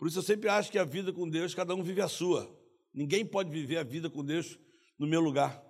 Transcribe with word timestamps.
Por 0.00 0.08
isso 0.08 0.18
eu 0.18 0.22
sempre 0.22 0.48
acho 0.48 0.72
que 0.72 0.78
a 0.78 0.84
vida 0.84 1.12
com 1.12 1.28
Deus, 1.28 1.54
cada 1.54 1.74
um 1.74 1.82
vive 1.82 2.00
a 2.00 2.08
sua. 2.08 2.50
Ninguém 2.90 3.22
pode 3.22 3.50
viver 3.50 3.76
a 3.76 3.82
vida 3.82 4.08
com 4.08 4.24
Deus 4.24 4.58
no 4.98 5.06
meu 5.06 5.20
lugar. 5.20 5.62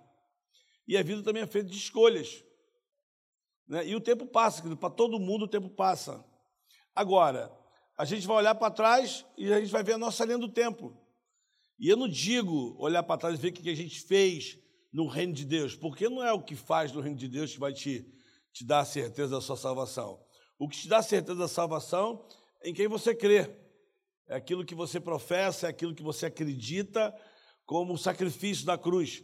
E 0.87 0.95
a 0.95 1.03
vida 1.03 1.21
também 1.21 1.43
é 1.43 1.45
feita 1.45 1.69
de 1.69 1.75
escolhas. 1.75 2.41
Né? 3.67 3.89
E 3.89 3.93
o 3.93 3.99
tempo 3.99 4.25
passa, 4.25 4.63
para 4.77 4.89
todo 4.89 5.19
mundo 5.19 5.43
o 5.43 5.47
tempo 5.49 5.69
passa. 5.69 6.23
Agora, 6.95 7.51
a 7.97 8.05
gente 8.05 8.25
vai 8.25 8.37
olhar 8.37 8.55
para 8.55 8.71
trás 8.71 9.25
e 9.37 9.51
a 9.51 9.59
gente 9.59 9.69
vai 9.69 9.83
ver 9.83 9.95
a 9.95 9.97
nossa 9.97 10.23
linha 10.23 10.37
do 10.37 10.47
tempo. 10.47 10.97
E 11.77 11.89
eu 11.89 11.97
não 11.97 12.07
digo 12.07 12.73
olhar 12.79 13.03
para 13.03 13.19
trás 13.19 13.37
e 13.37 13.41
ver 13.41 13.49
o 13.49 13.51
que 13.51 13.69
a 13.69 13.75
gente 13.75 13.99
fez 13.99 14.57
no 14.93 15.07
reino 15.07 15.33
de 15.33 15.43
Deus, 15.43 15.75
porque 15.75 16.07
não 16.07 16.23
é 16.23 16.31
o 16.31 16.41
que 16.41 16.55
faz 16.55 16.93
no 16.93 17.01
reino 17.01 17.17
de 17.17 17.27
Deus 17.27 17.51
que 17.51 17.59
vai 17.59 17.73
te, 17.73 18.09
te 18.53 18.63
dar 18.63 18.79
a 18.79 18.85
certeza 18.85 19.35
da 19.35 19.41
sua 19.41 19.57
salvação. 19.57 20.23
O 20.57 20.69
que 20.69 20.77
te 20.77 20.87
dá 20.87 20.99
a 20.99 21.03
certeza 21.03 21.37
da 21.37 21.49
salvação 21.49 22.25
é 22.61 22.69
em 22.69 22.73
quem 22.73 22.87
você 22.87 23.13
crê. 23.13 23.59
É 24.31 24.35
aquilo 24.35 24.63
que 24.63 24.73
você 24.73 24.97
professa, 24.97 25.67
é 25.67 25.69
aquilo 25.69 25.93
que 25.93 26.01
você 26.01 26.27
acredita 26.27 27.13
como 27.65 27.95
o 27.95 27.97
sacrifício 27.97 28.65
da 28.65 28.77
cruz. 28.77 29.21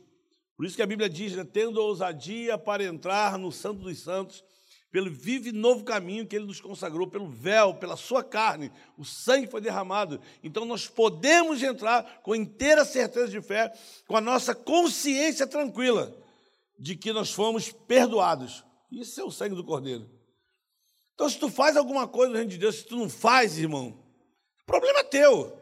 Por 0.58 0.66
isso 0.66 0.76
que 0.76 0.82
a 0.82 0.86
Bíblia 0.86 1.10
diz, 1.10 1.34
né, 1.34 1.46
tendo 1.46 1.82
ousadia 1.82 2.58
para 2.58 2.84
entrar 2.84 3.38
no 3.38 3.50
Santo 3.50 3.84
dos 3.84 4.04
Santos, 4.04 4.44
pelo 4.92 5.10
vive 5.10 5.54
novo 5.54 5.86
caminho 5.86 6.28
que 6.28 6.36
ele 6.36 6.46
nos 6.46 6.60
consagrou, 6.60 7.08
pelo 7.08 7.30
véu, 7.30 7.76
pela 7.76 7.96
sua 7.96 8.22
carne, 8.22 8.70
o 8.98 9.06
sangue 9.06 9.48
foi 9.48 9.62
derramado. 9.62 10.20
Então 10.44 10.66
nós 10.66 10.90
podemos 10.90 11.64
entrar 11.64 12.20
com 12.22 12.36
inteira 12.36 12.84
certeza 12.84 13.30
de 13.30 13.42
fé, 13.42 13.72
com 14.10 14.18
a 14.18 14.22
nossa 14.22 14.54
consciência 14.54 15.48
tranquila 15.48 16.14
de 16.78 16.98
que 16.98 17.14
nós 17.14 17.32
fomos 17.32 17.72
perdoados. 17.72 18.62
Isso 18.92 19.22
é 19.22 19.24
o 19.24 19.32
sangue 19.32 19.56
do 19.56 19.64
Cordeiro. 19.64 20.06
Então, 21.14 21.30
se 21.30 21.40
tu 21.40 21.48
faz 21.48 21.78
alguma 21.78 22.10
coisa 22.10 22.32
no 22.32 22.36
reino 22.36 22.52
de 22.52 22.58
Deus, 22.58 22.76
se 22.76 22.86
tu 22.86 22.98
não 22.98 23.10
faz, 23.10 23.58
irmão, 23.58 24.07
problema 24.68 25.04
teu. 25.04 25.60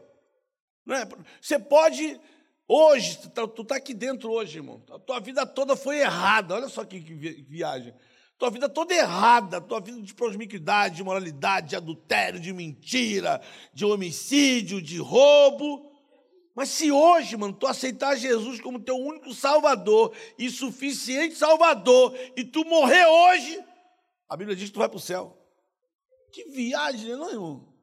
Não 0.85 0.95
é? 0.95 1.07
Você 1.39 1.57
pode, 1.57 2.19
hoje, 2.67 3.19
tu 3.19 3.27
está 3.27 3.47
tá 3.47 3.75
aqui 3.77 3.93
dentro 3.93 4.29
hoje, 4.29 4.57
irmão. 4.57 4.83
A 4.91 4.99
tua 4.99 5.21
vida 5.21 5.45
toda 5.45 5.77
foi 5.77 5.99
errada. 5.99 6.55
Olha 6.55 6.67
só 6.67 6.83
que, 6.83 6.99
que 6.99 7.13
viagem 7.13 7.95
tua 8.37 8.49
vida 8.49 8.67
toda 8.67 8.93
errada, 8.93 9.61
tua 9.61 9.79
vida 9.79 10.01
de 10.01 10.13
promiscuidade, 10.13 10.97
de 10.97 11.03
moralidade, 11.03 11.69
de 11.69 11.75
adultério, 11.75 12.39
de 12.39 12.51
mentira, 12.51 13.41
de 13.73 13.85
homicídio, 13.85 14.81
de 14.81 14.97
roubo. 14.97 15.91
Mas 16.53 16.69
se 16.69 16.91
hoje, 16.91 17.35
mano, 17.37 17.53
tu 17.53 17.67
aceitar 17.67 18.15
Jesus 18.15 18.61
como 18.61 18.79
teu 18.79 18.95
único 18.95 19.33
salvador 19.33 20.13
e 20.37 20.49
suficiente 20.49 21.35
salvador, 21.35 22.17
e 22.35 22.43
tu 22.43 22.63
morrer 22.65 23.05
hoje, 23.05 23.61
a 24.29 24.37
Bíblia 24.37 24.55
diz 24.55 24.69
que 24.69 24.73
tu 24.73 24.79
vai 24.79 24.89
para 24.89 24.97
o 24.97 25.01
céu. 25.01 25.37
Que 26.31 26.45
viagem, 26.49 27.09
né, 27.09 27.15
não, 27.15 27.29
irmão? 27.29 27.74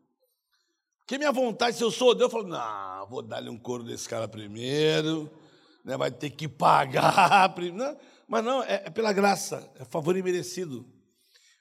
Porque 1.02 1.18
minha 1.18 1.32
vontade, 1.32 1.76
se 1.76 1.82
eu 1.82 1.90
sou 1.90 2.14
Deus, 2.14 2.32
eu 2.32 2.38
falo, 2.38 2.48
não, 2.48 3.06
vou 3.08 3.22
dar-lhe 3.22 3.50
um 3.50 3.58
couro 3.58 3.82
desse 3.82 4.08
cara 4.08 4.28
primeiro, 4.28 5.30
né, 5.84 5.96
vai 5.96 6.10
ter 6.10 6.30
que 6.30 6.48
pagar 6.48 7.48
primeiro. 7.54 7.96
Mas 8.28 8.44
não, 8.44 8.62
é, 8.62 8.84
é 8.86 8.90
pela 8.90 9.12
graça, 9.12 9.70
é 9.78 9.84
favor 9.84 10.16
imerecido. 10.16 10.86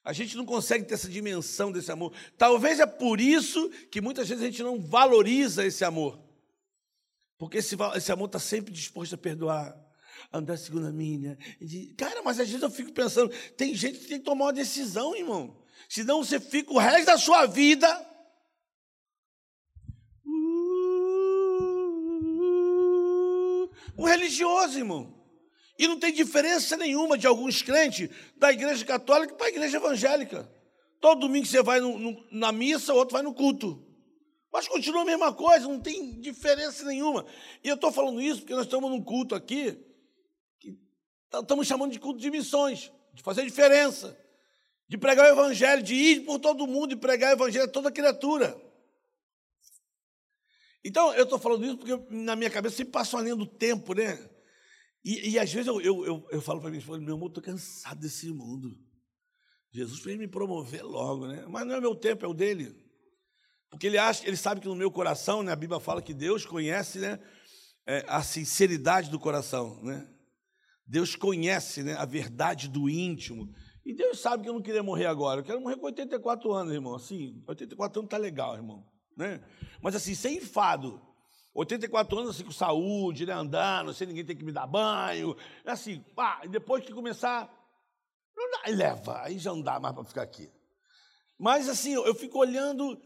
A 0.03 0.14
gente 0.14 0.36
não 0.36 0.45
consegue 0.45 0.86
ter 0.86 0.95
essa 0.95 1.09
dimensão 1.09 1.72
desse 1.72 1.92
amor. 1.92 2.14
Talvez 2.38 2.80
é 2.80 2.86
por 2.86 3.19
isso 3.19 3.69
que 3.92 4.02
muitas 4.02 4.28
vezes 4.28 4.44
a 4.44 4.47
gente 4.47 4.64
não 4.64 4.80
valoriza 4.80 5.66
esse 5.66 5.84
amor. 5.84 6.19
Porque 7.38 7.58
esse, 7.58 7.75
esse 7.95 8.12
amor 8.12 8.25
está 8.28 8.39
sempre 8.39 8.72
disposto 8.72 9.14
a 9.14 9.17
perdoar, 9.17 9.75
a 10.31 10.38
andar 10.38 10.58
segundo 10.58 10.88
a 10.88 10.92
minha. 10.92 11.38
Cara, 11.97 12.22
mas 12.23 12.39
às 12.39 12.47
vezes 12.47 12.64
eu 12.64 12.69
fico 12.69 12.92
pensando, 12.92 13.31
tem 13.58 13.75
gente 13.75 14.00
que 14.00 14.08
tem 14.08 14.19
que 14.19 14.25
tomar 14.25 14.45
uma 14.45 14.53
decisão, 14.53 15.16
irmão. 15.16 15.58
Senão 15.89 16.23
você 16.23 16.39
fica 16.39 16.72
o 16.72 16.80
resto 16.80 17.08
da 17.08 17.17
sua 17.17 17.45
vida. 17.45 18.11
Um 23.97 24.06
religioso, 24.06 24.78
irmão. 24.78 25.22
E 25.78 25.88
não 25.88 25.97
tem 25.97 26.14
diferença 26.14 26.78
nenhuma 26.78 27.17
de 27.17 27.25
alguns 27.25 27.62
crentes 27.62 28.09
da 28.35 28.52
igreja 28.52 28.85
católica 28.85 29.34
para 29.34 29.47
a 29.47 29.50
igreja 29.50 29.78
evangélica. 29.78 30.50
Todo 31.00 31.22
domingo 31.22 31.46
você 31.46 31.63
vai 31.63 31.79
no, 31.79 31.97
no, 31.97 32.25
na 32.31 32.52
missa, 32.52 32.94
o 32.94 32.97
outro 32.97 33.13
vai 33.13 33.24
no 33.24 33.34
culto. 33.34 33.84
Mas 34.53 34.68
continua 34.68 35.02
a 35.02 35.06
mesma 35.06 35.34
coisa, 35.34 35.68
não 35.68 35.79
tem 35.79 36.19
diferença 36.19 36.85
nenhuma. 36.85 37.25
E 37.63 37.69
eu 37.69 37.75
estou 37.75 37.91
falando 37.91 38.22
isso 38.22 38.41
porque 38.41 38.53
nós 38.53 38.66
estamos 38.66 38.91
num 38.91 39.02
culto 39.02 39.34
aqui, 39.34 39.78
que 40.59 40.78
estamos 41.34 41.66
chamando 41.66 41.91
de 41.94 42.00
culto 42.00 42.19
de 42.19 42.29
missões, 42.29 42.91
de 43.13 43.23
fazer 43.23 43.44
diferença, 43.44 44.16
de 44.88 44.97
pregar 44.97 45.25
o 45.25 45.34
evangelho, 45.34 45.81
de 45.81 45.96
ir 45.96 46.25
por 46.25 46.38
todo 46.38 46.68
mundo 46.68 46.94
e 46.94 46.97
pregar 46.97 47.31
o 47.31 47.38
evangelho 47.38 47.66
a 47.66 47.72
toda 47.72 47.91
criatura. 47.91 48.56
Então, 50.84 51.14
eu 51.14 51.24
estou 51.24 51.38
falando 51.38 51.66
isso 51.66 51.78
porque 51.78 51.96
na 52.09 52.36
minha 52.36 52.50
cabeça 52.50 52.78
sempre 52.78 52.92
passa 52.92 53.16
uma 53.16 53.24
linha 53.24 53.36
do 53.36 53.46
tempo, 53.46 53.94
né? 53.94 54.30
E, 55.03 55.31
e 55.31 55.40
às 55.40 55.52
vezes 55.52 55.68
eu, 55.68 55.81
eu, 55.81 56.06
eu, 56.06 56.28
eu 56.31 56.42
falo 56.42 56.59
para 56.59 56.69
mim, 56.69 56.81
meu 57.00 57.16
amor, 57.16 57.28
estou 57.28 57.44
cansado 57.44 58.00
desse 58.00 58.31
mundo. 58.31 58.78
Jesus 59.72 60.00
fez 60.02 60.18
me 60.18 60.28
promover 60.28 60.84
logo, 60.84 61.28
né? 61.28 61.46
Mas 61.47 61.66
não 61.66 61.75
é 61.75 61.81
meu 61.81 61.96
tempo, 61.96 62.25
é 62.25 62.28
o 62.28 62.34
dele. 62.34 62.75
Porque 63.70 63.88
ele 63.88 63.97
acha, 63.97 64.28
ele 64.28 64.36
sabe 64.36 64.59
que 64.59 64.68
no 64.68 64.75
meu 64.75 64.91
coração, 64.91 65.41
né, 65.41 65.52
a 65.52 65.56
Bíblia 65.56 65.80
fala 65.80 66.02
que 66.02 66.14
Deus 66.14 66.46
conhece 66.46 67.00
né, 67.00 67.20
é, 67.88 68.03
a 68.08 68.22
sinceridade 68.22 69.09
do 69.09 69.20
coração, 69.20 69.81
né? 69.81 70.08
Deus 70.86 71.16
conhece 71.16 71.81
né, 71.84 71.94
a 71.94 72.03
verdade 72.03 72.68
do 72.68 72.90
íntimo. 72.90 73.50
E 73.86 73.94
Deus 73.94 74.20
sabe 74.20 74.44
que 74.44 74.50
eu 74.50 74.53
não 74.53 74.62
queria 74.62 74.84
morrer 74.84 75.06
agora. 75.06 75.40
Eu 75.40 75.46
quero 75.46 75.62
morrer 75.62 75.78
com 75.78 75.86
84 75.86 76.52
anos, 76.52 76.74
irmão. 76.74 76.96
Assim, 76.96 77.41
84 77.47 78.02
anos 78.02 78.09
tá 78.09 78.18
legal, 78.18 78.56
irmão. 78.56 78.86
Né? 79.16 79.41
Mas 79.81 79.95
assim, 79.95 80.16
sem 80.16 80.38
enfado. 80.38 81.01
84 81.53 82.17
anos 82.17 82.35
assim 82.35 82.45
com 82.45 82.51
saúde, 82.51 83.25
né, 83.25 83.33
andando, 83.33 83.94
sem 83.94 84.07
ninguém 84.07 84.23
ter 84.23 84.35
que 84.35 84.44
me 84.44 84.53
dar 84.53 84.66
banho, 84.66 85.35
assim, 85.66 85.99
pá, 86.16 86.41
depois 86.49 86.85
que 86.85 86.94
começar, 86.94 87.51
não 88.35 88.49
dá, 88.51 88.61
leva, 88.69 89.22
aí 89.22 89.38
já 89.38 89.51
não 89.51 89.61
dá 89.61 89.77
mais 89.77 89.94
para 89.94 90.05
ficar 90.05 90.22
aqui. 90.22 90.49
Mas 91.38 91.67
assim, 91.67 91.94
eu 91.94 92.16
fico 92.16 92.39
olhando 92.39 92.97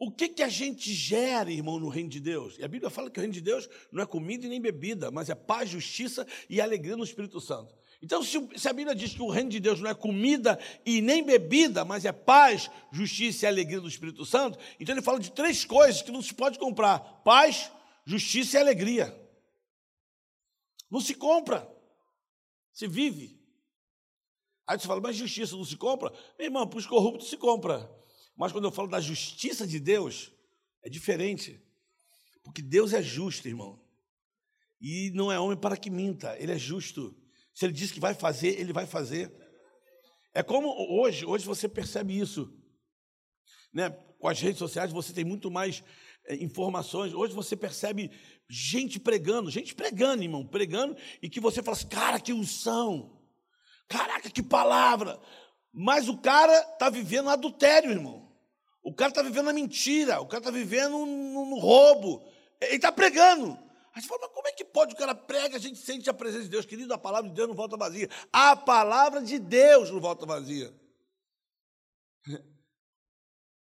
o 0.00 0.10
que, 0.10 0.28
que 0.28 0.42
a 0.42 0.48
gente 0.48 0.92
gera, 0.92 1.48
irmão, 1.48 1.78
no 1.78 1.88
reino 1.88 2.08
de 2.08 2.18
Deus. 2.18 2.58
E 2.58 2.64
a 2.64 2.68
Bíblia 2.68 2.90
fala 2.90 3.08
que 3.08 3.20
o 3.20 3.22
reino 3.22 3.34
de 3.34 3.40
Deus 3.40 3.68
não 3.92 4.02
é 4.02 4.06
comida 4.06 4.44
e 4.44 4.48
nem 4.48 4.60
bebida, 4.60 5.12
mas 5.12 5.30
é 5.30 5.34
paz, 5.34 5.70
justiça 5.70 6.26
e 6.50 6.60
alegria 6.60 6.96
no 6.96 7.04
Espírito 7.04 7.40
Santo. 7.40 7.72
Então, 8.02 8.20
se 8.24 8.68
a 8.68 8.72
Bíblia 8.72 8.96
diz 8.96 9.14
que 9.14 9.22
o 9.22 9.30
reino 9.30 9.48
de 9.48 9.60
Deus 9.60 9.80
não 9.80 9.88
é 9.88 9.94
comida 9.94 10.58
e 10.84 11.00
nem 11.00 11.22
bebida, 11.22 11.84
mas 11.84 12.04
é 12.04 12.10
paz, 12.10 12.68
justiça 12.90 13.44
e 13.44 13.48
alegria 13.48 13.80
do 13.80 13.86
Espírito 13.86 14.26
Santo, 14.26 14.58
então 14.80 14.92
ele 14.92 15.00
fala 15.00 15.20
de 15.20 15.30
três 15.30 15.64
coisas 15.64 16.02
que 16.02 16.10
não 16.10 16.20
se 16.20 16.34
pode 16.34 16.58
comprar: 16.58 16.98
paz, 17.22 17.70
justiça 18.04 18.58
e 18.58 18.60
alegria. 18.60 19.16
Não 20.90 21.00
se 21.00 21.14
compra, 21.14 21.70
se 22.72 22.88
vive. 22.88 23.40
Aí 24.66 24.78
você 24.78 24.86
fala, 24.86 25.00
mas 25.00 25.16
justiça 25.16 25.56
não 25.56 25.64
se 25.64 25.76
compra? 25.76 26.10
Meu 26.36 26.46
irmão, 26.46 26.66
para 26.66 26.78
os 26.80 26.86
corruptos 26.86 27.30
se 27.30 27.36
compra. 27.36 27.88
Mas 28.36 28.50
quando 28.50 28.64
eu 28.64 28.72
falo 28.72 28.88
da 28.88 29.00
justiça 29.00 29.64
de 29.64 29.78
Deus, 29.78 30.32
é 30.82 30.88
diferente. 30.88 31.62
Porque 32.42 32.60
Deus 32.60 32.92
é 32.92 33.02
justo, 33.02 33.46
irmão. 33.46 33.80
E 34.80 35.10
não 35.14 35.30
é 35.30 35.38
homem 35.38 35.56
para 35.56 35.76
que 35.76 35.88
minta, 35.88 36.36
ele 36.38 36.52
é 36.52 36.58
justo. 36.58 37.21
Se 37.54 37.66
ele 37.66 37.72
diz 37.72 37.90
que 37.92 38.00
vai 38.00 38.14
fazer, 38.14 38.58
ele 38.60 38.72
vai 38.72 38.86
fazer. 38.86 39.32
É 40.34 40.42
como 40.42 40.68
hoje, 41.00 41.26
hoje 41.26 41.44
você 41.44 41.68
percebe 41.68 42.18
isso. 42.18 42.50
Né? 43.72 43.90
Com 44.18 44.28
as 44.28 44.40
redes 44.40 44.58
sociais 44.58 44.92
você 44.92 45.12
tem 45.12 45.24
muito 45.24 45.50
mais 45.50 45.82
é, 46.26 46.36
informações. 46.36 47.12
Hoje 47.12 47.34
você 47.34 47.56
percebe 47.56 48.10
gente 48.48 48.98
pregando, 48.98 49.50
gente 49.50 49.74
pregando, 49.74 50.22
irmão, 50.22 50.46
pregando, 50.46 50.96
e 51.20 51.28
que 51.28 51.40
você 51.40 51.62
fala 51.62 51.76
assim, 51.76 51.88
cara, 51.88 52.20
que 52.20 52.32
unção. 52.32 53.20
Caraca, 53.88 54.30
que 54.30 54.42
palavra. 54.42 55.20
Mas 55.72 56.08
o 56.08 56.18
cara 56.18 56.58
está 56.72 56.88
vivendo 56.88 57.28
adultério, 57.30 57.90
irmão. 57.90 58.30
O 58.82 58.94
cara 58.94 59.10
está 59.10 59.22
vivendo 59.22 59.48
a 59.48 59.52
mentira, 59.52 60.20
o 60.20 60.26
cara 60.26 60.40
está 60.40 60.50
vivendo 60.50 60.92
no, 60.92 61.46
no 61.46 61.58
roubo. 61.58 62.26
Ele 62.60 62.76
está 62.76 62.90
pregando. 62.90 63.58
Aí 63.94 64.00
você 64.00 64.08
fala, 64.08 64.22
mas 64.22 64.30
como 64.30 64.48
é 64.48 64.52
que 64.52 64.64
pode? 64.64 64.94
O 64.94 64.96
cara 64.96 65.14
prega, 65.14 65.56
a 65.56 65.60
gente 65.60 65.78
sente 65.78 66.08
a 66.08 66.14
presença 66.14 66.44
de 66.44 66.50
Deus. 66.50 66.64
Querido, 66.64 66.94
a 66.94 66.98
palavra 66.98 67.28
de 67.28 67.36
Deus 67.36 67.48
não 67.48 67.54
volta 67.54 67.76
vazia. 67.76 68.08
A 68.32 68.56
palavra 68.56 69.22
de 69.22 69.38
Deus 69.38 69.90
não 69.90 70.00
volta 70.00 70.24
vazia. 70.24 70.74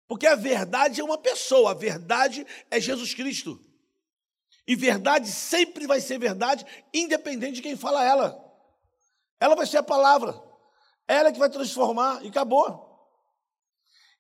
Porque 0.08 0.26
a 0.26 0.34
verdade 0.34 1.00
é 1.00 1.04
uma 1.04 1.18
pessoa, 1.18 1.70
a 1.70 1.74
verdade 1.74 2.46
é 2.70 2.80
Jesus 2.80 3.14
Cristo. 3.14 3.60
E 4.66 4.74
verdade 4.74 5.30
sempre 5.30 5.86
vai 5.86 6.00
ser 6.00 6.18
verdade, 6.18 6.66
independente 6.92 7.54
de 7.54 7.62
quem 7.62 7.76
fala 7.76 8.04
ela. 8.04 8.44
Ela 9.40 9.54
vai 9.54 9.66
ser 9.66 9.78
a 9.78 9.82
palavra. 9.82 10.42
Ela 11.06 11.28
é 11.28 11.32
que 11.32 11.38
vai 11.38 11.48
transformar 11.48 12.24
e 12.24 12.28
acabou. 12.28 12.87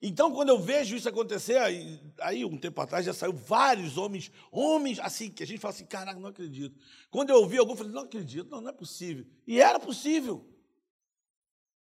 Então, 0.00 0.32
quando 0.32 0.50
eu 0.50 0.60
vejo 0.60 0.94
isso 0.94 1.08
acontecer, 1.08 1.56
aí, 1.58 2.00
aí, 2.20 2.44
um 2.44 2.56
tempo 2.56 2.80
atrás 2.80 3.04
já 3.04 3.12
saiu 3.12 3.32
vários 3.32 3.98
homens, 3.98 4.30
homens 4.52 5.00
assim, 5.00 5.28
que 5.28 5.42
a 5.42 5.46
gente 5.46 5.58
fala 5.58 5.74
assim, 5.74 5.86
caraca, 5.86 6.20
não 6.20 6.28
acredito. 6.28 6.78
Quando 7.10 7.30
eu 7.30 7.36
ouvi 7.36 7.58
algum, 7.58 7.72
eu 7.72 7.76
falei, 7.76 7.92
não 7.92 8.02
acredito, 8.02 8.48
não, 8.48 8.60
não 8.60 8.70
é 8.70 8.72
possível. 8.72 9.26
E 9.44 9.60
era 9.60 9.80
possível. 9.80 10.48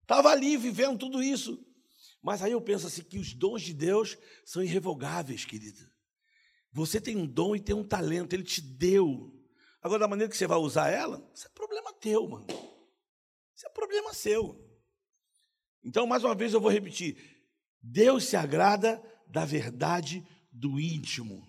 Estava 0.01 0.29
ali 0.29 0.55
vivendo 0.55 0.97
tudo 0.97 1.21
isso. 1.21 1.61
Mas 2.21 2.41
aí 2.41 2.53
eu 2.53 2.61
penso 2.61 2.87
assim 2.87 3.03
que 3.03 3.19
os 3.19 3.33
dons 3.33 3.61
de 3.61 3.73
Deus 3.73 4.17
são 4.45 4.63
irrevogáveis, 4.63 5.43
querida. 5.43 5.91
Você 6.71 7.01
tem 7.01 7.17
um 7.17 7.25
dom 7.25 7.55
e 7.55 7.59
tem 7.59 7.75
um 7.75 7.83
talento, 7.83 8.33
ele 8.33 8.43
te 8.43 8.61
deu. 8.61 9.31
Agora, 9.81 9.99
da 9.99 10.07
maneira 10.07 10.31
que 10.31 10.37
você 10.37 10.47
vai 10.47 10.57
usar 10.57 10.89
ela, 10.89 11.29
isso 11.33 11.47
é 11.47 11.49
problema 11.49 11.93
teu, 11.93 12.27
mano. 12.27 12.47
Isso 13.55 13.67
é 13.67 13.69
problema 13.69 14.13
seu. 14.13 14.59
Então, 15.83 16.07
mais 16.07 16.23
uma 16.23 16.33
vez 16.33 16.53
eu 16.53 16.59
vou 16.59 16.71
repetir: 16.71 17.34
Deus 17.87 18.25
se 18.25 18.35
agrada 18.35 18.99
da 19.27 19.45
verdade 19.45 20.25
do 20.51 20.79
íntimo. 20.79 21.47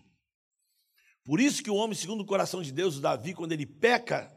Por 1.25 1.41
isso 1.41 1.62
que 1.62 1.71
o 1.71 1.75
homem, 1.75 1.97
segundo 1.97 2.21
o 2.21 2.27
coração 2.27 2.62
de 2.62 2.71
Deus, 2.71 2.99
o 2.99 3.00
Davi, 3.00 3.33
quando 3.33 3.53
ele 3.53 3.65
peca, 3.65 4.31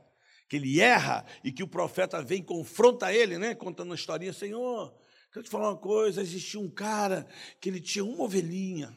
que 0.47 0.55
ele 0.55 0.79
erra 0.79 1.25
e 1.43 1.51
que 1.51 1.61
o 1.61 1.67
profeta 1.67 2.23
vem 2.23 2.39
e 2.39 2.45
confronta 2.45 3.13
ele, 3.13 3.37
né, 3.37 3.53
contando 3.53 3.89
uma 3.89 3.95
historinha, 3.95 4.31
Senhor, 4.31 4.97
quero 5.31 5.43
te 5.43 5.49
falar 5.49 5.71
uma 5.71 5.77
coisa, 5.77 6.21
existia 6.21 6.59
um 6.59 6.69
cara 6.69 7.27
que 7.59 7.69
ele 7.69 7.81
tinha 7.81 8.03
uma 8.03 8.23
ovelhinha, 8.23 8.95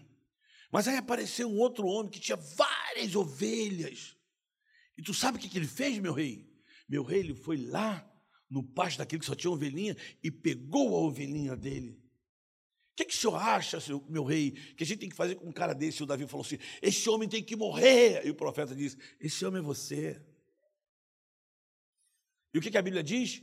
mas 0.71 0.87
aí 0.87 0.97
apareceu 0.97 1.51
um 1.51 1.59
outro 1.59 1.87
homem 1.87 2.11
que 2.11 2.21
tinha 2.21 2.37
várias 2.37 3.15
ovelhas. 3.17 4.17
E 4.97 5.03
tu 5.03 5.13
sabe 5.13 5.37
o 5.37 5.41
que 5.41 5.59
ele 5.59 5.67
fez, 5.67 5.99
meu 5.99 6.15
rei? 6.15 6.49
Meu 6.89 7.03
rei, 7.03 7.21
ele 7.21 7.35
foi 7.35 7.57
lá 7.57 8.09
no 8.49 8.63
pasto 8.63 8.99
daquele 8.99 9.21
que 9.21 9.27
só 9.27 9.35
tinha 9.35 9.51
ovelhinha 9.51 9.97
e 10.23 10.31
pegou 10.31 10.97
a 10.97 11.01
ovelhinha 11.01 11.57
dele. 11.57 12.02
O 12.93 12.95
que, 12.95 13.07
que 13.07 13.15
o 13.15 13.17
senhor 13.17 13.37
acha, 13.37 13.79
meu 14.07 14.23
rei, 14.23 14.51
que 14.51 14.85
a 14.85 14.87
gente 14.87 14.99
tem 14.99 15.09
que 15.09 15.17
fazer 15.17 15.37
com 15.37 15.49
um 15.49 15.53
cara 15.53 15.73
desse? 15.73 16.03
O 16.03 16.07
Davi 16.07 16.27
falou 16.27 16.45
assim: 16.45 16.59
esse 16.83 17.09
homem 17.09 17.27
tem 17.27 17.43
que 17.43 17.57
morrer. 17.57 18.27
E 18.27 18.31
o 18.31 18.35
profeta 18.35 18.75
disse: 18.75 18.99
esse 19.19 19.45
homem 19.47 19.61
é 19.61 19.65
você. 19.65 20.23
E 22.53 22.59
o 22.59 22.61
que, 22.61 22.71
que 22.71 22.77
a 22.77 22.83
Bíblia 22.83 23.03
diz? 23.03 23.43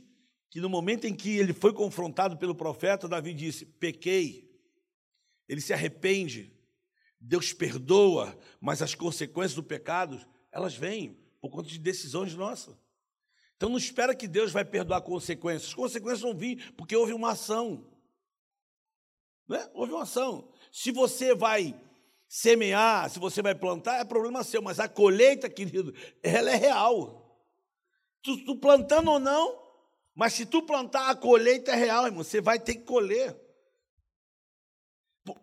Que 0.50 0.60
no 0.60 0.68
momento 0.68 1.04
em 1.04 1.14
que 1.14 1.36
ele 1.36 1.52
foi 1.52 1.72
confrontado 1.72 2.36
pelo 2.36 2.54
profeta, 2.54 3.08
Davi 3.08 3.34
disse: 3.34 3.66
pequei. 3.66 4.48
Ele 5.48 5.60
se 5.60 5.72
arrepende. 5.72 6.56
Deus 7.20 7.52
perdoa, 7.52 8.38
mas 8.60 8.80
as 8.80 8.94
consequências 8.94 9.54
do 9.54 9.64
pecado, 9.64 10.24
elas 10.52 10.76
vêm 10.76 11.18
por 11.40 11.50
conta 11.50 11.68
de 11.68 11.78
decisões 11.78 12.34
nossas. 12.34 12.76
Então 13.56 13.68
não 13.68 13.76
espera 13.76 14.14
que 14.14 14.28
Deus 14.28 14.52
vai 14.52 14.64
perdoar 14.64 15.02
consequências. 15.02 15.70
As 15.70 15.74
consequências 15.74 16.20
vão 16.20 16.34
vir 16.34 16.72
porque 16.74 16.94
houve 16.94 17.12
uma 17.12 17.32
ação. 17.32 17.89
Né? 19.50 19.68
Houve 19.74 19.92
uma 19.92 20.04
ação. 20.04 20.48
Se 20.70 20.92
você 20.92 21.34
vai 21.34 21.74
semear, 22.28 23.10
se 23.10 23.18
você 23.18 23.42
vai 23.42 23.52
plantar, 23.52 23.98
é 23.98 24.04
problema 24.04 24.44
seu, 24.44 24.62
mas 24.62 24.78
a 24.78 24.88
colheita, 24.88 25.50
querido, 25.50 25.92
ela 26.22 26.52
é 26.52 26.54
real. 26.54 27.36
Tu, 28.22 28.44
tu 28.44 28.56
plantando 28.56 29.10
ou 29.10 29.18
não, 29.18 29.60
mas 30.14 30.34
se 30.34 30.46
tu 30.46 30.62
plantar, 30.62 31.10
a 31.10 31.16
colheita 31.16 31.72
é 31.72 31.74
real, 31.74 32.06
irmão. 32.06 32.22
Você 32.22 32.40
vai 32.40 32.60
ter 32.60 32.76
que 32.76 32.84
colher. 32.84 33.36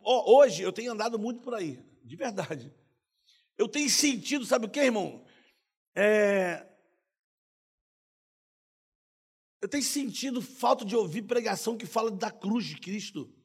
Hoje 0.02 0.64
eu 0.64 0.72
tenho 0.72 0.94
andado 0.94 1.20
muito 1.20 1.42
por 1.42 1.54
aí, 1.54 1.84
de 2.02 2.16
verdade. 2.16 2.74
Eu 3.58 3.68
tenho 3.68 3.90
sentido, 3.90 4.46
sabe 4.46 4.68
o 4.68 4.70
que, 4.70 4.80
irmão? 4.80 5.26
É, 5.94 6.66
eu 9.62 9.68
tenho 9.68 9.84
sentido 9.84 10.42
falta 10.42 10.86
de 10.86 10.96
ouvir 10.96 11.24
pregação 11.24 11.76
que 11.76 11.86
fala 11.86 12.10
da 12.10 12.32
cruz 12.32 12.66
de 12.66 12.78
Cristo, 12.78 13.37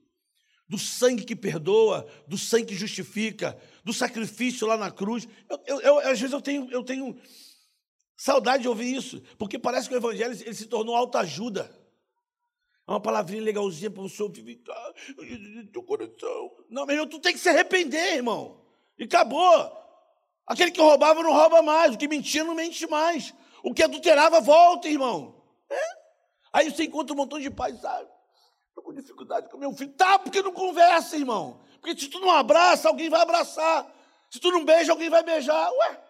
do 0.73 0.79
sangue 0.79 1.23
que 1.23 1.37
perdoa, 1.37 2.07
do 2.27 2.39
sangue 2.39 2.69
que 2.69 2.75
justifica, 2.75 3.59
do 3.85 3.93
sacrifício 3.93 4.67
lá 4.67 4.75
na 4.75 4.91
cruz. 4.91 5.29
Eu, 5.47 5.63
eu, 5.67 5.81
eu, 5.83 5.99
às 5.99 6.19
vezes 6.19 6.33
eu 6.33 6.41
tenho, 6.41 6.67
eu 6.71 6.83
tenho 6.83 7.15
saudade 8.17 8.63
de 8.63 8.71
ouvir 8.71 8.97
isso, 8.97 9.23
porque 9.37 9.59
parece 9.59 9.87
que 9.87 9.95
o 9.95 9.99
Evangelho 9.99 10.33
ele 10.33 10.55
se 10.55 10.65
tornou 10.65 10.97
autoajuda. 10.97 11.71
É 12.89 12.91
uma 12.91 13.03
palavrinha 13.03 13.43
legalzinha 13.43 13.91
para 13.91 14.03
você 14.03 14.23
ouvir, 14.23 14.63
teu 15.71 15.83
coração. 15.83 16.51
Não, 16.71 16.87
meu 16.87 16.95
irmão, 16.97 17.07
tu 17.07 17.21
tem 17.21 17.35
que 17.35 17.39
se 17.39 17.51
arrepender, 17.51 18.17
irmão. 18.17 18.65
E 18.99 19.05
acabou. 19.05 19.79
Aquele 20.47 20.71
que 20.71 20.81
roubava 20.81 21.23
não 21.23 21.35
rouba 21.35 21.61
mais, 21.61 21.95
o 21.95 21.99
que 21.99 22.09
mentia 22.09 22.45
não 22.45 22.55
mente 22.55 22.87
mais. 22.87 23.35
O 23.63 23.75
que 23.75 23.83
adulterava 23.83 24.41
volta, 24.41 24.89
irmão. 24.89 25.45
Aí 26.51 26.71
você 26.71 26.85
encontra 26.85 27.13
um 27.13 27.17
montão 27.19 27.39
de 27.39 27.51
pais, 27.51 27.79
sabe? 27.79 28.12
Estou 28.73 28.83
com 28.85 28.95
dificuldade 28.95 29.51
com 29.51 29.59
meu 29.59 29.73
filho. 29.75 29.93
Tá, 29.93 30.19
porque 30.19 30.41
não 30.41 30.53
conversa, 30.53 31.15
irmão. 31.15 31.63
Porque 31.79 32.01
se 32.01 32.09
tu 32.09 32.19
não 32.21 32.31
abraça, 32.31 32.89
alguém 32.89 33.11
vai 33.11 33.21
abraçar. 33.21 33.87
Se 34.31 34.41
tu 34.41 34.51
não 34.51 34.65
beija, 34.65 34.93
alguém 34.93 35.11
vai 35.11 35.23
beijar. 35.23 35.71
Ué, 35.71 36.05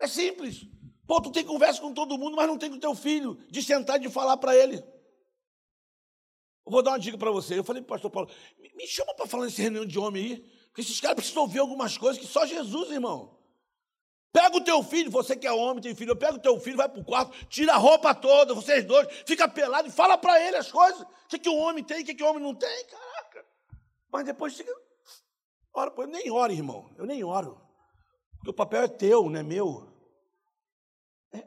é 0.00 0.06
simples. 0.08 0.66
Pô, 1.06 1.20
tu 1.20 1.30
tem 1.30 1.44
conversa 1.44 1.78
com 1.78 1.92
todo 1.92 2.16
mundo, 2.16 2.36
mas 2.36 2.46
não 2.46 2.56
tem 2.56 2.70
com 2.70 2.78
teu 2.78 2.94
filho, 2.94 3.34
de 3.50 3.62
sentar 3.62 3.96
e 3.96 4.00
de 4.00 4.08
falar 4.08 4.38
para 4.38 4.56
ele. 4.56 4.76
Eu 6.64 6.72
vou 6.72 6.82
dar 6.82 6.92
uma 6.92 6.98
dica 6.98 7.18
para 7.18 7.30
você. 7.30 7.58
Eu 7.58 7.64
falei 7.64 7.82
para 7.82 7.88
o 7.88 7.94
pastor 7.94 8.10
Paulo, 8.10 8.30
me 8.76 8.86
chama 8.86 9.12
para 9.14 9.26
falar 9.26 9.44
nesse 9.44 9.60
reunião 9.60 9.84
de 9.84 9.98
homem 9.98 10.24
aí, 10.24 10.36
porque 10.68 10.80
esses 10.80 11.00
caras 11.00 11.16
precisam 11.16 11.42
ouvir 11.42 11.58
algumas 11.58 11.98
coisas 11.98 12.18
que 12.18 12.26
só 12.26 12.46
Jesus, 12.46 12.90
irmão. 12.90 13.39
Pega 14.32 14.56
o 14.56 14.60
teu 14.60 14.82
filho, 14.82 15.10
você 15.10 15.36
que 15.36 15.46
é 15.46 15.52
homem, 15.52 15.82
tem 15.82 15.94
filho, 15.94 16.14
pega 16.14 16.34
o 16.34 16.40
teu 16.40 16.58
filho, 16.60 16.76
vai 16.76 16.88
para 16.88 17.00
o 17.00 17.04
quarto, 17.04 17.36
tira 17.46 17.74
a 17.74 17.76
roupa 17.76 18.14
toda, 18.14 18.54
vocês 18.54 18.84
dois, 18.84 19.08
fica 19.26 19.48
pelado 19.48 19.88
e 19.88 19.90
fala 19.90 20.16
para 20.16 20.40
ele 20.40 20.56
as 20.56 20.70
coisas. 20.70 21.00
O 21.00 21.28
que, 21.28 21.38
que 21.38 21.48
o 21.48 21.56
homem 21.56 21.82
tem, 21.82 22.02
o 22.02 22.04
que, 22.04 22.14
que 22.14 22.22
o 22.22 22.28
homem 22.28 22.42
não 22.42 22.54
tem, 22.54 22.86
caraca. 22.86 23.44
Mas 24.12 24.24
depois 24.24 24.56
fica. 24.56 24.72
Ora, 25.74 25.92
eu 25.96 26.06
nem 26.06 26.30
oro, 26.30 26.52
irmão. 26.52 26.90
Eu 26.96 27.06
nem 27.06 27.24
oro. 27.24 27.60
Porque 28.36 28.50
o 28.50 28.54
papel 28.54 28.82
é 28.82 28.88
teu, 28.88 29.28
não 29.28 29.40
é 29.40 29.42
meu. 29.42 29.88
É. 31.32 31.44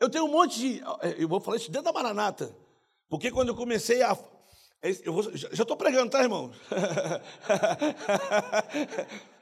Eu 0.00 0.10
tenho 0.10 0.24
um 0.24 0.30
monte 0.30 0.58
de. 0.58 0.82
É, 1.00 1.22
eu 1.22 1.28
vou 1.28 1.40
falar 1.40 1.56
isso 1.56 1.70
dentro 1.70 1.84
da 1.84 1.92
Maranata. 1.92 2.54
Porque 3.08 3.30
quando 3.30 3.48
eu 3.48 3.56
comecei 3.56 4.02
a. 4.02 4.16
É 4.82 4.90
eu 5.02 5.12
vou, 5.12 5.22
já 5.34 5.48
estou 5.48 5.76
pregando, 5.76 6.10
tá, 6.10 6.22
irmão? 6.22 6.52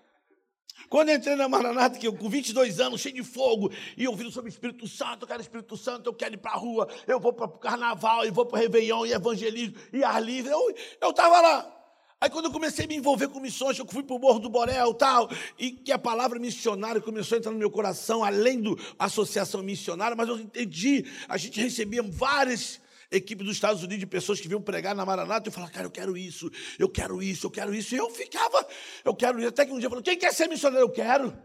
Quando 0.93 1.09
eu 1.09 1.17
entrei 1.17 1.35
na 1.37 1.49
Maranata, 1.49 1.99
que 1.99 2.07
eu, 2.07 2.13
com 2.13 2.29
22 2.29 2.79
anos, 2.79 3.01
cheio 3.01 3.15
de 3.15 3.25
fogo, 3.25 3.73
e 3.97 4.07
ouvindo 4.07 4.31
sobre 4.31 4.51
o 4.51 4.53
Espírito 4.53 4.87
Santo, 4.87 5.23
eu 5.23 5.27
quero 5.27 5.41
Espírito 5.41 5.75
Santo, 5.75 6.11
eu 6.11 6.13
quero 6.13 6.35
ir 6.35 6.37
para 6.37 6.51
a 6.51 6.57
rua, 6.57 6.87
eu 7.09 7.19
vou 7.19 7.33
para 7.33 7.47
o 7.47 7.49
carnaval, 7.49 8.27
eu 8.27 8.33
vou 8.35 8.45
para 8.45 8.59
o 8.59 8.61
Réveillon, 8.61 9.07
e 9.07 9.13
evangelismo, 9.15 9.75
e 9.91 10.05
ar 10.05 10.23
livre. 10.23 10.53
Eu 10.53 11.09
estava 11.09 11.41
lá. 11.41 11.83
Aí 12.21 12.29
quando 12.29 12.45
eu 12.45 12.53
comecei 12.53 12.85
a 12.85 12.89
me 12.89 12.95
envolver 12.95 13.29
com 13.29 13.41
missões, 13.41 13.79
eu 13.79 13.87
fui 13.87 14.03
para 14.03 14.15
o 14.15 14.19
Morro 14.19 14.39
do 14.39 14.51
Borel 14.51 14.93
tal, 14.93 15.31
e 15.59 15.71
que 15.71 15.93
a 15.93 15.99
palavra 15.99 16.39
missionário 16.39 17.01
começou 17.01 17.37
a 17.37 17.39
entrar 17.39 17.53
no 17.53 17.59
meu 17.59 17.71
coração, 17.71 18.23
além 18.23 18.61
da 18.61 18.73
associação 18.99 19.63
missionária, 19.63 20.15
mas 20.15 20.29
eu 20.29 20.39
entendi, 20.39 21.07
a 21.27 21.39
gente 21.39 21.59
recebia 21.59 22.03
várias 22.03 22.83
equipe 23.17 23.45
dos 23.45 23.55
Estados 23.55 23.83
Unidos 23.83 24.01
de 24.01 24.07
pessoas 24.07 24.41
que 24.41 24.49
vinham 24.49 24.61
pregar 24.61 24.95
na 24.95 25.05
Maranata 25.05 25.49
e 25.49 25.53
falava, 25.53 25.73
cara, 25.73 25.87
eu 25.87 25.91
quero 25.91 26.17
isso, 26.17 26.51
eu 26.79 26.89
quero 26.89 27.23
isso, 27.23 27.47
eu 27.47 27.51
quero 27.51 27.75
isso. 27.75 27.95
E 27.95 27.99
eu 27.99 28.11
ficava, 28.11 28.67
eu 29.05 29.15
quero 29.15 29.39
isso. 29.39 29.49
Até 29.49 29.67
que 29.67 29.73
um 29.73 29.79
dia 29.79 29.89
falou, 29.89 30.03
quem 30.03 30.19
quer 30.19 30.33
ser 30.33 30.49
missionário? 30.49 30.85
Eu 30.85 30.91
quero. 30.91 31.37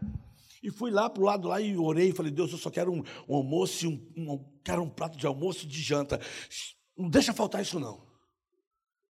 E 0.62 0.70
fui 0.70 0.90
lá 0.90 1.08
para 1.08 1.22
o 1.22 1.26
lado 1.26 1.48
lá 1.48 1.60
e 1.60 1.76
orei, 1.76 2.12
falei, 2.12 2.32
Deus, 2.32 2.50
eu 2.50 2.58
só 2.58 2.70
quero 2.70 2.92
um, 2.92 3.02
um 3.28 3.36
almoço, 3.36 3.88
um, 3.88 4.08
um, 4.16 4.44
quero 4.64 4.82
um 4.82 4.90
prato 4.90 5.16
de 5.16 5.26
almoço 5.26 5.64
e 5.64 5.68
de 5.68 5.80
janta. 5.80 6.20
Não 6.96 7.08
deixa 7.08 7.32
faltar 7.32 7.62
isso 7.62 7.78
não. 7.78 8.06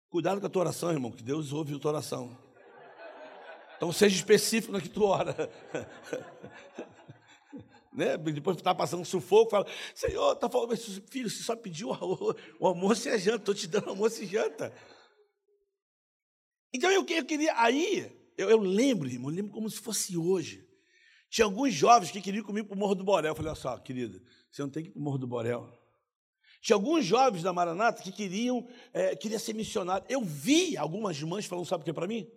Cuidado 0.09 0.39
com 0.39 0.47
a 0.47 0.49
tua 0.49 0.61
oração, 0.61 0.91
irmão, 0.91 1.11
que 1.11 1.23
Deus 1.23 1.51
ouve 1.51 1.75
a 1.75 1.79
tua 1.79 1.91
oração. 1.91 2.37
Então 3.75 3.91
seja 3.91 4.15
específico 4.15 4.71
na 4.71 4.79
que 4.79 4.89
tu 4.89 5.03
ora. 5.03 5.49
né? 7.95 8.17
Depois 8.17 8.57
está 8.57 8.73
passando 8.73 9.05
sufoco, 9.05 9.51
fala, 9.51 9.67
Senhor, 9.93 10.33
está 10.33 10.49
falando, 10.49 10.75
filho, 10.77 11.29
você 11.29 11.43
só 11.43 11.55
pediu 11.55 11.89
o 12.59 12.67
almoço 12.67 13.07
e 13.07 13.11
a 13.11 13.17
janta, 13.17 13.37
estou 13.37 13.55
te 13.55 13.67
dando 13.67 13.89
almoço 13.89 14.23
e 14.23 14.25
janta. 14.25 14.73
Então 16.73 16.89
eu, 16.91 17.05
eu 17.07 17.25
queria, 17.25 17.53
aí, 17.57 18.11
eu, 18.37 18.49
eu, 18.49 18.59
lembro, 18.59 19.07
irmão, 19.07 19.29
eu 19.29 19.35
lembro 19.35 19.51
como 19.51 19.69
se 19.69 19.79
fosse 19.79 20.17
hoje. 20.17 20.67
Tinha 21.29 21.45
alguns 21.45 21.73
jovens 21.73 22.11
que 22.11 22.21
queriam 22.21 22.43
comigo 22.43 22.67
para 22.67 22.75
o 22.75 22.79
Morro 22.79 22.95
do 22.95 23.03
Borel. 23.03 23.31
Eu 23.31 23.35
falei, 23.35 23.51
olha 23.51 23.59
só, 23.59 23.77
querida, 23.77 24.21
você 24.51 24.61
não 24.61 24.69
tem 24.69 24.83
que 24.83 24.89
ir 24.89 24.91
para 24.91 24.99
o 24.99 25.03
Morro 25.03 25.17
do 25.17 25.27
Borel. 25.27 25.71
Tinha 26.61 26.75
alguns 26.75 27.05
jovens 27.05 27.43
da 27.43 27.51
Maranata 27.51 28.01
que 28.01 28.11
queriam, 28.11 28.67
é, 28.93 29.15
ser 29.37 29.53
missionário. 29.53 30.05
Eu 30.09 30.23
vi 30.23 30.77
algumas 30.77 31.21
mães 31.21 31.45
falando, 31.45 31.65
sabe 31.65 31.81
o 31.81 31.83
que 31.83 31.89
é 31.89 31.93
para 31.93 32.07
mim? 32.07 32.27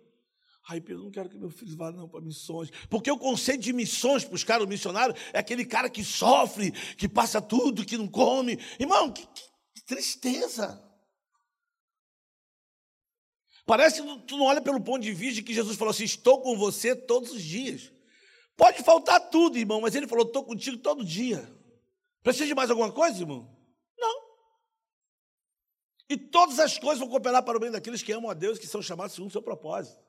Ai, 0.69 0.81
Pedro, 0.81 1.03
não 1.03 1.11
quero 1.11 1.29
que 1.29 1.37
meu 1.37 1.49
filho 1.49 1.77
vá 1.77 1.93
não 1.93 2.09
para 2.09 2.19
missões. 2.19 2.69
Porque 2.89 3.09
o 3.09 3.17
conceito 3.17 3.61
de 3.61 3.71
missões 3.71 4.25
para 4.25 4.35
os 4.35 4.43
caras 4.43 4.67
missionários 4.67 5.17
é 5.31 5.39
aquele 5.39 5.63
cara 5.63 5.89
que 5.89 6.03
sofre, 6.03 6.71
que 6.97 7.07
passa 7.07 7.41
tudo, 7.41 7.85
que 7.85 7.97
não 7.97 8.07
come. 8.07 8.59
Irmão, 8.77 9.09
que, 9.09 9.25
que 9.25 9.85
tristeza. 9.85 10.83
Parece 13.65 14.01
que 14.01 14.19
tu 14.23 14.35
não 14.35 14.45
olha 14.45 14.61
pelo 14.61 14.81
ponto 14.81 15.01
de 15.01 15.13
vista 15.13 15.35
de 15.35 15.43
que 15.43 15.53
Jesus 15.53 15.77
falou 15.77 15.91
assim: 15.91 16.03
estou 16.03 16.41
com 16.41 16.57
você 16.57 16.93
todos 16.93 17.31
os 17.31 17.41
dias. 17.41 17.93
Pode 18.57 18.83
faltar 18.83 19.29
tudo, 19.29 19.57
irmão, 19.57 19.79
mas 19.79 19.95
ele 19.95 20.07
falou: 20.07 20.25
estou 20.25 20.43
contigo 20.43 20.77
todo 20.79 21.05
dia. 21.05 21.49
Precisa 22.21 22.45
de 22.45 22.55
mais 22.55 22.69
alguma 22.69 22.91
coisa, 22.91 23.21
irmão? 23.21 23.49
Não. 23.97 24.21
E 26.09 26.17
todas 26.17 26.59
as 26.59 26.77
coisas 26.77 26.99
vão 26.99 27.07
cooperar 27.07 27.43
para 27.43 27.55
o 27.55 27.59
bem 27.59 27.71
daqueles 27.71 28.03
que 28.03 28.11
amam 28.11 28.29
a 28.29 28.33
Deus, 28.33 28.59
que 28.59 28.67
são 28.67 28.81
chamados 28.81 29.15
segundo 29.15 29.29
o 29.29 29.31
seu 29.31 29.41
propósito. 29.41 30.06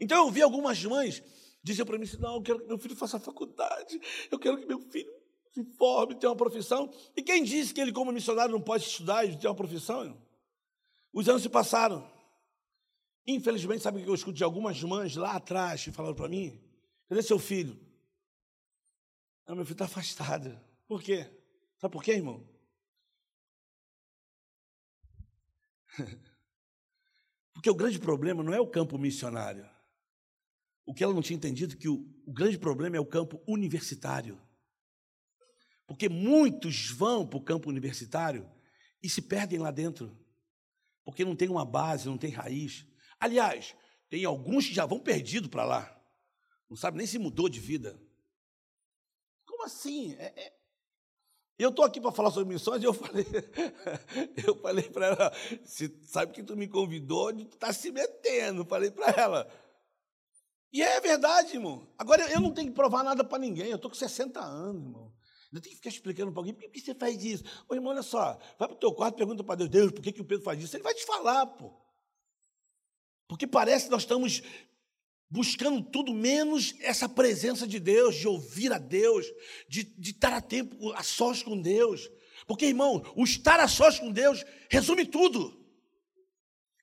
Então 0.00 0.26
eu 0.26 0.30
vi 0.30 0.42
algumas 0.42 0.82
mães 0.84 1.22
dizer 1.62 1.84
para 1.84 1.98
mim 1.98 2.04
assim: 2.04 2.18
não, 2.18 2.36
eu 2.36 2.42
quero 2.42 2.60
que 2.60 2.66
meu 2.66 2.78
filho 2.78 2.96
faça 2.96 3.18
faculdade, 3.18 4.00
eu 4.30 4.38
quero 4.38 4.58
que 4.58 4.66
meu 4.66 4.80
filho 4.80 5.12
se 5.52 5.64
forme, 5.76 6.16
tenha 6.16 6.30
uma 6.30 6.36
profissão. 6.36 6.92
E 7.16 7.22
quem 7.22 7.44
disse 7.44 7.72
que 7.72 7.80
ele, 7.80 7.92
como 7.92 8.10
missionário, 8.10 8.52
não 8.52 8.60
pode 8.60 8.84
estudar 8.84 9.24
e 9.24 9.36
ter 9.38 9.46
uma 9.46 9.54
profissão? 9.54 10.20
Os 11.12 11.28
anos 11.28 11.42
se 11.42 11.48
passaram. 11.48 12.12
Infelizmente, 13.26 13.82
sabe 13.82 14.00
o 14.00 14.02
que 14.02 14.10
eu 14.10 14.14
escuto 14.14 14.36
de 14.36 14.44
algumas 14.44 14.82
mães 14.82 15.14
lá 15.14 15.36
atrás 15.36 15.84
que 15.84 15.92
falaram 15.92 16.16
para 16.16 16.28
mim? 16.28 16.60
Cadê 17.08 17.22
seu 17.22 17.38
filho? 17.38 17.78
Não, 19.46 19.54
meu 19.54 19.64
filho 19.64 19.74
está 19.74 19.84
afastado. 19.84 20.60
Por 20.88 21.00
quê? 21.02 21.30
Sabe 21.78 21.92
por 21.92 22.02
quê, 22.02 22.12
irmão? 22.12 22.46
Porque 27.54 27.70
o 27.70 27.74
grande 27.74 28.00
problema 28.00 28.42
não 28.42 28.52
é 28.52 28.60
o 28.60 28.66
campo 28.66 28.98
missionário. 28.98 29.73
O 30.86 30.92
que 30.92 31.02
ela 31.02 31.14
não 31.14 31.22
tinha 31.22 31.36
entendido 31.36 31.76
que 31.76 31.88
o, 31.88 32.06
o 32.26 32.32
grande 32.32 32.58
problema 32.58 32.96
é 32.96 33.00
o 33.00 33.06
campo 33.06 33.42
universitário. 33.46 34.40
Porque 35.86 36.08
muitos 36.08 36.90
vão 36.90 37.26
para 37.26 37.38
o 37.38 37.44
campo 37.44 37.68
universitário 37.68 38.50
e 39.02 39.08
se 39.08 39.22
perdem 39.22 39.58
lá 39.58 39.70
dentro. 39.70 40.16
Porque 41.04 41.24
não 41.24 41.36
tem 41.36 41.48
uma 41.48 41.64
base, 41.64 42.08
não 42.08 42.18
tem 42.18 42.30
raiz. 42.30 42.86
Aliás, 43.20 43.74
tem 44.08 44.24
alguns 44.24 44.66
que 44.66 44.74
já 44.74 44.86
vão 44.86 45.00
perdidos 45.00 45.50
para 45.50 45.64
lá. 45.64 46.02
Não 46.68 46.76
sabe 46.76 46.96
nem 46.96 47.06
se 47.06 47.18
mudou 47.18 47.48
de 47.48 47.60
vida. 47.60 48.00
Como 49.46 49.64
assim? 49.64 50.14
É, 50.14 50.32
é... 50.36 50.54
Eu 51.58 51.70
estou 51.70 51.84
aqui 51.84 52.00
para 52.00 52.10
falar 52.10 52.30
sobre 52.30 52.52
missões 52.52 52.82
e 52.82 52.86
eu 52.86 52.92
falei, 52.92 53.24
eu 54.44 54.56
falei 54.56 54.90
para 54.90 55.06
ela, 55.06 55.32
se 55.64 56.00
sabe 56.02 56.32
que 56.32 56.42
tu 56.42 56.56
me 56.56 56.66
convidou, 56.66 57.32
tu 57.32 57.54
está 57.54 57.72
se 57.72 57.92
metendo, 57.92 58.64
falei 58.64 58.90
para 58.90 59.10
ela. 59.12 59.63
E 60.74 60.82
é 60.82 61.00
verdade, 61.00 61.54
irmão. 61.54 61.86
Agora 61.96 62.28
eu 62.32 62.40
não 62.40 62.52
tenho 62.52 62.66
que 62.66 62.74
provar 62.74 63.04
nada 63.04 63.22
para 63.22 63.38
ninguém, 63.38 63.68
eu 63.68 63.76
estou 63.76 63.88
com 63.88 63.96
60 63.96 64.40
anos, 64.40 64.82
irmão. 64.82 65.14
Eu 65.52 65.60
tenho 65.60 65.70
que 65.70 65.76
ficar 65.76 65.88
explicando 65.88 66.32
para 66.32 66.40
alguém, 66.40 66.52
por 66.52 66.68
que 66.68 66.80
você 66.80 66.92
faz 66.92 67.24
isso? 67.24 67.44
Ô, 67.68 67.76
irmão, 67.76 67.92
olha 67.92 68.02
só, 68.02 68.36
vai 68.58 68.66
para 68.66 68.72
o 68.72 68.80
teu 68.80 68.92
quarto 68.92 69.14
e 69.14 69.18
pergunta 69.18 69.44
para 69.44 69.54
Deus, 69.54 69.70
Deus, 69.70 69.92
por 69.92 70.02
que, 70.02 70.10
que 70.10 70.20
o 70.20 70.24
Pedro 70.24 70.44
faz 70.44 70.60
isso? 70.60 70.74
Ele 70.74 70.82
vai 70.82 70.92
te 70.92 71.06
falar, 71.06 71.46
pô. 71.46 71.72
Porque 73.28 73.46
parece 73.46 73.84
que 73.84 73.92
nós 73.92 74.02
estamos 74.02 74.42
buscando 75.30 75.80
tudo 75.80 76.12
menos 76.12 76.74
essa 76.80 77.08
presença 77.08 77.68
de 77.68 77.78
Deus, 77.78 78.16
de 78.16 78.26
ouvir 78.26 78.72
a 78.72 78.78
Deus, 78.78 79.26
de, 79.68 79.84
de 79.84 80.10
estar 80.10 80.32
a 80.32 80.40
tempo 80.40 80.92
a 80.94 81.04
sós 81.04 81.40
com 81.40 81.60
Deus. 81.60 82.10
Porque, 82.48 82.66
irmão, 82.66 83.00
o 83.14 83.22
estar 83.22 83.60
a 83.60 83.68
sós 83.68 84.00
com 84.00 84.10
Deus 84.10 84.44
resume 84.68 85.06
tudo. 85.06 85.63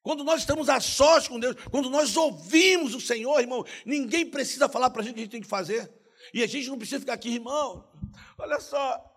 Quando 0.03 0.23
nós 0.23 0.41
estamos 0.41 0.67
a 0.67 0.79
sós 0.79 1.27
com 1.27 1.39
Deus, 1.39 1.55
quando 1.69 1.89
nós 1.89 2.17
ouvimos 2.17 2.95
o 2.95 3.01
Senhor, 3.01 3.39
irmão, 3.39 3.63
ninguém 3.85 4.25
precisa 4.25 4.67
falar 4.67 4.89
para 4.89 5.01
a 5.01 5.05
gente 5.05 5.13
o 5.13 5.15
que 5.15 5.21
a 5.21 5.23
gente 5.23 5.31
tem 5.31 5.41
que 5.41 5.47
fazer. 5.47 5.91
E 6.33 6.41
a 6.41 6.47
gente 6.47 6.69
não 6.69 6.77
precisa 6.77 6.99
ficar 6.99 7.13
aqui, 7.13 7.35
irmão, 7.35 7.87
olha 8.37 8.59
só, 8.59 9.11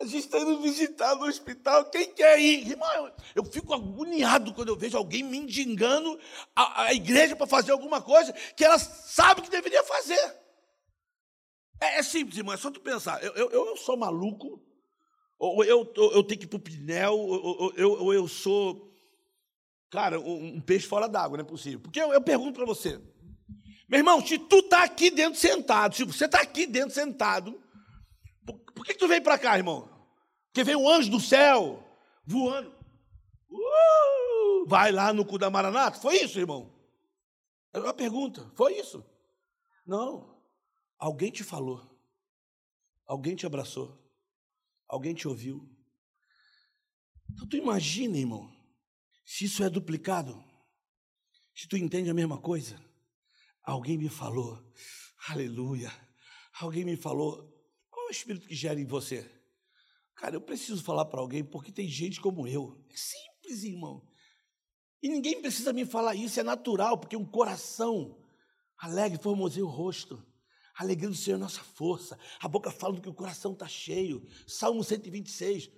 a 0.00 0.04
gente 0.04 0.24
está 0.24 0.38
indo 0.40 0.60
visitar 0.60 1.14
no 1.16 1.26
hospital, 1.26 1.84
quem 1.86 2.12
quer 2.12 2.38
ir? 2.38 2.68
Irmão, 2.68 3.12
eu 3.34 3.44
fico 3.44 3.72
agoniado 3.72 4.52
quando 4.52 4.68
eu 4.68 4.76
vejo 4.76 4.96
alguém 4.96 5.22
mendigando 5.22 6.18
a, 6.54 6.84
a 6.84 6.94
igreja 6.94 7.36
para 7.36 7.46
fazer 7.46 7.72
alguma 7.72 8.00
coisa 8.00 8.32
que 8.56 8.64
ela 8.64 8.78
sabe 8.78 9.42
que 9.42 9.50
deveria 9.50 9.84
fazer. 9.84 10.42
É, 11.80 11.98
é 11.98 12.02
simples, 12.02 12.38
irmão, 12.38 12.54
é 12.54 12.56
só 12.56 12.70
tu 12.70 12.80
pensar. 12.80 13.22
Eu, 13.22 13.34
eu, 13.34 13.66
eu 13.66 13.76
sou 13.76 13.96
maluco, 13.96 14.62
ou 15.38 15.64
eu, 15.64 15.92
eu, 15.96 16.12
eu 16.12 16.22
tenho 16.22 16.40
que 16.40 16.46
ir 16.46 16.48
para 16.48 16.56
o 16.56 16.60
Pinel, 16.60 17.18
ou 17.18 17.72
eu, 17.76 17.98
eu, 17.98 18.12
eu 18.14 18.28
sou, 18.28 18.91
cara, 19.92 20.18
um, 20.18 20.56
um 20.56 20.60
peixe 20.60 20.86
fora 20.86 21.06
d'água, 21.06 21.36
não 21.36 21.44
é 21.44 21.46
possível. 21.46 21.78
Porque 21.80 22.00
eu, 22.00 22.14
eu 22.14 22.22
pergunto 22.22 22.54
para 22.54 22.64
você, 22.64 22.98
meu 23.86 23.98
irmão, 23.98 24.24
se 24.26 24.38
tu 24.38 24.60
está 24.60 24.82
aqui 24.82 25.10
dentro 25.10 25.38
sentado, 25.38 25.94
se 25.94 26.02
você 26.02 26.24
está 26.24 26.40
aqui 26.40 26.66
dentro 26.66 26.94
sentado, 26.94 27.62
por, 28.44 28.58
por 28.72 28.86
que, 28.86 28.94
que 28.94 28.98
tu 28.98 29.06
veio 29.06 29.22
para 29.22 29.38
cá, 29.38 29.58
irmão? 29.58 29.86
Porque 30.46 30.64
veio 30.64 30.80
um 30.80 30.88
anjo 30.88 31.10
do 31.10 31.20
céu 31.20 31.86
voando. 32.26 32.74
Uh, 33.50 34.66
vai 34.66 34.90
lá 34.90 35.12
no 35.12 35.26
cu 35.26 35.36
da 35.36 35.50
Maranata? 35.50 36.00
Foi 36.00 36.16
isso, 36.16 36.38
irmão? 36.38 36.72
É 37.70 37.78
uma 37.78 37.92
pergunta. 37.92 38.50
Foi 38.54 38.78
isso? 38.78 39.04
Não. 39.86 40.40
Alguém 40.98 41.30
te 41.30 41.44
falou. 41.44 41.86
Alguém 43.06 43.36
te 43.36 43.44
abraçou. 43.44 44.02
Alguém 44.88 45.12
te 45.12 45.28
ouviu. 45.28 45.68
Então 47.30 47.46
tu 47.46 47.56
imagina, 47.56 48.16
irmão, 48.16 48.50
se 49.24 49.44
isso 49.44 49.62
é 49.62 49.70
duplicado. 49.70 50.42
Se 51.54 51.68
tu 51.68 51.76
entende 51.76 52.10
a 52.10 52.14
mesma 52.14 52.38
coisa. 52.38 52.80
Alguém 53.62 53.96
me 53.96 54.08
falou, 54.08 54.58
aleluia. 55.28 55.92
Alguém 56.60 56.84
me 56.84 56.96
falou, 56.96 57.48
qual 57.90 58.06
é 58.06 58.08
o 58.08 58.12
espírito 58.12 58.48
que 58.48 58.54
gera 58.54 58.80
em 58.80 58.86
você? 58.86 59.30
Cara, 60.14 60.36
eu 60.36 60.40
preciso 60.40 60.82
falar 60.82 61.04
para 61.06 61.20
alguém 61.20 61.44
porque 61.44 61.72
tem 61.72 61.88
gente 61.88 62.20
como 62.20 62.46
eu. 62.46 62.84
É 62.90 62.96
simples, 62.96 63.64
irmão. 63.64 64.06
E 65.02 65.08
ninguém 65.08 65.40
precisa 65.40 65.72
me 65.72 65.84
falar 65.84 66.14
isso, 66.14 66.38
é 66.38 66.42
natural, 66.42 66.98
porque 66.98 67.16
um 67.16 67.24
coração 67.24 68.22
alegre 68.78 69.20
formoseia 69.20 69.64
o 69.64 69.68
rosto. 69.68 70.24
A 70.76 70.82
alegria 70.82 71.08
do 71.08 71.14
Senhor 71.14 71.36
é 71.36 71.40
nossa 71.40 71.62
força. 71.62 72.18
A 72.40 72.48
boca 72.48 72.70
fala 72.70 72.94
do 72.94 73.02
que 73.02 73.08
o 73.08 73.14
coração 73.14 73.52
está 73.52 73.68
cheio. 73.68 74.26
Salmo 74.46 74.82
126. 74.82 75.70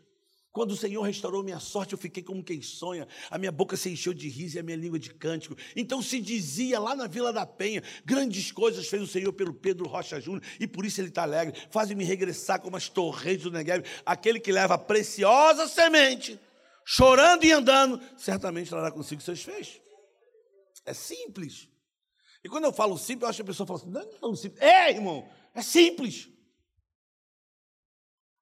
Quando 0.54 0.70
o 0.70 0.76
Senhor 0.76 1.02
restaurou 1.02 1.42
minha 1.42 1.58
sorte, 1.58 1.94
eu 1.94 1.98
fiquei 1.98 2.22
como 2.22 2.40
quem 2.40 2.62
sonha. 2.62 3.08
A 3.28 3.36
minha 3.36 3.50
boca 3.50 3.76
se 3.76 3.90
encheu 3.90 4.14
de 4.14 4.28
riso 4.28 4.56
e 4.56 4.60
a 4.60 4.62
minha 4.62 4.76
língua 4.76 5.00
de 5.00 5.12
cântico. 5.12 5.56
Então 5.74 6.00
se 6.00 6.20
dizia 6.20 6.78
lá 6.78 6.94
na 6.94 7.08
Vila 7.08 7.32
da 7.32 7.44
Penha: 7.44 7.82
grandes 8.04 8.52
coisas 8.52 8.86
fez 8.86 9.02
o 9.02 9.06
Senhor 9.08 9.32
pelo 9.32 9.52
Pedro 9.52 9.88
Rocha 9.88 10.20
Júnior, 10.20 10.44
e 10.60 10.68
por 10.68 10.86
isso 10.86 11.00
ele 11.00 11.08
está 11.08 11.24
alegre. 11.24 11.60
Faz-me 11.70 12.04
regressar 12.04 12.60
como 12.60 12.76
as 12.76 12.88
torrentes 12.88 13.42
do 13.42 13.50
Negev. 13.50 13.84
Aquele 14.06 14.38
que 14.38 14.52
leva 14.52 14.74
a 14.74 14.78
preciosa 14.78 15.66
semente, 15.66 16.38
chorando 16.84 17.42
e 17.42 17.50
andando, 17.50 18.00
certamente 18.16 18.70
trará 18.70 18.92
consigo 18.92 19.20
seus 19.20 19.42
feixes. 19.42 19.82
É 20.86 20.94
simples. 20.94 21.68
E 22.44 22.48
quando 22.48 22.62
eu 22.62 22.72
falo 22.72 22.96
simples, 22.96 23.22
eu 23.22 23.28
acho 23.28 23.36
que 23.38 23.42
a 23.42 23.46
pessoa 23.46 23.66
fala 23.66 23.80
assim: 23.80 23.90
não, 23.90 24.02
não 24.02 24.08
é 24.08 24.18
tão 24.20 24.36
simples. 24.36 24.62
É, 24.62 24.90
irmão, 24.92 25.28
é 25.52 25.62
simples. 25.62 26.28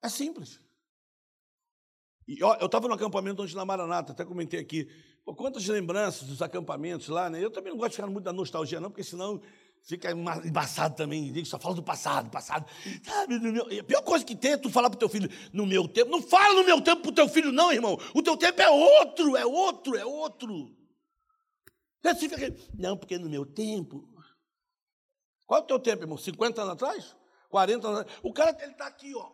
É 0.03 0.11
simples. 0.11 0.61
E, 2.27 2.43
ó, 2.43 2.57
eu 2.61 2.67
estava 2.67 2.89
no 2.89 2.95
acampamento 2.95 3.43
onde 3.43 3.55
na 3.55 3.65
Maranata, 3.65 4.13
até 4.13 4.25
comentei 4.25 4.61
aqui. 4.61 4.89
Pô, 5.25 5.35
quantas 5.35 5.67
lembranças 5.67 6.27
dos 6.27 6.43
acampamentos 6.43 7.09
lá, 7.09 7.29
né? 7.29 7.43
Eu 7.43 7.51
também 7.51 7.73
não 7.73 7.79
gosto 7.79 7.91
de 7.91 7.97
ficar 7.97 8.09
muito 8.09 8.25
da 8.25 8.33
nostalgia, 8.33 8.81
não, 8.81 8.91
porque 8.91 9.05
senão 9.05 9.41
fica 9.83 10.11
embaçado 10.13 10.95
também. 10.97 11.45
Só 11.45 11.59
fala 11.59 11.75
do 11.75 11.83
passado, 11.83 12.31
passado. 12.31 12.67
Sabe, 13.05 13.39
meu... 13.39 13.67
a 13.67 13.85
pior 13.85 14.03
coisa 14.03 14.25
que 14.25 14.37
tem 14.37 14.53
é 14.53 14.57
tu 14.57 14.71
falar 14.71 14.91
para 14.91 14.97
o 14.97 14.99
teu 14.99 15.09
filho, 15.09 15.29
no 15.53 15.67
meu 15.67 15.89
tempo. 15.89 16.11
Não 16.11 16.23
fala 16.23 16.55
no 16.55 16.65
meu 16.65 16.81
tempo 16.81 17.03
para 17.03 17.11
o 17.11 17.15
teu 17.15 17.29
filho, 17.29 17.53
não, 17.53 17.73
irmão. 17.73 17.99
O 18.15 18.23
teu 18.23 18.37
tempo 18.37 18.61
é 18.61 18.71
outro, 18.71 19.37
é 19.37 19.45
outro, 19.45 19.97
é 19.97 20.05
outro. 20.05 20.77
Não, 22.75 22.97
porque 22.97 23.19
no 23.19 23.29
meu 23.29 23.47
tempo. 23.47 24.09
Qual 25.47 25.61
é 25.61 25.65
o 25.65 25.67
teu 25.67 25.79
tempo, 25.79 26.05
irmão? 26.05 26.17
50 26.17 26.63
anos 26.63 26.75
atrás? 26.75 27.17
40 27.49 27.87
anos 27.87 28.01
atrás? 28.01 28.21
O 28.23 28.33
cara 28.33 28.57
ele 28.63 28.73
está 28.73 28.87
aqui, 28.87 29.15
ó 29.15 29.31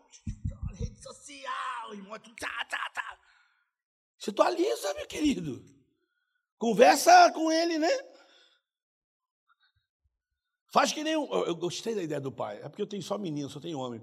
rede 0.78 1.02
social, 1.02 1.94
e 1.94 2.02
mostra, 2.02 2.32
tá, 2.38 2.64
tá, 2.64 2.90
tá. 2.94 3.18
Você 4.18 4.30
atualiza, 4.30 4.94
meu 4.94 5.06
querido. 5.06 5.64
Conversa 6.58 7.32
com 7.32 7.52
ele, 7.52 7.78
né? 7.78 7.88
Faz 10.70 10.92
que 10.92 11.04
nem 11.04 11.16
um. 11.16 11.32
Eu 11.44 11.54
gostei 11.54 11.94
da 11.94 12.02
ideia 12.02 12.20
do 12.20 12.32
pai. 12.32 12.58
É 12.58 12.68
porque 12.68 12.82
eu 12.82 12.86
tenho 12.86 13.02
só 13.02 13.16
menino, 13.16 13.48
só 13.48 13.60
tenho 13.60 13.78
homem. 13.78 14.02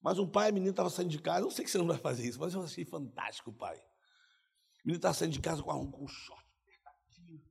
Mas 0.00 0.18
um 0.18 0.26
pai, 0.26 0.48
a 0.48 0.52
menina 0.52 0.70
estava 0.70 0.90
saindo 0.90 1.10
de 1.10 1.18
casa. 1.18 1.44
Eu 1.44 1.50
sei 1.50 1.64
que 1.64 1.70
você 1.70 1.78
não 1.78 1.86
vai 1.86 1.98
fazer 1.98 2.26
isso, 2.26 2.38
mas 2.38 2.54
eu 2.54 2.62
achei 2.62 2.84
fantástico 2.84 3.52
pai. 3.52 3.76
O 3.76 4.86
menino 4.86 4.98
estava 4.98 5.14
saindo 5.14 5.32
de 5.32 5.40
casa 5.40 5.62
com, 5.62 5.72
um, 5.72 5.90
com 5.90 6.04
um 6.04 6.08
short 6.08 6.44
apertadinho. 6.62 7.42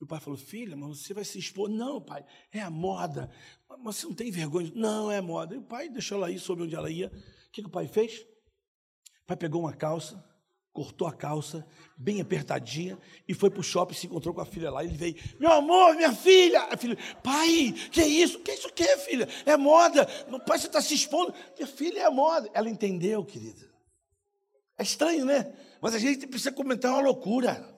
E 0.00 0.04
o 0.04 0.06
pai 0.06 0.20
falou: 0.20 0.38
Filha, 0.38 0.76
mas 0.76 1.00
você 1.00 1.14
vai 1.14 1.24
se 1.24 1.38
expor. 1.38 1.68
Não, 1.68 2.00
pai, 2.00 2.24
é 2.52 2.60
a 2.60 2.70
moda. 2.70 3.30
Mas 3.78 3.96
você 3.96 4.06
não 4.06 4.14
tem 4.14 4.30
vergonha? 4.30 4.70
Não, 4.74 5.10
é 5.10 5.20
moda. 5.20 5.54
E 5.54 5.58
o 5.58 5.62
pai 5.62 5.88
deixou 5.88 6.18
ela 6.18 6.30
ir, 6.30 6.38
soube 6.38 6.62
onde 6.62 6.74
ela 6.74 6.90
ia 6.90 7.10
que, 7.52 7.62
que 7.62 7.68
o 7.68 7.70
pai 7.70 7.86
fez? 7.86 8.20
O 9.22 9.26
pai 9.26 9.36
pegou 9.36 9.62
uma 9.62 9.74
calça, 9.74 10.22
cortou 10.72 11.06
a 11.06 11.12
calça, 11.12 11.66
bem 11.96 12.20
apertadinha, 12.20 12.98
e 13.28 13.34
foi 13.34 13.50
para 13.50 13.60
o 13.60 13.62
shopping, 13.62 13.94
se 13.94 14.06
encontrou 14.06 14.34
com 14.34 14.40
a 14.40 14.46
filha 14.46 14.70
lá, 14.70 14.82
ele 14.82 14.96
veio, 14.96 15.14
meu 15.38 15.52
amor, 15.52 15.94
minha 15.94 16.12
filha, 16.12 16.62
a 16.62 16.76
filha, 16.76 16.96
pai, 17.22 17.74
que 17.90 18.00
é 18.00 18.08
isso? 18.08 18.40
Que 18.40 18.50
é 18.50 18.54
isso 18.54 18.72
que, 18.72 18.96
filha? 18.98 19.28
É 19.44 19.56
moda, 19.56 20.08
meu 20.28 20.40
pai, 20.40 20.58
você 20.58 20.66
está 20.66 20.80
se 20.80 20.94
expondo, 20.94 21.34
minha 21.56 21.68
filha 21.68 22.00
é 22.00 22.10
moda. 22.10 22.50
Ela 22.54 22.70
entendeu, 22.70 23.24
querida. 23.24 23.70
É 24.78 24.82
estranho, 24.82 25.24
né? 25.24 25.54
Mas 25.80 25.94
a 25.94 25.98
gente 25.98 26.26
precisa 26.26 26.50
comentar 26.50 26.92
uma 26.92 27.02
loucura. 27.02 27.68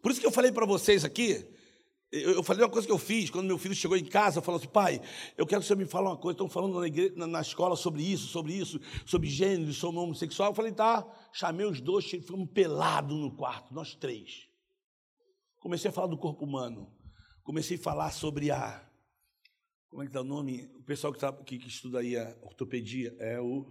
Por 0.00 0.12
isso 0.12 0.20
que 0.20 0.26
eu 0.26 0.30
falei 0.30 0.52
para 0.52 0.64
vocês 0.64 1.04
aqui, 1.04 1.44
eu, 2.10 2.42
falei 2.42 2.64
uma 2.64 2.70
coisa 2.70 2.86
que 2.86 2.92
eu 2.92 2.98
fiz 2.98 3.28
quando 3.30 3.46
meu 3.46 3.58
filho 3.58 3.74
chegou 3.74 3.96
em 3.96 4.04
casa, 4.04 4.40
falou 4.40 4.58
assim, 4.58 4.68
pai, 4.68 5.00
eu 5.36 5.46
quero 5.46 5.60
que 5.60 5.66
você 5.66 5.74
me 5.74 5.84
fale 5.84 6.06
uma 6.06 6.16
coisa, 6.16 6.34
estão 6.34 6.48
falando 6.48 6.80
na, 6.80 6.86
igreja, 6.86 7.14
na, 7.14 7.40
escola 7.40 7.76
sobre 7.76 8.02
isso, 8.02 8.28
sobre 8.28 8.54
isso, 8.54 8.80
sobre 9.04 9.28
gênero, 9.28 9.72
sobre 9.72 10.00
homossexual. 10.00 10.50
Eu 10.50 10.54
falei, 10.54 10.72
tá, 10.72 11.06
chamei 11.32 11.66
os 11.66 11.80
dois, 11.80 12.06
ficamos 12.06 12.50
pelados 12.50 13.16
no 13.16 13.36
quarto, 13.36 13.74
nós 13.74 13.94
três. 13.94 14.48
Comecei 15.60 15.90
a 15.90 15.92
falar 15.92 16.06
do 16.06 16.16
corpo 16.16 16.44
humano, 16.44 16.90
comecei 17.42 17.76
a 17.76 17.80
falar 17.80 18.10
sobre 18.10 18.50
a, 18.50 18.88
como 19.88 20.02
é 20.02 20.06
que 20.06 20.12
dá 20.12 20.20
o 20.20 20.24
nome? 20.24 20.70
O 20.76 20.82
pessoal 20.82 21.12
que, 21.12 21.18
tá, 21.18 21.32
que, 21.32 21.58
que 21.58 21.68
estuda 21.68 22.00
aí 22.00 22.16
a 22.16 22.36
ortopedia, 22.42 23.14
é 23.18 23.40
o, 23.40 23.66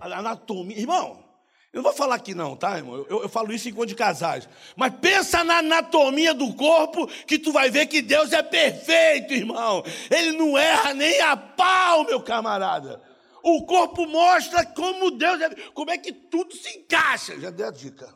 anatomia. 0.00 0.78
Irmão, 0.78 1.31
Eu 1.72 1.78
não 1.78 1.84
vou 1.84 1.92
falar 1.94 2.16
aqui 2.16 2.34
não, 2.34 2.54
tá, 2.54 2.76
irmão? 2.76 3.06
Eu, 3.08 3.22
eu, 3.22 3.28
falo 3.30 3.50
isso 3.50 3.66
enquanto 3.66 3.88
de 3.88 3.94
casais. 3.94 4.46
Mas 4.76 4.94
pensa 5.00 5.42
na 5.42 5.58
anatomia 5.58 6.34
do 6.34 6.52
corpo 6.52 7.06
que 7.26 7.38
tu 7.38 7.50
vai 7.50 7.70
ver 7.70 7.86
que 7.86 8.02
Deus 8.02 8.30
é 8.32 8.42
perfeito, 8.42 9.32
irmão. 9.32 9.82
Ele 10.10 10.32
não 10.32 10.58
erra 10.58 10.92
nem 10.92 11.18
a 11.22 11.34
pau, 11.34 12.04
meu 12.04 12.22
camarada. 12.22 13.02
O 13.42 13.64
corpo 13.64 14.06
mostra 14.06 14.66
como 14.66 15.12
Deus 15.12 15.40
é, 15.40 15.48
como 15.70 15.90
é 15.90 15.96
que 15.96 16.12
tudo 16.12 16.54
se 16.54 16.76
encaixa. 16.76 17.40
Já 17.40 17.48
dei 17.48 17.64
a 17.64 17.70
dica. 17.70 18.14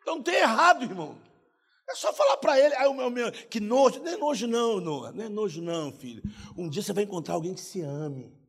Então 0.00 0.22
tem 0.22 0.36
errado, 0.36 0.84
irmão. 0.84 1.18
É 1.88 1.94
só 1.94 2.14
falar 2.14 2.38
para 2.38 2.58
ele, 2.58 2.74
meu, 2.94 3.10
meu, 3.10 3.30
que 3.30 3.60
nojo. 3.60 4.00
Não 4.02 4.10
é 4.10 4.16
nojo, 4.16 4.46
não, 4.46 4.80
Noah. 4.80 5.12
Não 5.12 5.24
é 5.24 5.28
nojo, 5.28 5.60
não, 5.60 5.92
filho. 5.92 6.22
Um 6.56 6.66
dia 6.66 6.82
você 6.82 6.94
vai 6.94 7.04
encontrar 7.04 7.34
alguém 7.34 7.52
que 7.52 7.60
se 7.60 7.82
ame. 7.82 8.41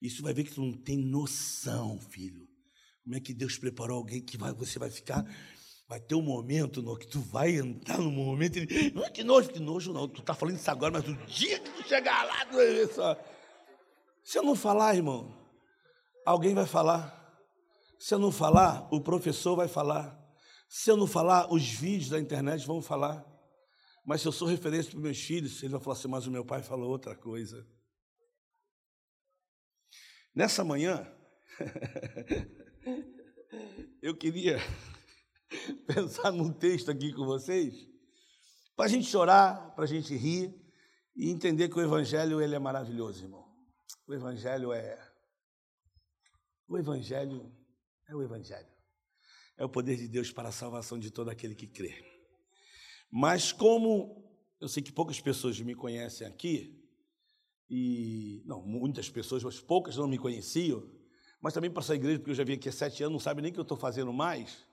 Isso 0.00 0.22
vai 0.22 0.32
ver 0.32 0.44
que 0.44 0.54
tu 0.54 0.62
não 0.62 0.72
tem 0.72 0.96
noção, 0.96 1.98
filho. 1.98 2.48
Como 3.04 3.16
é 3.16 3.20
que 3.20 3.34
Deus 3.34 3.58
preparou 3.58 3.98
alguém 3.98 4.22
que 4.22 4.38
vai, 4.38 4.52
você 4.52 4.78
vai 4.78 4.90
ficar. 4.90 5.24
Vai 5.88 6.00
ter 6.00 6.14
um 6.14 6.22
momento 6.22 6.80
no 6.80 6.96
que 6.96 7.06
tu 7.06 7.20
vai 7.20 7.56
entrar 7.56 7.98
num 7.98 8.10
momento. 8.10 8.56
Ele, 8.56 8.92
não 8.92 9.04
é 9.04 9.10
que 9.10 9.24
nojo, 9.24 9.50
que 9.50 9.58
nojo 9.58 9.92
não. 9.92 10.08
Tu 10.08 10.22
tá 10.22 10.32
falando 10.34 10.56
isso 10.56 10.70
agora, 10.70 10.92
mas 10.92 11.08
o 11.08 11.14
dia 11.26 11.58
que 11.58 11.70
tu 11.70 11.88
chegar 11.88 12.24
lá, 12.24 12.46
tu 12.46 12.56
vai 12.56 12.66
ver 12.72 12.88
só. 12.92 13.18
Se 14.24 14.38
eu 14.38 14.42
não 14.42 14.54
falar, 14.54 14.94
irmão, 14.94 15.36
alguém 16.24 16.54
vai 16.54 16.66
falar. 16.66 17.18
Se 17.98 18.14
eu 18.14 18.18
não 18.18 18.30
falar, 18.30 18.88
o 18.92 19.00
professor 19.00 19.56
vai 19.56 19.68
falar. 19.68 20.16
Se 20.68 20.90
eu 20.90 20.96
não 20.96 21.06
falar, 21.06 21.52
os 21.52 21.68
vídeos 21.68 22.10
da 22.10 22.20
internet 22.20 22.64
vão 22.64 22.80
falar. 22.80 23.26
Mas 24.06 24.22
se 24.22 24.28
eu 24.28 24.32
sou 24.32 24.46
referência 24.46 24.92
para 24.92 25.00
meus 25.00 25.20
filhos, 25.20 25.60
eles 25.60 25.72
vão 25.72 25.80
falar 25.80 25.96
assim, 25.96 26.08
mas 26.08 26.26
o 26.26 26.30
meu 26.30 26.44
pai 26.44 26.62
falou 26.62 26.88
outra 26.88 27.16
coisa. 27.16 27.66
Nessa 30.34 30.64
manhã, 30.64 31.06
eu 34.00 34.16
queria 34.16 34.58
pensar 35.86 36.30
num 36.30 36.52
texto 36.52 36.90
aqui 36.90 37.12
com 37.12 37.24
vocês, 37.24 37.88
para 38.76 38.86
a 38.86 38.88
gente 38.88 39.08
chorar, 39.08 39.74
para 39.74 39.84
a 39.84 39.88
gente 39.88 40.16
rir 40.16 40.54
e 41.16 41.30
entender 41.30 41.68
que 41.68 41.78
o 41.78 41.82
Evangelho 41.82 42.40
ele 42.40 42.54
é 42.54 42.58
maravilhoso, 42.58 43.24
irmão. 43.24 43.44
O 44.06 44.14
Evangelho 44.14 44.72
é. 44.72 44.98
O 46.68 46.78
Evangelho 46.78 47.52
é 48.08 48.14
o 48.14 48.22
Evangelho. 48.22 48.70
É 49.58 49.64
o 49.64 49.68
poder 49.68 49.96
de 49.96 50.08
Deus 50.08 50.30
para 50.30 50.48
a 50.48 50.52
salvação 50.52 50.98
de 50.98 51.10
todo 51.10 51.28
aquele 51.28 51.54
que 51.54 51.66
crê. 51.66 52.02
Mas 53.10 53.52
como 53.52 54.24
eu 54.60 54.68
sei 54.68 54.82
que 54.82 54.92
poucas 54.92 55.20
pessoas 55.20 55.60
me 55.60 55.74
conhecem 55.74 56.26
aqui, 56.26 56.79
e 57.70 58.42
não, 58.44 58.60
muitas 58.60 59.08
pessoas, 59.08 59.44
mas 59.44 59.60
poucas 59.60 59.96
não 59.96 60.08
me 60.08 60.18
conheciam, 60.18 60.82
mas 61.40 61.54
também 61.54 61.70
para 61.70 61.82
essa 61.82 61.94
igreja, 61.94 62.18
porque 62.18 62.32
eu 62.32 62.34
já 62.34 62.42
vim 62.42 62.54
aqui 62.54 62.68
há 62.68 62.72
sete 62.72 63.04
anos, 63.04 63.12
não 63.12 63.20
sabe 63.20 63.40
nem 63.40 63.52
o 63.52 63.54
que 63.54 63.60
eu 63.60 63.62
estou 63.62 63.78
fazendo 63.78 64.12
mais. 64.12 64.66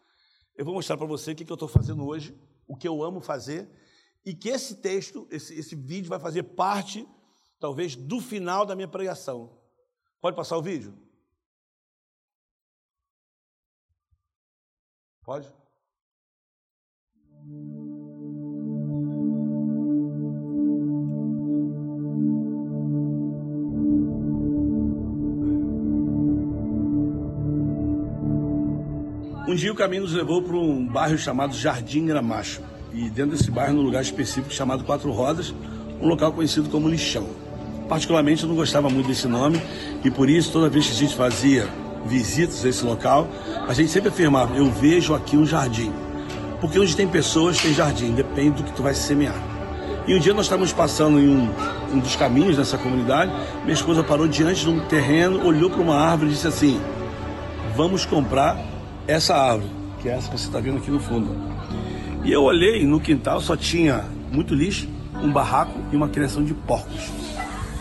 Eu 0.55 0.65
vou 0.65 0.73
mostrar 0.73 0.97
para 0.97 1.05
você 1.05 1.31
o 1.31 1.35
que, 1.35 1.45
que 1.45 1.51
eu 1.51 1.55
estou 1.55 1.69
fazendo 1.69 2.03
hoje, 2.03 2.35
o 2.67 2.75
que 2.75 2.87
eu 2.87 3.03
amo 3.03 3.21
fazer, 3.21 3.69
e 4.25 4.33
que 4.33 4.49
esse 4.49 4.81
texto, 4.81 5.27
esse, 5.29 5.53
esse 5.53 5.75
vídeo 5.75 6.09
vai 6.09 6.19
fazer 6.19 6.41
parte, 6.41 7.07
talvez, 7.59 7.95
do 7.95 8.19
final 8.19 8.65
da 8.65 8.75
minha 8.75 8.87
pregação. 8.87 9.61
Pode 10.19 10.35
passar 10.35 10.57
o 10.57 10.61
vídeo? 10.63 10.97
Pode? 15.23 15.53
Um 29.47 29.55
dia 29.55 29.71
o 29.71 29.75
caminho 29.75 30.01
nos 30.01 30.11
levou 30.11 30.41
para 30.41 30.57
um 30.57 30.85
bairro 30.85 31.17
chamado 31.17 31.55
Jardim 31.55 32.05
Gramacho. 32.05 32.59
E 32.93 33.09
dentro 33.09 33.31
desse 33.31 33.49
bairro, 33.49 33.75
num 33.75 33.81
lugar 33.81 34.01
específico 34.01 34.53
chamado 34.53 34.83
Quatro 34.83 35.09
Rodas, 35.09 35.55
um 36.01 36.07
local 36.09 36.33
conhecido 36.33 36.67
como 36.67 36.89
Lixão. 36.89 37.25
Particularmente 37.87 38.43
eu 38.43 38.49
não 38.49 38.57
gostava 38.57 38.89
muito 38.89 39.07
desse 39.07 39.25
nome 39.25 39.61
e 40.03 40.11
por 40.11 40.29
isso 40.29 40.51
toda 40.51 40.67
vez 40.67 40.87
que 40.87 40.91
a 40.91 40.95
gente 40.95 41.15
fazia 41.15 41.65
visitas 42.05 42.65
a 42.65 42.67
esse 42.67 42.83
local, 42.83 43.25
a 43.65 43.73
gente 43.73 43.89
sempre 43.89 44.09
afirmava, 44.09 44.53
eu 44.57 44.69
vejo 44.69 45.15
aqui 45.15 45.37
um 45.37 45.45
jardim. 45.45 45.93
Porque 46.59 46.77
onde 46.77 46.93
tem 46.93 47.07
pessoas 47.07 47.57
tem 47.57 47.73
jardim, 47.73 48.11
depende 48.11 48.57
do 48.57 48.63
que 48.65 48.73
tu 48.73 48.83
vai 48.83 48.93
semear. 48.93 49.41
E 50.05 50.13
um 50.13 50.19
dia 50.19 50.33
nós 50.33 50.47
estávamos 50.47 50.73
passando 50.73 51.21
em 51.21 51.29
um, 51.29 51.49
um 51.93 51.99
dos 51.99 52.17
caminhos 52.17 52.57
dessa 52.57 52.77
comunidade, 52.77 53.31
minha 53.61 53.73
esposa 53.73 54.03
parou 54.03 54.27
diante 54.27 54.65
de 54.65 54.69
um 54.69 54.81
terreno, 54.87 55.47
olhou 55.47 55.69
para 55.69 55.81
uma 55.81 55.95
árvore 55.95 56.31
e 56.31 56.33
disse 56.33 56.47
assim, 56.47 56.81
vamos 57.77 58.05
comprar 58.05 58.75
essa 59.07 59.35
árvore, 59.35 59.71
que 60.01 60.09
é 60.09 60.13
essa 60.13 60.29
que 60.29 60.37
você 60.37 60.47
está 60.47 60.59
vendo 60.59 60.77
aqui 60.77 60.91
no 60.91 60.99
fundo. 60.99 61.35
E 62.23 62.31
eu 62.31 62.43
olhei 62.43 62.85
no 62.85 62.99
quintal, 62.99 63.39
só 63.39 63.55
tinha 63.55 64.05
muito 64.31 64.53
lixo, 64.53 64.87
um 65.23 65.31
barraco 65.31 65.79
e 65.91 65.95
uma 65.95 66.09
criação 66.09 66.43
de 66.43 66.53
porcos. 66.53 67.09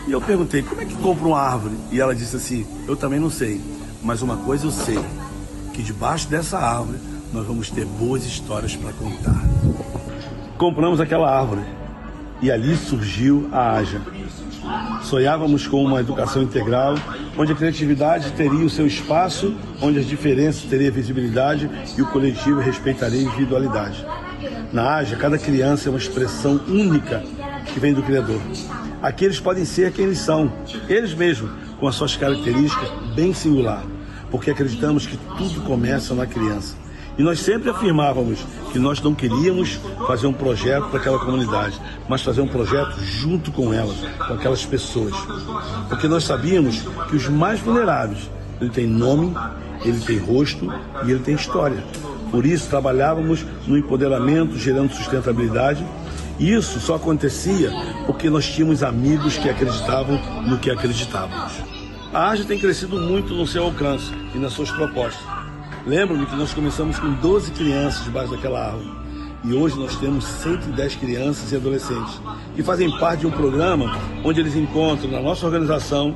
E 0.07 0.11
eu 0.11 0.21
perguntei, 0.21 0.63
como 0.63 0.81
é 0.81 0.85
que 0.85 0.95
compra 0.95 1.27
uma 1.27 1.39
árvore? 1.39 1.75
E 1.91 1.99
ela 1.99 2.15
disse 2.15 2.37
assim, 2.37 2.65
eu 2.87 2.95
também 2.95 3.19
não 3.19 3.29
sei, 3.29 3.61
mas 4.01 4.21
uma 4.21 4.37
coisa 4.37 4.65
eu 4.65 4.71
sei, 4.71 4.97
que 5.73 5.83
debaixo 5.83 6.29
dessa 6.29 6.57
árvore 6.57 6.97
nós 7.33 7.45
vamos 7.45 7.69
ter 7.69 7.85
boas 7.85 8.25
histórias 8.25 8.75
para 8.75 8.93
contar. 8.93 9.43
Compramos 10.57 11.01
aquela 11.01 11.29
árvore 11.29 11.61
e 12.41 12.49
ali 12.49 12.75
surgiu 12.77 13.49
a 13.51 13.73
Aja. 13.73 14.01
Sonhávamos 15.03 15.67
com 15.67 15.83
uma 15.83 15.99
educação 15.99 16.41
integral, 16.41 16.95
onde 17.37 17.51
a 17.51 17.55
criatividade 17.55 18.31
teria 18.31 18.65
o 18.65 18.69
seu 18.69 18.87
espaço, 18.87 19.55
onde 19.81 19.99
as 19.99 20.05
diferenças 20.05 20.63
teriam 20.63 20.91
visibilidade 20.91 21.69
e 21.97 22.01
o 22.01 22.07
coletivo 22.07 22.59
respeitaria 22.59 23.19
a 23.19 23.23
individualidade. 23.23 24.05
Na 24.71 24.95
Aja, 24.95 25.15
cada 25.15 25.37
criança 25.37 25.87
é 25.87 25.91
uma 25.91 25.97
expressão 25.97 26.59
única 26.67 27.23
que 27.73 27.79
vem 27.79 27.93
do 27.93 28.03
Criador. 28.03 28.41
Aqui 29.01 29.25
eles 29.25 29.39
podem 29.39 29.65
ser 29.65 29.91
quem 29.91 30.05
eles 30.05 30.19
são, 30.19 30.51
eles 30.89 31.13
mesmos, 31.13 31.51
com 31.79 31.87
as 31.87 31.95
suas 31.95 32.15
características 32.15 32.89
bem 33.15 33.33
singular, 33.33 33.83
porque 34.31 34.51
acreditamos 34.51 35.05
que 35.05 35.17
tudo 35.37 35.61
começa 35.61 36.13
na 36.13 36.25
criança. 36.25 36.75
E 37.17 37.23
nós 37.23 37.39
sempre 37.39 37.69
afirmávamos 37.69 38.45
que 38.71 38.77
nós 38.77 39.01
não 39.01 39.15
queríamos 39.15 39.79
fazer 40.05 40.27
um 40.27 40.33
projeto 40.33 40.87
para 40.89 40.99
aquela 40.99 41.17
comunidade, 41.17 41.79
mas 42.07 42.21
fazer 42.21 42.41
um 42.41 42.47
projeto 42.47 42.99
junto 42.99 43.51
com 43.51 43.73
elas, 43.73 43.97
com 44.27 44.33
aquelas 44.33 44.63
pessoas. 44.65 45.15
Porque 45.89 46.07
nós 46.07 46.25
sabíamos 46.25 46.83
que 47.09 47.15
os 47.15 47.27
mais 47.27 47.59
vulneráveis, 47.59 48.29
ele 48.61 48.69
tem 48.69 48.85
nome, 48.85 49.33
ele 49.83 49.99
tem 49.99 50.17
rosto 50.17 50.71
e 51.05 51.11
ele 51.11 51.19
tem 51.19 51.35
história. 51.35 51.83
Por 52.31 52.45
isso 52.45 52.69
trabalhávamos 52.69 53.45
no 53.65 53.77
empoderamento, 53.77 54.57
gerando 54.57 54.93
sustentabilidade. 54.93 55.85
E 56.39 56.53
isso 56.53 56.79
só 56.79 56.95
acontecia 56.95 57.71
porque 58.05 58.29
nós 58.29 58.47
tínhamos 58.47 58.83
amigos 58.83 59.37
que 59.37 59.49
acreditavam 59.49 60.19
no 60.45 60.57
que 60.59 60.69
acreditávamos. 60.69 61.53
A 62.13 62.29
AGE 62.29 62.45
tem 62.45 62.59
crescido 62.59 62.99
muito 62.99 63.33
no 63.33 63.47
seu 63.47 63.63
alcance 63.63 64.11
e 64.33 64.37
nas 64.37 64.53
suas 64.53 64.71
propostas. 64.71 65.21
Lembro-me 65.85 66.25
que 66.25 66.35
nós 66.35 66.53
começamos 66.53 66.99
com 66.99 67.11
12 67.13 67.51
crianças 67.51 68.03
debaixo 68.03 68.31
daquela 68.31 68.67
árvore. 68.67 68.91
E 69.43 69.53
hoje 69.53 69.77
nós 69.79 69.95
temos 69.95 70.25
110 70.25 70.95
crianças 70.95 71.51
e 71.51 71.55
adolescentes 71.55 72.19
que 72.55 72.63
fazem 72.63 72.89
parte 72.97 73.21
de 73.21 73.27
um 73.27 73.31
programa 73.31 73.97
onde 74.23 74.39
eles 74.39 74.55
encontram 74.55 75.09
na 75.09 75.21
nossa 75.21 75.45
organização 75.45 76.15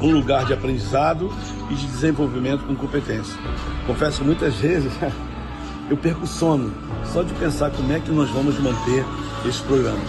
um 0.00 0.12
lugar 0.12 0.44
de 0.46 0.52
aprendizado 0.52 1.30
e 1.70 1.74
de 1.74 1.86
desenvolvimento 1.86 2.64
com 2.64 2.74
competência. 2.74 3.38
Confesso 3.86 4.24
muitas 4.24 4.54
vezes 4.56 4.92
eu 5.88 5.96
perco 5.96 6.26
sono 6.26 6.72
só 7.04 7.22
de 7.22 7.32
pensar 7.34 7.70
como 7.70 7.92
é 7.92 8.00
que 8.00 8.10
nós 8.10 8.28
vamos 8.30 8.58
manter 8.58 9.04
esse 9.46 9.62
programa. 9.62 10.02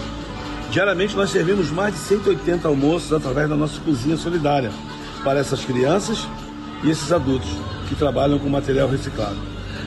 Diariamente 0.70 1.16
nós 1.16 1.30
servimos 1.30 1.70
mais 1.70 1.94
de 1.94 2.00
180 2.00 2.66
almoços 2.66 3.12
através 3.12 3.48
da 3.48 3.56
nossa 3.56 3.80
cozinha 3.80 4.16
solidária 4.16 4.70
para 5.22 5.38
essas 5.38 5.64
crianças 5.64 6.26
e 6.82 6.90
esses 6.90 7.12
adultos 7.12 7.50
que 7.88 7.94
trabalham 7.94 8.38
com 8.38 8.48
material 8.48 8.88
reciclado. 8.88 9.36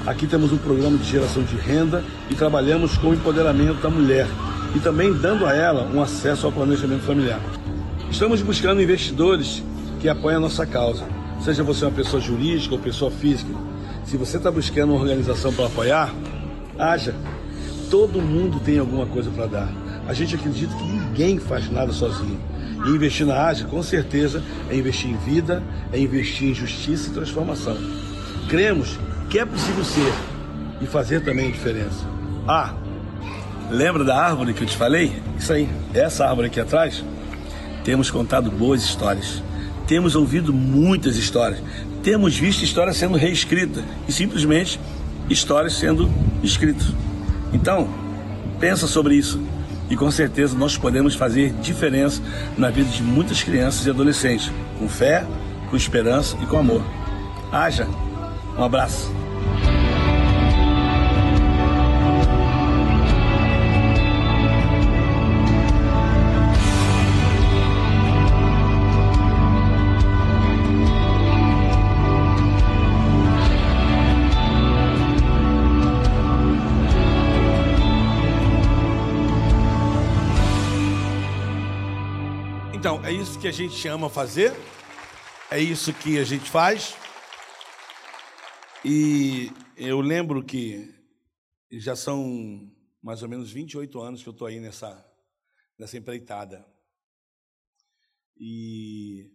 Aqui 0.05 0.27
temos 0.27 0.51
um 0.51 0.57
programa 0.57 0.97
de 0.97 1.03
geração 1.03 1.41
de 1.41 1.55
renda 1.55 2.03
e 2.29 2.35
trabalhamos 2.35 2.95
com 2.97 3.07
o 3.07 3.13
empoderamento 3.13 3.81
da 3.81 3.89
mulher 3.89 4.27
e 4.75 4.79
também 4.79 5.11
dando 5.11 5.45
a 5.45 5.55
ela 5.55 5.89
um 5.91 6.01
acesso 6.01 6.45
ao 6.45 6.51
planejamento 6.51 7.01
familiar. 7.01 7.39
Estamos 8.11 8.41
buscando 8.41 8.81
investidores 8.81 9.63
que 9.99 10.07
apoiem 10.07 10.37
a 10.37 10.39
nossa 10.39 10.65
causa, 10.65 11.03
seja 11.43 11.63
você 11.63 11.85
uma 11.85 11.91
pessoa 11.91 12.21
jurídica 12.21 12.75
ou 12.75 12.79
pessoa 12.79 13.11
física. 13.11 13.51
Se 14.05 14.17
você 14.17 14.37
está 14.37 14.51
buscando 14.51 14.93
uma 14.93 15.01
organização 15.01 15.53
para 15.53 15.65
apoiar, 15.65 16.13
haja. 16.77 17.15
Todo 17.89 18.21
mundo 18.21 18.59
tem 18.59 18.79
alguma 18.79 19.05
coisa 19.05 19.29
para 19.31 19.45
dar. 19.45 19.69
A 20.07 20.13
gente 20.13 20.35
acredita 20.35 20.75
que 20.75 20.83
ninguém 20.83 21.39
faz 21.39 21.69
nada 21.69 21.91
sozinho. 21.91 22.39
E 22.85 22.89
investir 22.89 23.25
na 23.25 23.47
Ásia, 23.47 23.65
com 23.65 23.81
certeza, 23.81 24.43
é 24.69 24.75
investir 24.75 25.09
em 25.09 25.17
vida, 25.17 25.63
é 25.91 25.99
investir 25.99 26.49
em 26.49 26.53
justiça 26.53 27.09
e 27.09 27.13
transformação. 27.13 27.77
Cremos 28.47 28.99
que 29.29 29.39
é 29.39 29.45
possível 29.45 29.83
ser 29.83 30.13
e 30.81 30.85
fazer 30.85 31.21
também 31.23 31.47
a 31.47 31.51
diferença. 31.51 32.05
Ah, 32.47 32.73
lembra 33.71 34.03
da 34.03 34.15
árvore 34.15 34.53
que 34.53 34.63
eu 34.63 34.67
te 34.67 34.77
falei? 34.77 35.19
Isso 35.37 35.51
aí, 35.51 35.67
essa 35.93 36.27
árvore 36.27 36.47
aqui 36.47 36.59
atrás, 36.59 37.03
temos 37.83 38.11
contado 38.11 38.51
boas 38.51 38.83
histórias. 38.83 39.41
Temos 39.87 40.15
ouvido 40.15 40.53
muitas 40.53 41.15
histórias. 41.17 41.61
temos 42.03 42.37
visto 42.37 42.63
histórias 42.63 42.97
sendo 42.97 43.17
reescritas 43.17 43.83
e 44.07 44.11
simplesmente 44.11 44.79
histórias 45.29 45.73
sendo 45.73 46.09
escritas. 46.43 46.93
Então, 47.51 47.87
pensa 48.59 48.85
sobre 48.85 49.15
isso 49.15 49.39
e 49.89 49.95
com 49.95 50.09
certeza 50.09 50.57
nós 50.57 50.77
podemos 50.77 51.15
fazer 51.15 51.53
diferença 51.61 52.21
na 52.57 52.69
vida 52.69 52.89
de 52.89 53.03
muitas 53.03 53.43
crianças 53.43 53.85
e 53.85 53.89
adolescentes, 53.89 54.51
com 54.79 54.87
fé, 54.87 55.25
com 55.69 55.75
esperança 55.75 56.37
e 56.41 56.45
com 56.45 56.57
amor. 56.57 56.83
Haja! 57.51 57.87
Um 58.57 58.63
abraço! 58.63 59.11
É 83.05 83.11
isso 83.11 83.39
que 83.39 83.47
a 83.47 83.51
gente 83.51 83.87
ama 83.87 84.09
fazer, 84.09 84.51
é 85.51 85.59
isso 85.59 85.93
que 85.93 86.17
a 86.17 86.23
gente 86.23 86.49
faz. 86.49 86.95
E 88.83 89.51
eu 89.77 90.01
lembro 90.01 90.43
que 90.43 90.91
já 91.71 91.95
são 91.95 92.67
mais 93.03 93.21
ou 93.21 93.29
menos 93.29 93.51
28 93.51 94.01
anos 94.01 94.23
que 94.23 94.29
eu 94.29 94.31
estou 94.31 94.47
aí 94.47 94.59
nessa, 94.59 95.05
nessa 95.77 95.95
empreitada. 95.95 96.65
E 98.35 99.31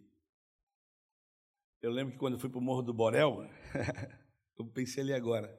eu 1.81 1.91
lembro 1.91 2.11
que 2.11 2.19
quando 2.19 2.33
eu 2.33 2.39
fui 2.41 2.49
para 2.49 2.59
o 2.59 2.61
Morro 2.61 2.81
do 2.81 2.93
Borel, 2.93 3.49
eu 4.59 4.65
pensei 4.65 5.01
ali 5.01 5.13
agora. 5.13 5.57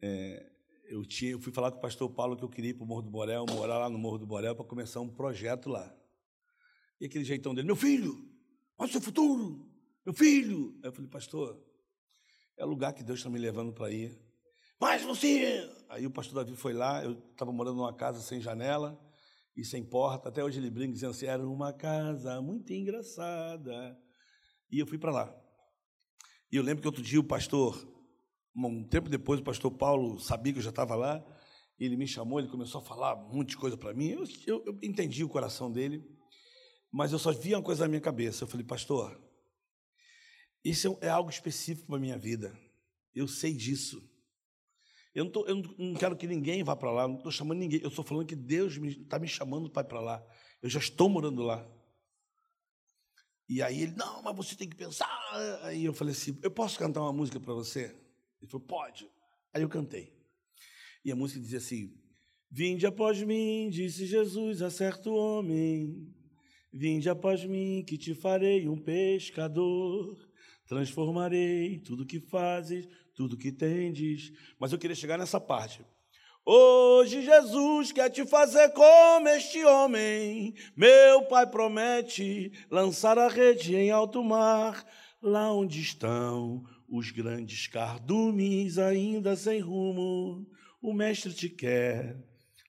É, 0.00 0.48
eu, 0.84 1.04
tinha, 1.04 1.32
eu 1.32 1.40
fui 1.40 1.52
falar 1.52 1.72
com 1.72 1.78
o 1.78 1.82
pastor 1.82 2.08
Paulo 2.08 2.36
que 2.36 2.44
eu 2.44 2.48
queria 2.48 2.70
ir 2.70 2.74
para 2.74 2.84
o 2.84 2.86
Morro 2.86 3.02
do 3.02 3.10
Borel, 3.10 3.46
morar 3.50 3.78
lá 3.78 3.90
no 3.90 3.98
Morro 3.98 4.18
do 4.18 4.26
Borel 4.28 4.54
para 4.54 4.64
começar 4.64 5.00
um 5.00 5.08
projeto 5.08 5.68
lá. 5.68 5.92
E 7.02 7.06
aquele 7.06 7.24
jeitão 7.24 7.52
dele, 7.52 7.66
meu 7.66 7.74
filho, 7.74 8.16
olha 8.78 8.88
o 8.88 8.92
seu 8.92 9.00
futuro, 9.00 9.68
meu 10.06 10.14
filho. 10.14 10.78
Aí 10.84 10.88
eu 10.88 10.92
falei, 10.92 11.10
pastor, 11.10 11.60
é 12.56 12.64
o 12.64 12.68
lugar 12.68 12.92
que 12.92 13.02
Deus 13.02 13.18
está 13.18 13.28
me 13.28 13.40
levando 13.40 13.72
para 13.72 13.90
ir. 13.90 14.16
Mas 14.80 15.02
você. 15.02 15.68
Aí 15.88 16.06
o 16.06 16.12
pastor 16.12 16.44
Davi 16.44 16.56
foi 16.56 16.72
lá, 16.72 17.02
eu 17.02 17.14
estava 17.32 17.50
morando 17.50 17.78
numa 17.78 17.92
casa 17.92 18.20
sem 18.20 18.40
janela 18.40 18.96
e 19.56 19.64
sem 19.64 19.84
porta. 19.84 20.28
Até 20.28 20.44
hoje 20.44 20.60
ele 20.60 20.70
brinca 20.70 20.92
dizendo 20.92 21.10
assim: 21.10 21.26
era 21.26 21.44
uma 21.44 21.72
casa 21.72 22.40
muito 22.40 22.72
engraçada. 22.72 23.98
E 24.70 24.78
eu 24.78 24.86
fui 24.86 24.96
para 24.96 25.10
lá. 25.10 25.36
E 26.52 26.56
eu 26.56 26.62
lembro 26.62 26.82
que 26.82 26.86
outro 26.86 27.02
dia 27.02 27.18
o 27.18 27.24
pastor, 27.24 27.84
um 28.54 28.84
tempo 28.84 29.08
depois, 29.08 29.40
o 29.40 29.42
pastor 29.42 29.72
Paulo 29.72 30.20
sabia 30.20 30.52
que 30.52 30.60
eu 30.60 30.62
já 30.62 30.70
estava 30.70 30.94
lá. 30.94 31.20
Ele 31.80 31.96
me 31.96 32.06
chamou, 32.06 32.38
ele 32.38 32.46
começou 32.46 32.80
a 32.80 32.84
falar 32.84 33.16
um 33.16 33.38
monte 33.38 33.48
de 33.48 33.56
coisa 33.56 33.76
para 33.76 33.92
mim. 33.92 34.10
Eu, 34.10 34.24
eu, 34.46 34.64
eu 34.66 34.78
entendi 34.84 35.24
o 35.24 35.28
coração 35.28 35.68
dele. 35.68 36.21
Mas 36.92 37.10
eu 37.10 37.18
só 37.18 37.32
via 37.32 37.56
uma 37.56 37.62
coisa 37.64 37.84
na 37.84 37.88
minha 37.88 38.00
cabeça. 38.00 38.44
Eu 38.44 38.48
falei, 38.48 38.66
pastor, 38.66 39.18
isso 40.62 40.98
é 41.00 41.08
algo 41.08 41.30
específico 41.30 41.86
para 41.86 41.96
a 41.96 42.00
minha 42.00 42.18
vida. 42.18 42.56
Eu 43.14 43.26
sei 43.26 43.54
disso. 43.54 44.06
Eu 45.14 45.24
não, 45.24 45.32
tô, 45.32 45.46
eu 45.46 45.56
não 45.78 45.94
quero 45.94 46.16
que 46.16 46.26
ninguém 46.26 46.62
vá 46.62 46.76
para 46.76 46.90
lá, 46.90 47.08
não 47.08 47.16
estou 47.16 47.32
chamando 47.32 47.58
ninguém. 47.58 47.80
Eu 47.82 47.88
estou 47.88 48.04
falando 48.04 48.26
que 48.26 48.36
Deus 48.36 48.76
está 48.76 49.18
me, 49.18 49.22
me 49.22 49.28
chamando 49.28 49.70
para 49.70 49.86
ir 49.86 49.88
para 49.88 50.00
lá. 50.00 50.26
Eu 50.60 50.68
já 50.68 50.78
estou 50.78 51.08
morando 51.08 51.42
lá. 51.42 51.66
E 53.48 53.62
aí 53.62 53.82
ele, 53.82 53.92
não, 53.92 54.22
mas 54.22 54.36
você 54.36 54.54
tem 54.54 54.68
que 54.68 54.76
pensar. 54.76 55.10
Aí 55.62 55.84
eu 55.84 55.94
falei 55.94 56.12
assim, 56.12 56.38
eu 56.42 56.50
posso 56.50 56.78
cantar 56.78 57.00
uma 57.00 57.12
música 57.12 57.40
para 57.40 57.54
você? 57.54 57.94
Ele 58.40 58.50
falou, 58.50 58.66
pode. 58.66 59.10
Aí 59.52 59.62
eu 59.62 59.68
cantei. 59.68 60.14
E 61.04 61.10
a 61.10 61.16
música 61.16 61.40
dizia 61.40 61.58
assim: 61.58 61.98
Vinde 62.50 62.86
após 62.86 63.22
mim, 63.22 63.68
disse 63.70 64.06
Jesus 64.06 64.62
a 64.62 64.70
certo 64.70 65.12
homem 65.12 66.14
Vinde 66.72 67.10
após 67.10 67.44
mim, 67.44 67.84
que 67.86 67.98
te 67.98 68.14
farei 68.14 68.66
um 68.68 68.78
pescador. 68.78 70.16
Transformarei 70.66 71.78
tudo 71.80 72.06
que 72.06 72.18
fazes, 72.18 72.88
tudo 73.14 73.36
que 73.36 73.52
tendes. 73.52 74.32
Mas 74.58 74.72
eu 74.72 74.78
queria 74.78 74.96
chegar 74.96 75.18
nessa 75.18 75.38
parte. 75.38 75.84
Hoje 76.44 77.22
Jesus 77.22 77.92
quer 77.92 78.10
te 78.10 78.26
fazer 78.26 78.70
como 78.70 79.28
este 79.28 79.64
homem. 79.64 80.54
Meu 80.74 81.22
Pai 81.26 81.46
promete 81.48 82.50
lançar 82.70 83.18
a 83.18 83.28
rede 83.28 83.76
em 83.76 83.90
alto 83.90 84.24
mar, 84.24 84.84
lá 85.22 85.52
onde 85.52 85.80
estão 85.80 86.64
os 86.88 87.10
grandes 87.10 87.68
cardumes 87.68 88.76
ainda 88.76 89.36
sem 89.36 89.60
rumo. 89.60 90.44
O 90.80 90.92
Mestre 90.92 91.32
te 91.32 91.48
quer, 91.48 92.16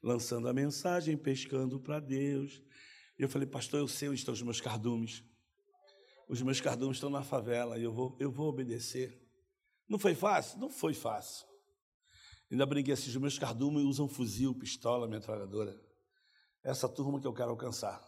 lançando 0.04 0.48
a 0.48 0.54
mensagem, 0.54 1.18
pescando 1.18 1.80
para 1.80 2.00
Deus. 2.00 2.62
E 3.18 3.24
eu 3.24 3.30
falei, 3.30 3.48
pastor, 3.48 3.80
eu 3.80 3.88
sei 3.88 4.10
onde 4.10 4.20
estão 4.20 4.34
os 4.34 4.42
meus 4.42 4.60
cardumes. 4.60 5.24
Os 6.28 6.42
meus 6.42 6.60
cardumes 6.60 6.98
estão 6.98 7.10
na 7.10 7.24
favela 7.24 7.78
e 7.78 7.84
eu 7.84 7.94
vou, 7.94 8.18
eu 8.20 8.32
vou 8.32 8.48
obedecer. 8.48 9.22
Não 9.88 10.00
foi 10.00 10.16
fácil? 10.16 10.60
Não 10.60 10.70
foi 10.70 10.94
fácil. 10.94 11.46
Ainda 12.50 12.66
brinquei 12.66 12.94
assim, 12.94 13.10
os 13.10 13.18
meus 13.18 13.38
cardumes 13.38 13.84
usam 13.84 14.08
fuzil, 14.08 14.54
pistola, 14.56 15.08
metralhadora. 15.08 15.80
Essa 16.64 16.88
turma 16.88 17.20
que 17.20 17.28
eu 17.28 17.34
quero 17.34 17.52
alcançar. 17.52 18.02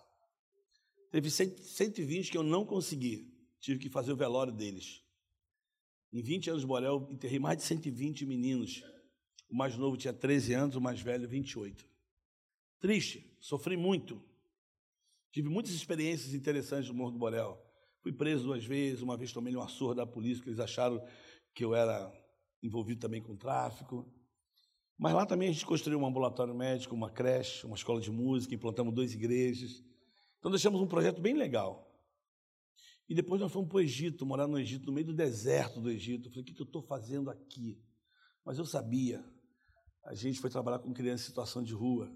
Teve 1.11 1.29
120 1.29 2.31
que 2.31 2.37
eu 2.37 2.43
não 2.43 2.65
consegui. 2.65 3.33
Tive 3.59 3.79
que 3.79 3.89
fazer 3.89 4.13
o 4.13 4.15
velório 4.15 4.53
deles. 4.53 5.01
Em 6.11 6.21
20 6.21 6.49
anos 6.51 6.61
de 6.61 6.67
Borel, 6.67 7.07
enterrei 7.11 7.39
mais 7.39 7.57
de 7.57 7.63
120 7.63 8.25
meninos. 8.25 8.83
O 9.49 9.55
mais 9.55 9.75
novo 9.75 9.97
tinha 9.97 10.13
13 10.13 10.53
anos, 10.53 10.75
o 10.75 10.81
mais 10.81 11.01
velho 11.01 11.27
28. 11.27 11.85
Triste, 12.79 13.35
sofri 13.39 13.75
muito. 13.75 14.23
Tive 15.35 15.49
muitas 15.49 15.73
experiências 15.73 16.33
interessantes 16.33 16.87
no 16.87 16.95
Morro 16.95 17.11
do 17.11 17.19
Borel. 17.19 17.61
Fui 18.01 18.13
preso 18.13 18.45
duas 18.45 18.63
vezes, 18.63 19.01
uma 19.01 19.17
vez 19.17 19.33
tomei 19.33 19.53
uma 19.53 19.67
surra 19.67 19.93
da 19.93 20.07
polícia, 20.07 20.41
que 20.41 20.47
eles 20.47 20.61
acharam 20.61 21.05
que 21.53 21.65
eu 21.65 21.75
era 21.75 22.09
envolvido 22.63 23.01
também 23.01 23.21
com 23.21 23.35
tráfico. 23.35 24.09
Mas 24.97 25.13
lá 25.13 25.25
também 25.25 25.49
a 25.49 25.51
gente 25.51 25.65
construiu 25.65 25.99
um 25.99 26.05
ambulatório 26.05 26.55
médico, 26.55 26.95
uma 26.95 27.11
creche, 27.11 27.65
uma 27.65 27.75
escola 27.75 27.99
de 27.99 28.09
música, 28.09 28.55
implantamos 28.55 28.93
duas 28.93 29.13
igrejas. 29.13 29.83
Então 30.39 30.49
deixamos 30.49 30.79
um 30.79 30.87
projeto 30.87 31.19
bem 31.21 31.33
legal. 31.33 31.85
E 33.09 33.13
depois 33.13 33.41
nós 33.41 33.51
fomos 33.51 33.67
para 33.67 33.79
o 33.79 33.81
Egito, 33.81 34.25
morar 34.25 34.47
no 34.47 34.57
Egito, 34.57 34.85
no 34.85 34.93
meio 34.93 35.07
do 35.07 35.13
deserto 35.13 35.81
do 35.81 35.91
Egito. 35.91 36.29
Eu 36.29 36.31
falei, 36.31 36.43
o 36.43 36.45
que 36.45 36.61
eu 36.61 36.65
estou 36.65 36.81
fazendo 36.81 37.29
aqui? 37.29 37.77
Mas 38.45 38.57
eu 38.57 38.63
sabia. 38.63 39.21
A 40.05 40.15
gente 40.15 40.39
foi 40.39 40.49
trabalhar 40.49 40.79
com 40.79 40.93
crianças 40.93 41.25
em 41.25 41.27
situação 41.27 41.61
de 41.61 41.73
rua. 41.73 42.09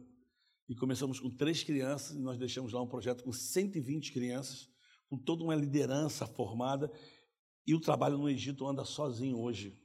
E 0.69 0.75
começamos 0.75 1.19
com 1.19 1.31
três 1.31 1.63
crianças, 1.63 2.15
e 2.15 2.19
nós 2.19 2.37
deixamos 2.37 2.71
lá 2.73 2.81
um 2.81 2.87
projeto 2.87 3.23
com 3.23 3.33
120 3.33 4.11
crianças, 4.11 4.69
com 5.09 5.17
toda 5.17 5.43
uma 5.43 5.55
liderança 5.55 6.27
formada, 6.27 6.91
e 7.65 7.73
o 7.73 7.81
trabalho 7.81 8.19
no 8.19 8.29
Egito 8.29 8.67
anda 8.67 8.85
sozinho 8.85 9.39
hoje. 9.39 9.75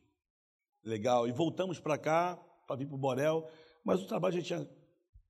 Legal. 0.84 1.26
E 1.26 1.32
voltamos 1.32 1.80
para 1.80 1.96
cá, 1.96 2.36
para 2.66 2.76
vir 2.76 2.86
para 2.86 2.96
o 2.96 2.98
Borel, 2.98 3.50
mas 3.82 4.02
o 4.02 4.06
trabalho 4.06 4.34
já 4.34 4.42
tinha. 4.42 4.70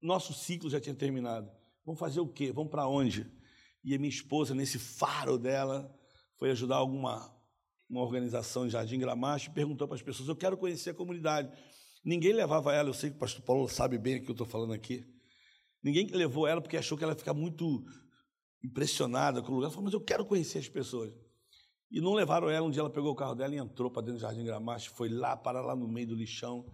Nosso 0.03 0.35
ciclo 0.35 0.69
já 0.69 0.81
tinha 0.81 0.95
terminado. 0.95 1.49
Vamos 1.87 2.01
fazer 2.01 2.19
o 2.19 2.27
quê? 2.27 2.51
Vamos 2.51 2.73
para 2.73 2.89
onde? 2.89 3.25
E 3.85 3.95
a 3.95 3.99
minha 3.99 4.11
esposa, 4.11 4.55
nesse 4.55 4.79
faro 4.79 5.39
dela, 5.39 5.97
foi 6.37 6.51
ajudar 6.51 6.77
alguma 6.77 7.33
uma 7.89 8.01
organização 8.01 8.67
em 8.67 8.71
Jardim 8.71 8.99
Gramacho 8.99 9.51
e 9.51 9.55
perguntou 9.55 9.87
para 9.87 9.95
as 9.95 10.03
pessoas: 10.03 10.29
Eu 10.29 10.35
quero 10.35 10.57
conhecer 10.57 10.91
a 10.91 10.95
comunidade. 10.95 11.57
Ninguém 12.05 12.33
levava 12.33 12.75
ela, 12.75 12.89
eu 12.89 12.95
sei 12.95 13.11
que 13.11 13.17
o 13.17 13.19
pastor 13.21 13.43
Paulo 13.43 13.69
sabe 13.69 13.97
bem 13.97 14.17
o 14.17 14.23
que 14.23 14.31
eu 14.31 14.33
estou 14.33 14.47
falando 14.47 14.73
aqui. 14.73 15.14
Ninguém 15.85 16.07
levou 16.07 16.47
ela 16.47 16.63
porque 16.63 16.79
achou 16.79 16.97
que 16.97 17.05
ela 17.05 17.13
ia 17.13 17.19
ficar 17.19 17.35
muito 17.35 17.85
impressionada 18.63 19.43
com 19.43 19.53
o 19.53 19.57
lugar. 19.57 19.69
Falou, 19.69 19.85
mas 19.85 19.93
eu 19.93 20.01
quero 20.01 20.25
conhecer 20.25 20.59
as 20.59 20.69
pessoas. 20.69 21.13
E 21.91 22.01
não 22.01 22.15
levaram 22.15 22.49
ela. 22.49 22.67
Um 22.67 22.71
dia 22.71 22.81
ela 22.81 22.89
pegou 22.89 23.13
o 23.13 23.15
carro 23.15 23.35
dela 23.35 23.55
e 23.55 23.59
entrou 23.59 23.91
para 23.91 24.01
dentro 24.01 24.19
do 24.19 24.23
Jardim 24.23 24.45
Gramacho, 24.45 24.91
foi 24.93 25.11
lá, 25.11 25.37
para 25.37 25.61
lá 25.61 25.77
no 25.77 25.87
meio 25.87 26.09
do 26.09 26.15
lixão. 26.15 26.67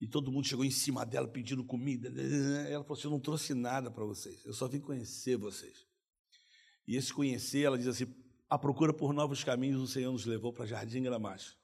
E 0.00 0.08
todo 0.08 0.32
mundo 0.32 0.46
chegou 0.46 0.64
em 0.64 0.70
cima 0.70 1.04
dela 1.04 1.28
pedindo 1.28 1.62
comida. 1.62 2.08
Ela 2.70 2.82
falou 2.82 2.98
assim: 2.98 3.08
Eu 3.08 3.10
não 3.10 3.20
trouxe 3.20 3.52
nada 3.52 3.90
para 3.90 4.04
vocês, 4.04 4.42
eu 4.46 4.54
só 4.54 4.66
vim 4.66 4.80
conhecer 4.80 5.36
vocês. 5.36 5.86
E 6.86 6.96
esse 6.96 7.12
conhecer, 7.12 7.64
ela 7.64 7.76
diz 7.76 7.88
assim: 7.88 8.06
A 8.48 8.58
procura 8.58 8.94
por 8.94 9.12
novos 9.12 9.44
caminhos, 9.44 9.82
o 9.82 9.86
Senhor 9.86 10.10
nos 10.10 10.24
levou 10.24 10.52
para 10.52 10.64
Jardim 10.64 11.02
Gramacho. 11.02 11.54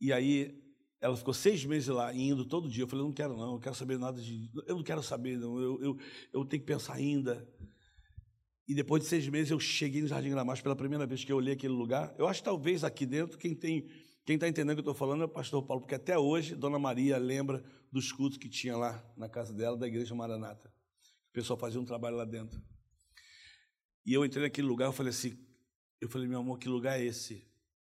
E 0.00 0.12
aí 0.12 0.69
ela 1.00 1.16
ficou 1.16 1.32
seis 1.32 1.64
meses 1.64 1.88
lá, 1.88 2.14
indo 2.14 2.44
todo 2.44 2.68
dia. 2.68 2.84
Eu 2.84 2.88
falei, 2.88 3.02
eu 3.02 3.06
não 3.08 3.14
quero 3.14 3.36
não, 3.36 3.54
eu 3.54 3.60
quero 3.60 3.74
saber 3.74 3.98
nada 3.98 4.20
de... 4.20 4.50
Eu 4.66 4.76
não 4.76 4.82
quero 4.82 5.02
saber 5.02 5.38
não, 5.38 5.58
eu, 5.58 5.82
eu, 5.82 5.98
eu 6.32 6.44
tenho 6.44 6.60
que 6.60 6.66
pensar 6.66 6.94
ainda. 6.94 7.48
E 8.68 8.74
depois 8.74 9.02
de 9.02 9.08
seis 9.08 9.26
meses 9.28 9.50
eu 9.50 9.58
cheguei 9.58 10.02
no 10.02 10.08
Jardim 10.08 10.30
Gramacho 10.30 10.62
pela 10.62 10.76
primeira 10.76 11.06
vez 11.06 11.24
que 11.24 11.32
eu 11.32 11.36
olhei 11.36 11.54
aquele 11.54 11.72
lugar. 11.72 12.14
Eu 12.18 12.28
acho 12.28 12.40
que 12.40 12.44
talvez 12.44 12.84
aqui 12.84 13.06
dentro, 13.06 13.38
quem 13.38 13.54
tem 13.54 13.88
quem 14.24 14.34
está 14.34 14.46
entendendo 14.46 14.78
o 14.78 14.82
que 14.82 14.88
eu 14.88 14.92
estou 14.92 14.94
falando 14.94 15.22
é 15.22 15.24
o 15.24 15.28
pastor 15.28 15.60
Paulo, 15.66 15.80
porque 15.80 15.94
até 15.94 16.16
hoje 16.16 16.54
Dona 16.54 16.78
Maria 16.78 17.18
lembra 17.18 17.64
dos 17.90 18.12
cultos 18.12 18.38
que 18.38 18.48
tinha 18.48 18.76
lá 18.76 19.04
na 19.16 19.28
casa 19.28 19.52
dela, 19.52 19.76
da 19.76 19.88
igreja 19.88 20.14
Maranata. 20.14 20.68
O 21.30 21.32
pessoal 21.32 21.58
fazia 21.58 21.80
um 21.80 21.84
trabalho 21.84 22.16
lá 22.16 22.24
dentro. 22.24 22.62
E 24.06 24.12
eu 24.12 24.24
entrei 24.24 24.44
naquele 24.44 24.68
lugar 24.68 24.92
e 24.92 24.94
falei 24.94 25.10
assim, 25.10 25.36
Eu 26.00 26.08
falei, 26.08 26.28
meu 26.28 26.38
amor, 26.38 26.58
que 26.58 26.68
lugar 26.68 27.00
é 27.00 27.04
esse? 27.04 27.49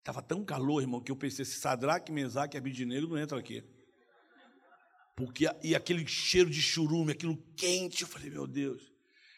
Estava 0.06 0.22
tão 0.22 0.46
calor, 0.46 0.82
irmão, 0.82 1.02
que 1.02 1.12
eu 1.12 1.16
pensei, 1.16 1.44
se 1.44 1.60
Sadraque, 1.60 2.12
Mesaque 2.12 2.56
e 2.56 2.60
Abidinego 2.60 3.08
não 3.08 3.20
entram 3.20 3.40
aqui. 3.40 3.64
Porque, 5.16 5.46
e 5.64 5.74
aquele 5.74 6.06
cheiro 6.06 6.48
de 6.48 6.62
churume, 6.62 7.12
aquilo 7.12 7.36
quente, 7.58 8.04
eu 8.04 8.08
falei, 8.08 8.30
meu 8.30 8.46
Deus. 8.46 8.94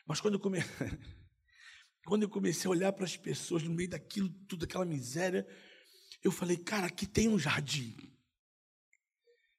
Mas 0.06 0.20
quando 0.20 0.34
eu, 0.34 0.42
come... 0.42 0.60
quando 2.06 2.24
eu 2.24 2.30
comecei 2.30 2.68
a 2.68 2.72
olhar 2.72 2.92
para 2.92 3.06
as 3.06 3.16
pessoas 3.16 3.64
no 3.64 3.74
meio 3.74 3.88
daquilo, 3.88 4.28
tudo 4.46 4.66
aquela 4.66 4.84
miséria, 4.84 5.48
eu 6.22 6.34
falei, 6.34 6.58
cara, 6.58 6.88
aqui 6.88 7.08
tem 7.08 7.30
um 7.30 7.40
jardim. 7.40 7.96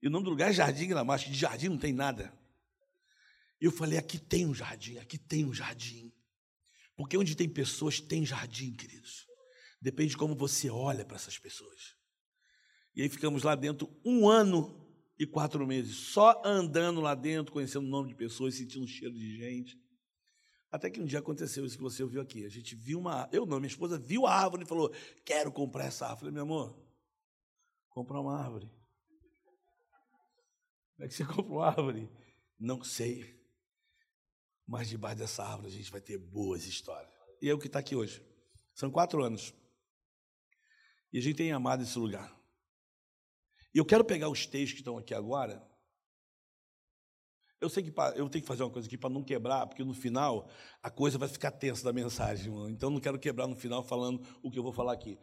E 0.02 0.08
o 0.08 0.10
nome 0.10 0.24
do 0.24 0.30
lugar 0.30 0.50
é 0.50 0.52
Jardim 0.52 0.88
Gramacho, 0.88 1.30
de 1.30 1.38
jardim 1.38 1.70
não 1.70 1.78
tem 1.78 1.94
nada. 1.94 2.38
Eu 3.58 3.72
falei, 3.72 3.98
aqui 3.98 4.18
tem 4.18 4.44
um 4.44 4.54
jardim, 4.54 4.98
aqui 4.98 5.16
tem 5.16 5.46
um 5.46 5.54
jardim. 5.54 6.12
Porque 6.94 7.16
onde 7.16 7.34
tem 7.34 7.48
pessoas, 7.48 7.98
tem 7.98 8.26
jardim, 8.26 8.74
queridos. 8.74 9.27
Depende 9.80 10.10
de 10.10 10.16
como 10.16 10.34
você 10.34 10.68
olha 10.68 11.04
para 11.04 11.16
essas 11.16 11.38
pessoas. 11.38 11.96
E 12.94 13.02
aí 13.02 13.08
ficamos 13.08 13.42
lá 13.42 13.54
dentro 13.54 13.88
um 14.04 14.28
ano 14.28 14.86
e 15.18 15.26
quatro 15.26 15.66
meses, 15.66 15.96
só 15.96 16.40
andando 16.44 17.00
lá 17.00 17.14
dentro, 17.14 17.52
conhecendo 17.52 17.86
o 17.86 17.90
nome 17.90 18.08
de 18.08 18.14
pessoas, 18.14 18.54
sentindo 18.54 18.84
o 18.84 18.88
cheiro 18.88 19.14
de 19.14 19.36
gente. 19.36 19.76
Até 20.70 20.90
que 20.90 21.00
um 21.00 21.04
dia 21.04 21.18
aconteceu 21.18 21.64
isso 21.64 21.76
que 21.76 21.82
você 21.82 22.02
ouviu 22.02 22.20
aqui. 22.20 22.44
A 22.44 22.48
gente 22.48 22.74
viu 22.74 22.98
uma. 22.98 23.28
Eu 23.32 23.46
não, 23.46 23.58
minha 23.58 23.68
esposa 23.68 23.98
viu 23.98 24.26
a 24.26 24.34
árvore 24.34 24.64
e 24.64 24.66
falou: 24.66 24.92
Quero 25.24 25.50
comprar 25.50 25.86
essa 25.86 26.06
árvore. 26.06 26.28
Eu 26.28 26.32
falei, 26.32 26.34
meu 26.34 26.42
amor, 26.42 26.78
comprar 27.88 28.20
uma 28.20 28.38
árvore. 28.38 28.70
Como 30.94 31.06
é 31.06 31.08
que 31.08 31.14
você 31.14 31.24
compra 31.24 31.52
uma 31.52 31.66
árvore? 31.66 32.10
Não 32.58 32.82
sei. 32.84 33.38
Mas 34.66 34.88
debaixo 34.88 35.18
dessa 35.18 35.42
árvore 35.42 35.68
a 35.68 35.70
gente 35.70 35.90
vai 35.90 36.00
ter 36.00 36.18
boas 36.18 36.66
histórias. 36.66 37.10
E 37.40 37.48
é 37.48 37.54
o 37.54 37.58
que 37.58 37.68
está 37.68 37.78
aqui 37.78 37.96
hoje. 37.96 38.22
São 38.74 38.90
quatro 38.90 39.22
anos. 39.22 39.54
E 41.12 41.18
a 41.18 41.22
gente 41.22 41.36
tem 41.36 41.52
amado 41.52 41.82
esse 41.82 41.98
lugar. 41.98 42.36
E 43.74 43.78
eu 43.78 43.84
quero 43.84 44.04
pegar 44.04 44.28
os 44.28 44.46
textos 44.46 44.72
que 44.72 44.80
estão 44.80 44.98
aqui 44.98 45.14
agora. 45.14 45.66
Eu 47.60 47.68
sei 47.68 47.82
que 47.82 47.92
eu 48.14 48.28
tenho 48.28 48.42
que 48.42 48.48
fazer 48.48 48.62
uma 48.62 48.70
coisa 48.70 48.86
aqui 48.86 48.96
para 48.96 49.10
não 49.10 49.22
quebrar, 49.22 49.66
porque 49.66 49.82
no 49.82 49.94
final 49.94 50.48
a 50.82 50.90
coisa 50.90 51.18
vai 51.18 51.28
ficar 51.28 51.50
tensa 51.50 51.82
da 51.82 51.92
mensagem, 51.92 52.46
irmão. 52.46 52.68
Então 52.70 52.88
não 52.88 53.00
quero 53.00 53.18
quebrar 53.18 53.46
no 53.46 53.56
final 53.56 53.82
falando 53.82 54.24
o 54.42 54.50
que 54.50 54.58
eu 54.58 54.62
vou 54.62 54.72
falar 54.72 54.92
aqui. 54.92 55.18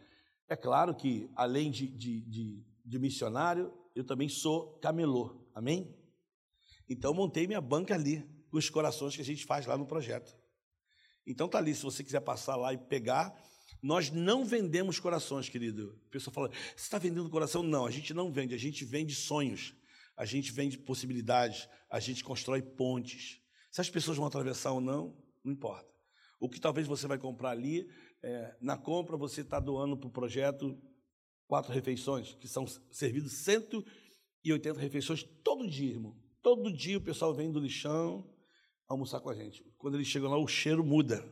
É 0.48 0.56
claro 0.56 0.94
que, 0.94 1.30
além 1.36 1.72
de, 1.72 1.88
de, 1.88 2.22
de, 2.22 2.66
de 2.84 3.00
missionário, 3.00 3.74
eu 3.96 4.04
também 4.04 4.28
sou 4.28 4.78
camelô. 4.80 5.50
Amém? 5.56 5.98
Então 6.88 7.14
montei 7.14 7.48
minha 7.48 7.62
banca 7.62 7.96
ali, 7.96 8.22
com 8.50 8.58
os 8.58 8.70
corações 8.70 9.16
que 9.16 9.22
a 9.22 9.26
gente 9.26 9.46
faz 9.46 9.66
lá 9.66 9.78
no 9.78 9.88
projeto. 9.88 10.36
Então 11.26 11.48
tá 11.48 11.58
ali, 11.58 11.74
se 11.74 11.84
você 11.84 12.04
quiser 12.04 12.20
passar 12.20 12.56
lá 12.56 12.74
e 12.74 12.78
pegar, 12.78 13.34
nós 13.82 14.10
não 14.12 14.46
vendemos 14.46 15.00
corações, 15.00 15.50
querido. 15.50 16.00
A 16.08 16.10
pessoa 16.10 16.34
fala, 16.34 16.50
você 16.50 16.84
está 16.84 16.98
vendendo 16.98 17.30
coração? 17.30 17.62
Não, 17.62 17.86
a 17.86 17.92
gente 17.92 18.14
não 18.14 18.32
vende, 18.32 18.54
a 18.56 18.58
gente 18.58 18.84
vende 18.84 19.14
sonhos, 19.14 19.74
a 20.18 20.26
gente 20.26 20.52
vende 20.52 20.78
possibilidades, 20.78 21.68
a 21.90 22.00
gente 22.00 22.24
constrói 22.24 22.62
pontes. 22.62 23.40
Se 23.72 23.82
as 23.82 23.90
pessoas 23.90 24.18
vão 24.18 24.26
atravessar 24.26 24.72
ou 24.72 24.82
não, 24.82 25.16
não 25.44 25.54
importa. 25.54 25.94
O 26.40 26.50
que 26.50 26.60
talvez 26.60 26.88
você 26.88 27.08
vai 27.08 27.18
comprar 27.18 27.52
ali, 27.52 27.88
é, 28.24 28.56
na 28.62 28.78
compra 28.78 29.18
você 29.18 29.42
está 29.42 29.60
doando 29.60 29.98
para 29.98 30.08
o 30.08 30.12
projeto 30.12 30.78
quatro 31.48 31.72
refeições, 31.72 32.34
que 32.36 32.48
são 32.48 32.66
servidos 32.92 33.34
180 33.44 34.80
refeições 34.80 35.24
todo 35.44 35.70
dia, 35.70 35.92
irmão. 35.92 36.18
Todo 36.42 36.72
dia 36.72 36.98
o 36.98 37.02
pessoal 37.02 37.34
vem 37.34 37.52
do 37.52 37.60
lixão 37.60 38.28
almoçar 38.88 39.20
com 39.20 39.30
a 39.30 39.36
gente. 39.36 39.64
Quando 39.78 39.96
eles 39.96 40.08
chegam 40.08 40.30
lá, 40.30 40.38
o 40.38 40.48
cheiro 40.48 40.84
muda 40.84 41.24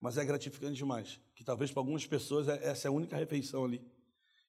mas 0.00 0.16
é 0.16 0.24
gratificante 0.24 0.74
demais. 0.74 1.20
Que 1.34 1.44
talvez 1.44 1.70
para 1.70 1.80
algumas 1.80 2.06
pessoas 2.06 2.48
é, 2.48 2.68
essa 2.68 2.86
é 2.86 2.88
a 2.88 2.92
única 2.92 3.16
refeição 3.16 3.64
ali. 3.64 3.84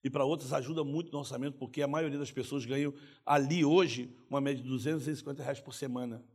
E 0.03 0.09
para 0.09 0.25
outras 0.25 0.51
ajuda 0.53 0.83
muito 0.83 1.11
no 1.11 1.19
orçamento, 1.19 1.57
porque 1.57 1.81
a 1.81 1.87
maioria 1.87 2.17
das 2.17 2.31
pessoas 2.31 2.65
ganham 2.65 2.93
ali 3.25 3.63
hoje 3.63 4.15
uma 4.29 4.41
média 4.41 4.63
de 4.63 4.69
250 4.69 5.43
reais 5.43 5.59
por 5.59 5.73
semana. 5.73 6.25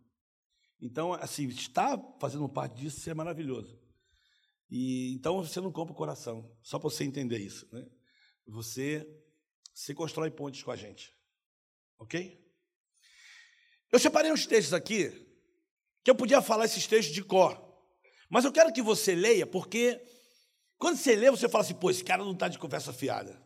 Então, 0.80 1.12
assim, 1.14 1.48
estar 1.48 1.98
fazendo 2.20 2.48
parte 2.48 2.76
disso 2.76 3.08
é 3.08 3.14
maravilhoso. 3.14 3.78
E 4.70 5.12
então 5.14 5.42
você 5.42 5.60
não 5.60 5.72
compra 5.72 5.92
o 5.92 5.96
coração, 5.96 6.50
só 6.62 6.78
para 6.78 6.90
você 6.90 7.04
entender 7.04 7.38
isso. 7.38 7.66
Né? 7.72 7.86
Você 8.46 9.08
se 9.74 9.94
constrói 9.94 10.30
pontes 10.30 10.62
com 10.62 10.70
a 10.70 10.76
gente. 10.76 11.12
Ok? 11.98 12.44
Eu 13.90 13.98
separei 13.98 14.32
uns 14.32 14.46
textos 14.46 14.74
aqui 14.74 15.10
que 16.04 16.10
eu 16.10 16.14
podia 16.14 16.42
falar 16.42 16.66
esses 16.66 16.86
textos 16.86 17.14
de 17.14 17.22
cor. 17.22 17.65
Mas 18.28 18.44
eu 18.44 18.52
quero 18.52 18.72
que 18.72 18.82
você 18.82 19.14
leia, 19.14 19.46
porque 19.46 20.00
quando 20.78 20.96
você 20.96 21.14
lê, 21.14 21.30
você 21.30 21.48
fala 21.48 21.64
assim, 21.64 21.74
pô, 21.74 21.90
esse 21.90 22.04
cara 22.04 22.24
não 22.24 22.32
está 22.32 22.48
de 22.48 22.58
conversa 22.58 22.92
fiada. 22.92 23.40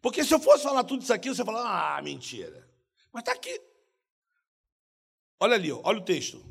Porque 0.00 0.24
se 0.24 0.34
eu 0.34 0.40
fosse 0.40 0.64
falar 0.64 0.84
tudo 0.84 1.02
isso 1.02 1.12
aqui, 1.12 1.28
você 1.28 1.44
fala, 1.44 1.96
ah, 1.96 2.02
mentira. 2.02 2.68
Mas 3.12 3.22
está 3.22 3.32
aqui. 3.32 3.60
Olha 5.40 5.54
ali, 5.54 5.72
olha 5.72 5.98
o 5.98 6.04
texto. 6.04 6.44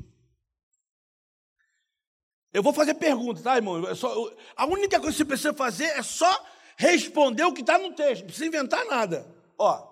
Eu 2.52 2.62
vou 2.62 2.72
fazer 2.72 2.94
perguntas, 2.94 3.42
tá, 3.42 3.56
irmão? 3.56 3.88
É 3.88 3.94
só, 3.94 4.30
a 4.54 4.66
única 4.66 5.00
coisa 5.00 5.12
que 5.12 5.18
você 5.18 5.24
precisa 5.24 5.54
fazer 5.54 5.86
é 5.86 6.02
só 6.02 6.46
responder 6.76 7.44
o 7.44 7.52
que 7.52 7.62
está 7.62 7.78
no 7.78 7.94
texto, 7.94 8.20
não 8.20 8.26
precisa 8.26 8.46
inventar 8.46 8.84
nada. 8.84 9.26
Ó. 9.58 9.90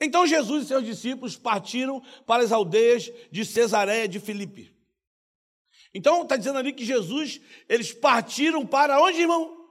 Então 0.00 0.26
Jesus 0.26 0.64
e 0.64 0.68
seus 0.68 0.84
discípulos 0.84 1.36
partiram 1.36 2.02
para 2.26 2.42
as 2.42 2.52
aldeias 2.52 3.10
de 3.30 3.44
Cesareia 3.44 4.08
de 4.08 4.18
Filipe. 4.18 4.75
Então 5.96 6.24
está 6.24 6.36
dizendo 6.36 6.58
ali 6.58 6.74
que 6.74 6.84
Jesus, 6.84 7.40
eles 7.66 7.90
partiram 7.90 8.66
para 8.66 9.00
onde, 9.00 9.18
irmão? 9.18 9.66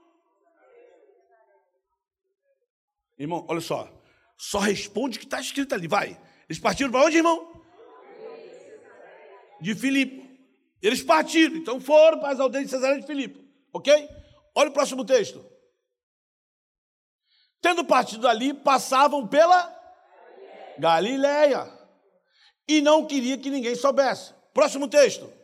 Irmão, 3.16 3.46
olha 3.48 3.60
só. 3.60 3.88
Só 4.36 4.58
responde 4.58 5.18
o 5.18 5.20
que 5.20 5.26
está 5.26 5.40
escrito 5.40 5.72
ali, 5.72 5.86
vai. 5.86 6.20
Eles 6.48 6.60
partiram 6.60 6.90
para 6.90 7.04
onde, 7.04 7.18
irmão? 7.18 7.62
De 9.60 9.72
Filipe. 9.76 10.26
Eles 10.82 11.00
partiram, 11.00 11.54
então 11.54 11.80
foram 11.80 12.18
para 12.18 12.32
as 12.32 12.40
aldeias 12.40 12.66
de 12.66 12.72
Cesareia 12.72 13.00
de 13.00 13.06
Filipe. 13.06 13.48
Ok? 13.72 14.08
Olha 14.52 14.70
o 14.70 14.72
próximo 14.72 15.04
texto. 15.04 15.46
Tendo 17.60 17.84
partido 17.84 18.26
ali, 18.26 18.52
passavam 18.52 19.28
pela 19.28 19.72
Galileia. 20.76 21.72
E 22.66 22.80
não 22.80 23.06
queria 23.06 23.38
que 23.38 23.48
ninguém 23.48 23.76
soubesse. 23.76 24.34
Próximo 24.52 24.88
texto. 24.88 25.35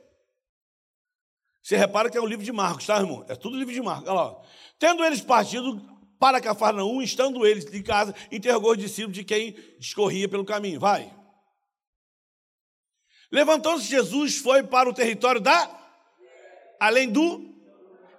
Você 1.63 1.77
repara 1.77 2.11
que 2.11 2.19
é 2.19 2.21
o 2.21 2.27
livro 2.27 2.45
de 2.45 2.51
Marcos, 2.51 2.87
tá, 2.87 2.99
irmão? 2.99 3.25
É 3.29 3.37
tudo 3.37 3.57
livro 3.57 3.73
de 3.73 3.81
Marcos. 3.81 4.09
Olha 4.09 4.21
lá. 4.21 4.43
Tendo 4.79 5.05
eles 5.05 5.21
partido 5.21 5.81
para 6.19 6.41
Cafarnaum, 6.41 7.01
estando 7.01 7.47
eles 7.47 7.65
de 7.65 7.83
casa, 7.83 8.15
interrogou 8.33 8.73
os 8.73 8.79
discípulos 8.79 9.17
de 9.17 9.25
quem 9.25 9.57
discorria 9.79 10.29
pelo 10.29 10.45
caminho. 10.45 10.81
Vai. 10.81 11.15
Levantando-se 13.31 13.89
Jesus, 13.89 14.39
foi 14.39 14.63
para 14.63 14.91
o 14.91 14.95
território 14.95 15.41
da. 15.41 15.81
Além 16.81 17.11
do. 17.11 17.51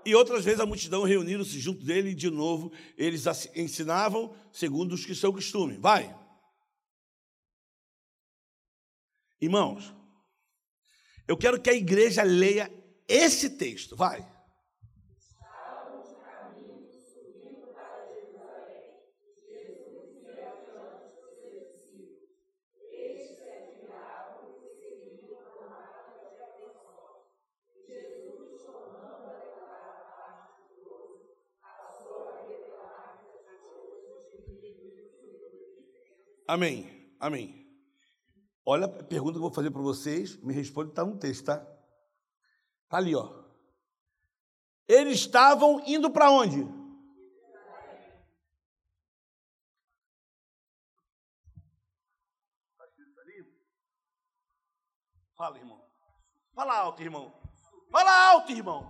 E 0.05 0.15
outras 0.15 0.43
vezes 0.43 0.59
a 0.59 0.65
multidão 0.65 1.03
reuniram-se 1.03 1.59
junto 1.59 1.83
dele 1.85 2.09
e 2.09 2.15
de 2.15 2.29
novo 2.29 2.71
eles 2.97 3.25
ensinavam 3.55 4.35
segundo 4.51 4.93
os 4.93 5.05
que 5.05 5.13
seu 5.13 5.31
costume. 5.31 5.77
Vai. 5.77 6.13
Irmãos, 9.39 9.93
eu 11.27 11.37
quero 11.37 11.61
que 11.61 11.69
a 11.69 11.73
igreja 11.73 12.23
leia 12.23 12.71
esse 13.07 13.51
texto, 13.51 13.95
vai. 13.95 14.25
Amém. 36.53 36.85
Amém. 37.19 37.65
Olha 38.63 38.85
a 38.85 38.87
pergunta 38.87 39.31
que 39.31 39.37
eu 39.37 39.41
vou 39.41 39.51
fazer 39.51 39.71
para 39.71 39.81
vocês, 39.81 40.37
me 40.37 40.53
responde, 40.53 40.91
está 40.91 41.03
no 41.03 41.17
texto, 41.17 41.45
tá? 41.45 41.72
Está 42.93 42.99
ali, 42.99 43.15
ó. 43.15 43.27
Eles 44.87 45.21
estavam 45.21 45.81
indo 45.83 46.11
para 46.11 46.29
onde? 46.29 46.63
Fala, 55.35 55.57
irmão. 55.57 55.83
Fala 56.53 56.77
alto, 56.77 57.01
irmão. 57.01 57.33
Fala 57.89 58.27
alto, 58.29 58.51
irmão. 58.51 58.87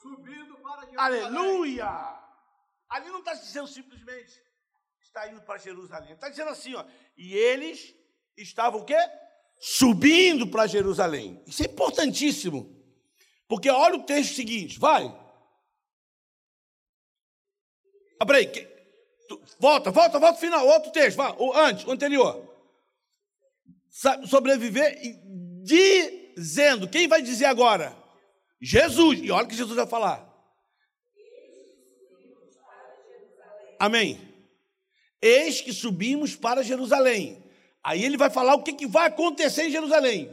Subindo 0.00 0.56
para 0.56 0.86
Jerusalém. 0.86 0.96
Aleluia! 0.96 1.88
Ali 2.88 3.10
não 3.10 3.18
está 3.18 3.34
dizendo 3.34 3.68
simplesmente 3.68 4.42
está 5.02 5.28
indo 5.28 5.42
para 5.42 5.58
Jerusalém. 5.58 6.14
Está 6.14 6.30
dizendo 6.30 6.48
assim, 6.48 6.74
ó. 6.74 6.86
E 7.18 7.34
eles 7.34 7.94
estavam 8.34 8.80
o 8.80 8.84
quê? 8.86 8.96
Subindo 9.58 10.46
para 10.50 10.66
Jerusalém. 10.66 11.44
Isso 11.46 11.62
é 11.62 11.66
importantíssimo. 11.66 12.81
Porque 13.52 13.68
olha 13.68 13.96
o 13.96 14.02
texto 14.02 14.34
seguinte, 14.34 14.78
vai. 14.78 15.14
Ah, 18.18 18.24
peraí. 18.24 18.46
Que, 18.46 18.66
tu, 19.28 19.42
volta, 19.60 19.90
volta, 19.90 20.18
volta 20.18 20.40
final. 20.40 20.66
Outro 20.66 20.90
texto, 20.90 21.18
vá, 21.18 21.36
o 21.38 21.52
antes, 21.52 21.84
o 21.84 21.90
anterior. 21.90 22.50
Sobreviver 24.26 24.98
dizendo. 25.62 26.88
Quem 26.88 27.06
vai 27.06 27.20
dizer 27.20 27.44
agora? 27.44 27.94
Jesus. 28.58 29.20
E 29.22 29.30
olha 29.30 29.44
o 29.44 29.48
que 29.48 29.54
Jesus 29.54 29.76
vai 29.76 29.86
falar. 29.86 30.26
Amém. 33.78 34.18
Eis 35.20 35.60
que 35.60 35.74
subimos 35.74 36.34
para 36.34 36.62
Jerusalém. 36.62 37.44
Aí 37.84 38.02
ele 38.02 38.16
vai 38.16 38.30
falar 38.30 38.54
o 38.54 38.62
que, 38.62 38.72
que 38.72 38.86
vai 38.86 39.08
acontecer 39.08 39.64
em 39.64 39.70
Jerusalém. 39.70 40.30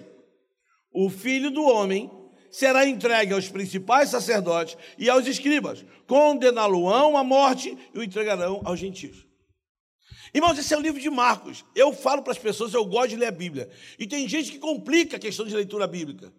O 0.89 1.09
filho 1.09 1.51
do 1.51 1.65
homem 1.65 2.17
será 2.51 2.85
entregue 2.85 3.33
aos 3.33 3.47
principais 3.47 4.09
sacerdotes 4.09 4.77
e 4.97 5.09
aos 5.09 5.27
escribas, 5.27 5.85
condená-lo-ão 6.07 7.17
à 7.17 7.23
morte 7.23 7.77
e 7.93 7.99
o 7.99 8.03
entregarão 8.03 8.61
aos 8.65 8.79
gentios. 8.79 9.25
Irmãos, 10.33 10.57
esse 10.59 10.73
é 10.73 10.77
o 10.77 10.81
livro 10.81 11.01
de 11.01 11.09
Marcos. 11.09 11.65
Eu 11.75 11.91
falo 11.91 12.21
para 12.21 12.33
as 12.33 12.37
pessoas, 12.37 12.73
eu 12.73 12.85
gosto 12.85 13.09
de 13.09 13.15
ler 13.15 13.27
a 13.27 13.31
Bíblia. 13.31 13.69
E 13.97 14.05
tem 14.05 14.27
gente 14.27 14.51
que 14.51 14.59
complica 14.59 15.17
a 15.17 15.19
questão 15.19 15.45
de 15.45 15.55
leitura 15.55 15.87
bíblica. 15.87 16.31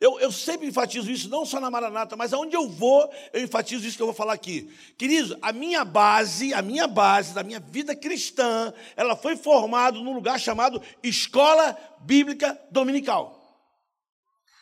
Eu, 0.00 0.20
eu, 0.20 0.30
sempre 0.30 0.68
enfatizo 0.68 1.10
isso, 1.10 1.28
não 1.28 1.44
só 1.44 1.58
na 1.58 1.70
Maranata, 1.70 2.16
mas 2.16 2.32
aonde 2.32 2.54
eu 2.54 2.68
vou, 2.68 3.10
eu 3.32 3.42
enfatizo 3.42 3.84
isso 3.84 3.96
que 3.96 4.02
eu 4.02 4.06
vou 4.06 4.14
falar 4.14 4.32
aqui. 4.32 4.72
Queridos, 4.96 5.36
a 5.42 5.52
minha 5.52 5.84
base, 5.84 6.54
a 6.54 6.62
minha 6.62 6.86
base 6.86 7.34
da 7.34 7.42
minha 7.42 7.58
vida 7.58 7.96
cristã, 7.96 8.72
ela 8.96 9.16
foi 9.16 9.36
formada 9.36 9.98
num 9.98 10.14
lugar 10.14 10.38
chamado 10.38 10.80
Escola 11.02 11.76
Bíblica 12.00 12.56
Dominical. 12.70 13.37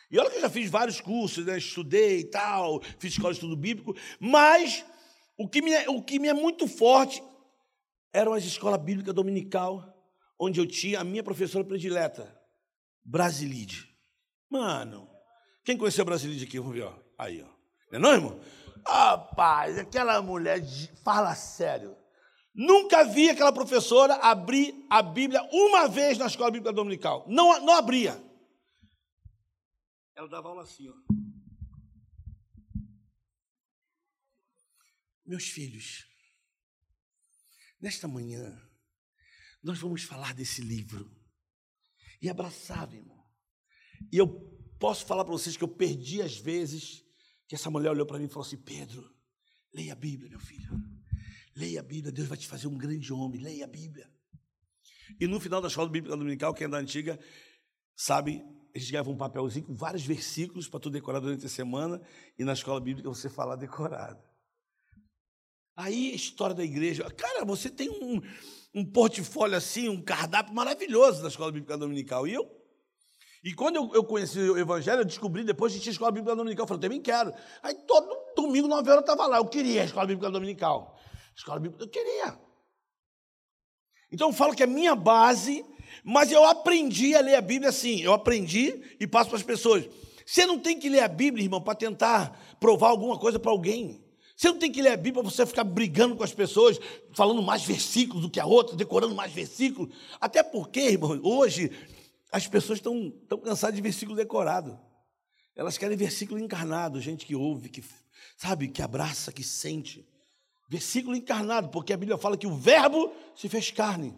E 0.09 0.17
olha 0.17 0.29
que 0.29 0.37
eu 0.37 0.41
já 0.41 0.49
fiz 0.49 0.69
vários 0.69 1.01
cursos, 1.01 1.45
né? 1.45 1.57
estudei 1.57 2.19
e 2.19 2.23
tal, 2.25 2.81
fiz 2.97 3.13
escola 3.13 3.33
de 3.33 3.39
estudo 3.39 3.57
bíblico, 3.57 3.95
mas 4.19 4.85
o 5.37 5.47
que, 5.47 5.61
me 5.61 5.73
é, 5.73 5.89
o 5.89 6.01
que 6.01 6.17
me 6.17 6.27
é 6.29 6.33
muito 6.33 6.67
forte 6.67 7.21
eram 8.13 8.33
as 8.33 8.43
escolas 8.43 8.81
bíblicas 8.81 9.13
dominical, 9.13 9.83
onde 10.39 10.59
eu 10.59 10.65
tinha 10.65 11.01
a 11.01 11.03
minha 11.03 11.23
professora 11.23 11.65
predileta, 11.65 12.33
Brasilide. 13.03 13.87
Mano, 14.49 15.09
quem 15.63 15.77
conheceu 15.77 16.05
Brasilide 16.05 16.45
aqui? 16.45 16.59
Vamos 16.59 16.75
ver, 16.75 16.83
ó. 16.83 16.93
Aí, 17.17 17.41
ó. 17.41 17.57
Não 17.91 17.97
é 17.97 17.99
não, 17.99 18.11
irmão? 18.13 18.39
Rapaz, 18.85 19.77
aquela 19.77 20.21
mulher 20.21 20.61
fala 21.03 21.35
sério. 21.35 21.95
Nunca 22.55 23.03
vi 23.03 23.29
aquela 23.29 23.51
professora 23.51 24.15
abrir 24.15 24.73
a 24.89 25.01
Bíblia 25.01 25.47
uma 25.51 25.87
vez 25.87 26.17
na 26.17 26.25
escola 26.25 26.49
bíblica 26.49 26.73
dominical. 26.73 27.25
Não, 27.27 27.59
não 27.61 27.75
abria. 27.75 28.19
Ela 30.17 30.27
dava 30.27 30.49
aula 30.49 30.63
assim, 30.63 30.89
ó. 30.89 30.95
Meus 35.23 35.43
filhos, 35.43 36.07
nesta 37.79 38.07
manhã, 38.07 38.59
nós 39.61 39.77
vamos 39.77 40.01
falar 40.01 40.33
desse 40.33 40.59
livro 40.61 41.15
e 42.19 42.31
abraçar, 42.31 42.91
irmão. 42.91 43.23
E 44.11 44.17
eu 44.17 44.27
posso 44.79 45.05
falar 45.05 45.23
para 45.23 45.33
vocês 45.33 45.55
que 45.55 45.63
eu 45.63 45.67
perdi 45.67 46.19
as 46.19 46.35
vezes 46.35 47.03
que 47.47 47.53
essa 47.53 47.69
mulher 47.69 47.91
olhou 47.91 48.07
para 48.07 48.17
mim 48.17 48.25
e 48.25 48.29
falou 48.29 48.47
assim: 48.47 48.57
Pedro, 48.57 49.15
leia 49.71 49.93
a 49.93 49.95
Bíblia, 49.95 50.31
meu 50.31 50.39
filho. 50.39 50.71
Leia 51.55 51.81
a 51.81 51.83
Bíblia, 51.83 52.11
Deus 52.11 52.27
vai 52.27 52.39
te 52.39 52.47
fazer 52.47 52.65
um 52.65 52.77
grande 52.77 53.13
homem. 53.13 53.39
Leia 53.39 53.65
a 53.65 53.67
Bíblia. 53.67 54.11
E 55.19 55.27
no 55.27 55.39
final 55.39 55.61
da 55.61 55.67
escola 55.67 55.87
bíblica 55.87 56.17
dominical, 56.17 56.55
quem 56.55 56.65
é 56.65 56.69
da 56.69 56.79
antiga, 56.79 57.19
sabe 57.95 58.56
ganhavam 58.89 59.13
um 59.13 59.17
papelzinho 59.17 59.65
com 59.65 59.75
vários 59.75 60.05
versículos 60.05 60.67
para 60.67 60.79
tu 60.79 60.89
decorar 60.89 61.19
durante 61.19 61.45
a 61.45 61.49
semana 61.49 62.01
e 62.37 62.43
na 62.43 62.53
escola 62.53 62.79
bíblica 62.79 63.09
você 63.09 63.29
falar 63.29 63.55
decorado. 63.55 64.21
Aí 65.75 66.11
a 66.11 66.15
história 66.15 66.55
da 66.55 66.63
igreja. 66.63 67.03
Cara, 67.11 67.45
você 67.45 67.69
tem 67.69 67.89
um, 67.89 68.21
um 68.73 68.83
portfólio 68.83 69.55
assim, 69.55 69.87
um 69.87 70.01
cardápio 70.01 70.53
maravilhoso 70.53 71.21
da 71.21 71.27
escola 71.27 71.51
bíblica 71.51 71.77
dominical. 71.77 72.27
E 72.27 72.33
eu. 72.33 72.49
E 73.43 73.53
quando 73.53 73.75
eu, 73.75 73.91
eu 73.93 74.03
conheci 74.03 74.39
o 74.39 74.57
evangelho, 74.57 75.01
eu 75.01 75.05
descobri 75.05 75.43
depois 75.43 75.73
que 75.73 75.79
tinha 75.79 75.91
escola 75.91 76.11
bíblica 76.11 76.35
dominical. 76.35 76.63
Eu 76.63 76.67
falei, 76.67 76.81
também 76.81 77.01
quero. 77.01 77.31
Aí 77.61 77.75
todo 77.85 78.33
domingo, 78.35 78.67
nove 78.67 78.89
horas, 78.89 79.07
eu 79.07 79.13
estava 79.13 79.27
lá. 79.27 79.37
Eu 79.37 79.45
queria 79.45 79.83
a 79.83 79.85
escola 79.85 80.07
bíblica 80.07 80.31
dominical. 80.31 80.99
Escola 81.35 81.59
bíblica, 81.59 81.83
eu 81.83 81.89
queria. 81.89 82.39
Então 84.11 84.29
eu 84.29 84.33
falo 84.33 84.55
que 84.55 84.63
a 84.63 84.67
minha 84.67 84.95
base 84.95 85.63
mas 86.03 86.31
eu 86.31 86.43
aprendi 86.45 87.15
a 87.15 87.21
ler 87.21 87.35
a 87.35 87.41
Bíblia 87.41 87.69
assim, 87.69 88.01
eu 88.01 88.13
aprendi 88.13 88.81
e 88.99 89.07
passo 89.07 89.29
para 89.29 89.37
as 89.37 89.43
pessoas. 89.43 89.87
Você 90.25 90.45
não 90.45 90.59
tem 90.59 90.77
que 90.77 90.89
ler 90.89 90.99
a 90.99 91.07
Bíblia, 91.07 91.45
irmão, 91.45 91.61
para 91.61 91.75
tentar 91.75 92.57
provar 92.59 92.89
alguma 92.89 93.17
coisa 93.17 93.39
para 93.39 93.51
alguém. 93.51 94.03
Você 94.35 94.49
não 94.49 94.59
tem 94.59 94.71
que 94.71 94.81
ler 94.81 94.91
a 94.91 94.97
Bíblia 94.97 95.23
para 95.23 95.31
você 95.31 95.45
ficar 95.45 95.63
brigando 95.63 96.15
com 96.15 96.23
as 96.23 96.33
pessoas, 96.33 96.79
falando 97.13 97.41
mais 97.41 97.63
versículos 97.63 98.21
do 98.21 98.29
que 98.29 98.39
a 98.39 98.45
outra, 98.45 98.75
decorando 98.75 99.15
mais 99.15 99.31
versículos. 99.31 99.95
Até 100.21 100.43
porque, 100.43 100.81
irmão, 100.81 101.19
hoje 101.23 101.71
as 102.31 102.45
pessoas 102.45 102.79
estão 102.79 103.09
tão 103.27 103.39
cansadas 103.39 103.75
de 103.75 103.81
versículo 103.81 104.15
decorado. 104.15 104.77
Elas 105.55 105.77
querem 105.77 105.97
versículo 105.97 106.39
encarnado, 106.39 107.01
gente 107.01 107.25
que 107.25 107.35
ouve, 107.35 107.69
que 107.69 107.83
sabe, 108.37 108.67
que 108.67 108.81
abraça, 108.81 109.31
que 109.31 109.43
sente. 109.43 110.07
Versículo 110.69 111.15
encarnado, 111.15 111.69
porque 111.69 111.93
a 111.93 111.97
Bíblia 111.97 112.17
fala 112.17 112.37
que 112.37 112.45
o 112.45 112.55
Verbo 112.55 113.11
se 113.35 113.49
fez 113.49 113.71
carne. 113.71 114.13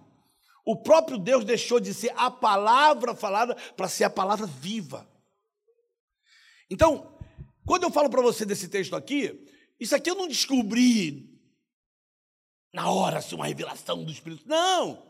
O 0.69 0.75
próprio 0.75 1.17
Deus 1.17 1.43
deixou 1.43 1.79
de 1.79 1.95
ser 1.95 2.13
a 2.15 2.29
palavra 2.29 3.15
falada 3.15 3.55
para 3.75 3.89
ser 3.89 4.03
a 4.03 4.09
palavra 4.09 4.45
viva. 4.45 5.09
Então, 6.69 7.17
quando 7.65 7.85
eu 7.85 7.91
falo 7.91 8.07
para 8.07 8.21
você 8.21 8.45
desse 8.45 8.67
texto 8.67 8.95
aqui, 8.95 9.47
isso 9.79 9.95
aqui 9.95 10.11
eu 10.11 10.15
não 10.15 10.27
descobri 10.27 11.27
na 12.71 12.91
hora, 12.91 13.17
assim, 13.17 13.33
uma 13.33 13.47
revelação 13.47 14.03
do 14.03 14.11
Espírito. 14.11 14.43
Não! 14.45 15.01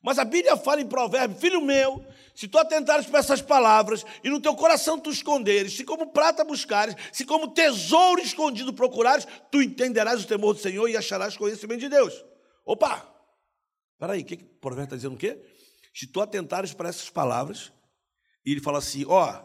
Mas 0.00 0.16
a 0.16 0.24
Bíblia 0.24 0.56
fala 0.56 0.80
em 0.80 0.86
provérbio, 0.86 1.36
filho 1.36 1.60
meu, 1.60 2.06
se 2.32 2.46
tu 2.46 2.56
atentares 2.56 3.06
para 3.06 3.18
essas 3.18 3.42
palavras 3.42 4.06
e 4.22 4.30
no 4.30 4.40
teu 4.40 4.54
coração 4.54 4.96
tu 4.96 5.10
esconderes, 5.10 5.76
se 5.76 5.82
como 5.82 6.12
prata 6.12 6.44
buscares, 6.44 6.94
se 7.10 7.24
como 7.24 7.48
tesouro 7.48 8.22
escondido 8.22 8.72
procurares, 8.72 9.26
tu 9.50 9.60
entenderás 9.60 10.22
o 10.22 10.28
temor 10.28 10.54
do 10.54 10.60
Senhor 10.60 10.88
e 10.88 10.96
acharás 10.96 11.36
conhecimento 11.36 11.80
de 11.80 11.88
Deus. 11.88 12.14
Opa! 12.64 13.19
Peraí, 14.00 14.22
o 14.22 14.24
que, 14.24 14.38
que 14.38 14.44
o 14.44 14.58
profeta 14.60 14.84
está 14.84 14.96
dizendo 14.96 15.14
o 15.14 15.18
quê? 15.18 15.38
Se 15.94 16.06
tu 16.06 16.22
atentares 16.22 16.72
para 16.72 16.88
essas 16.88 17.10
palavras, 17.10 17.70
e 18.46 18.52
ele 18.52 18.60
fala 18.60 18.78
assim: 18.78 19.04
ó, 19.06 19.44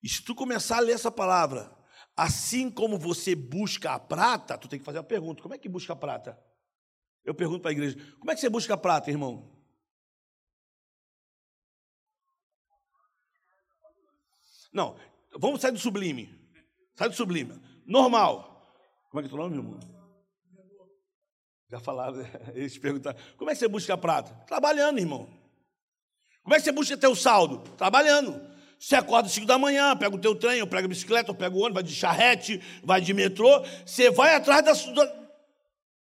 e 0.00 0.08
se 0.08 0.22
tu 0.22 0.36
começar 0.36 0.76
a 0.76 0.80
ler 0.80 0.92
essa 0.92 1.10
palavra, 1.10 1.76
assim 2.16 2.70
como 2.70 2.96
você 2.96 3.34
busca 3.34 3.90
a 3.92 3.98
prata, 3.98 4.56
tu 4.56 4.68
tem 4.68 4.78
que 4.78 4.84
fazer 4.84 4.98
uma 4.98 5.04
pergunta: 5.04 5.42
como 5.42 5.52
é 5.52 5.58
que 5.58 5.68
busca 5.68 5.94
a 5.94 5.96
prata? 5.96 6.40
Eu 7.24 7.34
pergunto 7.34 7.60
para 7.60 7.72
a 7.72 7.72
igreja: 7.72 7.98
como 8.20 8.30
é 8.30 8.36
que 8.36 8.40
você 8.40 8.48
busca 8.48 8.74
a 8.74 8.78
prata, 8.78 9.10
irmão? 9.10 9.50
Não, 14.72 14.96
vamos 15.36 15.60
sair 15.60 15.72
do 15.72 15.78
sublime. 15.78 16.32
Sai 16.94 17.08
do 17.08 17.16
sublime. 17.16 17.60
Normal. 17.84 18.48
Como 19.10 19.20
é 19.20 19.28
que 19.28 19.34
é 19.34 19.34
o 19.34 19.42
nome, 19.42 19.56
meu 19.56 19.64
irmão? 19.64 20.01
Já 21.72 21.80
falaram, 21.80 22.22
eles 22.52 22.76
perguntaram, 22.76 23.18
como 23.38 23.50
é 23.50 23.54
que 23.54 23.58
você 23.58 23.66
busca 23.66 23.94
a 23.94 23.96
prata? 23.96 24.30
Trabalhando, 24.46 24.98
irmão. 24.98 25.26
Como 26.42 26.54
é 26.54 26.58
que 26.58 26.64
você 26.64 26.72
busca 26.72 26.98
teu 26.98 27.16
saldo? 27.16 27.60
Trabalhando. 27.78 28.38
Você 28.78 28.94
acorda 28.94 29.26
às 29.28 29.32
5 29.32 29.46
da 29.46 29.56
manhã, 29.56 29.96
pega 29.96 30.14
o 30.14 30.20
teu 30.20 30.34
trem, 30.34 30.60
ou 30.60 30.66
pega 30.66 30.84
a 30.84 30.88
bicicleta, 30.88 31.30
ou 31.30 31.36
pega 31.36 31.56
o 31.56 31.60
ônibus, 31.60 31.74
vai 31.74 31.82
de 31.82 31.94
charrete, 31.94 32.60
vai 32.84 33.00
de 33.00 33.14
metrô, 33.14 33.48
você 33.86 34.10
vai 34.10 34.34
atrás 34.34 34.62
da, 34.62 34.74
sua, 34.74 35.30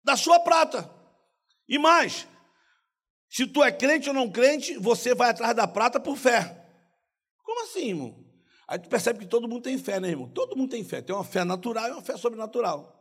da 0.05 0.17
sua 0.17 0.39
prata. 0.39 0.89
E 1.69 1.79
mais, 1.79 2.29
se 3.29 3.45
tu 3.45 3.65
é 3.65 3.73
crente 3.73 4.09
ou 4.09 4.15
não 4.15 4.31
crente, 4.31 4.79
você 4.79 5.17
vai 5.17 5.31
atrás 5.31 5.57
da 5.57 5.67
prata 5.67 5.99
por 5.99 6.17
fé. 6.17 6.65
Como 7.43 7.65
assim, 7.65 7.89
irmão? 7.89 8.25
Aí 8.69 8.79
tu 8.79 8.89
percebe 8.89 9.19
que 9.19 9.27
todo 9.27 9.49
mundo 9.49 9.63
tem 9.63 9.79
fé, 9.79 9.99
né, 9.99 10.11
irmão? 10.11 10.29
Todo 10.29 10.57
mundo 10.57 10.71
tem 10.71 10.85
fé. 10.85 11.03
Tem 11.03 11.17
uma 11.17 11.25
fé 11.25 11.43
natural 11.43 11.89
e 11.89 11.93
uma 11.93 12.03
fé 12.03 12.17
sobrenatural. 12.17 12.96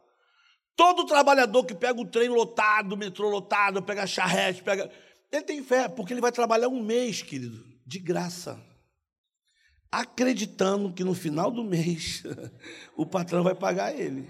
Todo 0.76 1.06
trabalhador 1.06 1.64
que 1.66 1.74
pega 1.74 2.00
o 2.00 2.06
trem 2.06 2.28
lotado, 2.28 2.94
o 2.94 2.98
metrô 2.98 3.30
lotado, 3.30 3.82
pega 3.82 4.04
a 4.04 4.08
charrete, 4.08 4.62
pega. 4.62 4.92
Ele 5.32 5.44
tem 5.44 5.64
fé, 5.64 5.88
porque 5.88 6.14
ele 6.14 6.22
vai 6.22 6.32
trabalhar 6.32 6.68
um 6.68 6.84
mês, 6.84 7.22
querido, 7.22 7.64
de 7.86 8.00
graça. 8.00 8.62
Acreditando 9.92 10.92
que 10.92 11.04
no 11.04 11.14
final 11.14 11.50
do 11.50 11.64
mês 11.64 12.24
o 12.98 13.06
patrão 13.06 13.44
vai 13.44 13.56
pagar 13.56 13.98
ele. 13.98 14.28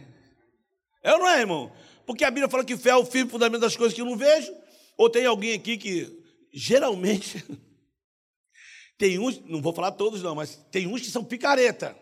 É 1.03 1.13
ou 1.13 1.19
não 1.19 1.29
é, 1.29 1.39
irmão? 1.39 1.71
Porque 2.05 2.23
a 2.23 2.29
Bíblia 2.29 2.49
fala 2.49 2.63
que 2.63 2.77
fé 2.77 2.91
é 2.91 2.95
o 2.95 3.05
firme 3.05 3.31
fundamento 3.31 3.61
das 3.61 3.75
coisas 3.75 3.93
que 3.93 4.01
eu 4.01 4.05
não 4.05 4.15
vejo. 4.15 4.51
Ou 4.97 5.09
tem 5.09 5.25
alguém 5.25 5.53
aqui 5.53 5.77
que, 5.77 6.23
geralmente, 6.53 7.43
tem 8.97 9.17
uns, 9.17 9.39
não 9.45 9.61
vou 9.61 9.73
falar 9.73 9.91
todos 9.93 10.21
não, 10.21 10.35
mas 10.35 10.55
tem 10.71 10.85
uns 10.85 11.01
que 11.01 11.09
são 11.09 11.23
picareta. 11.23 11.97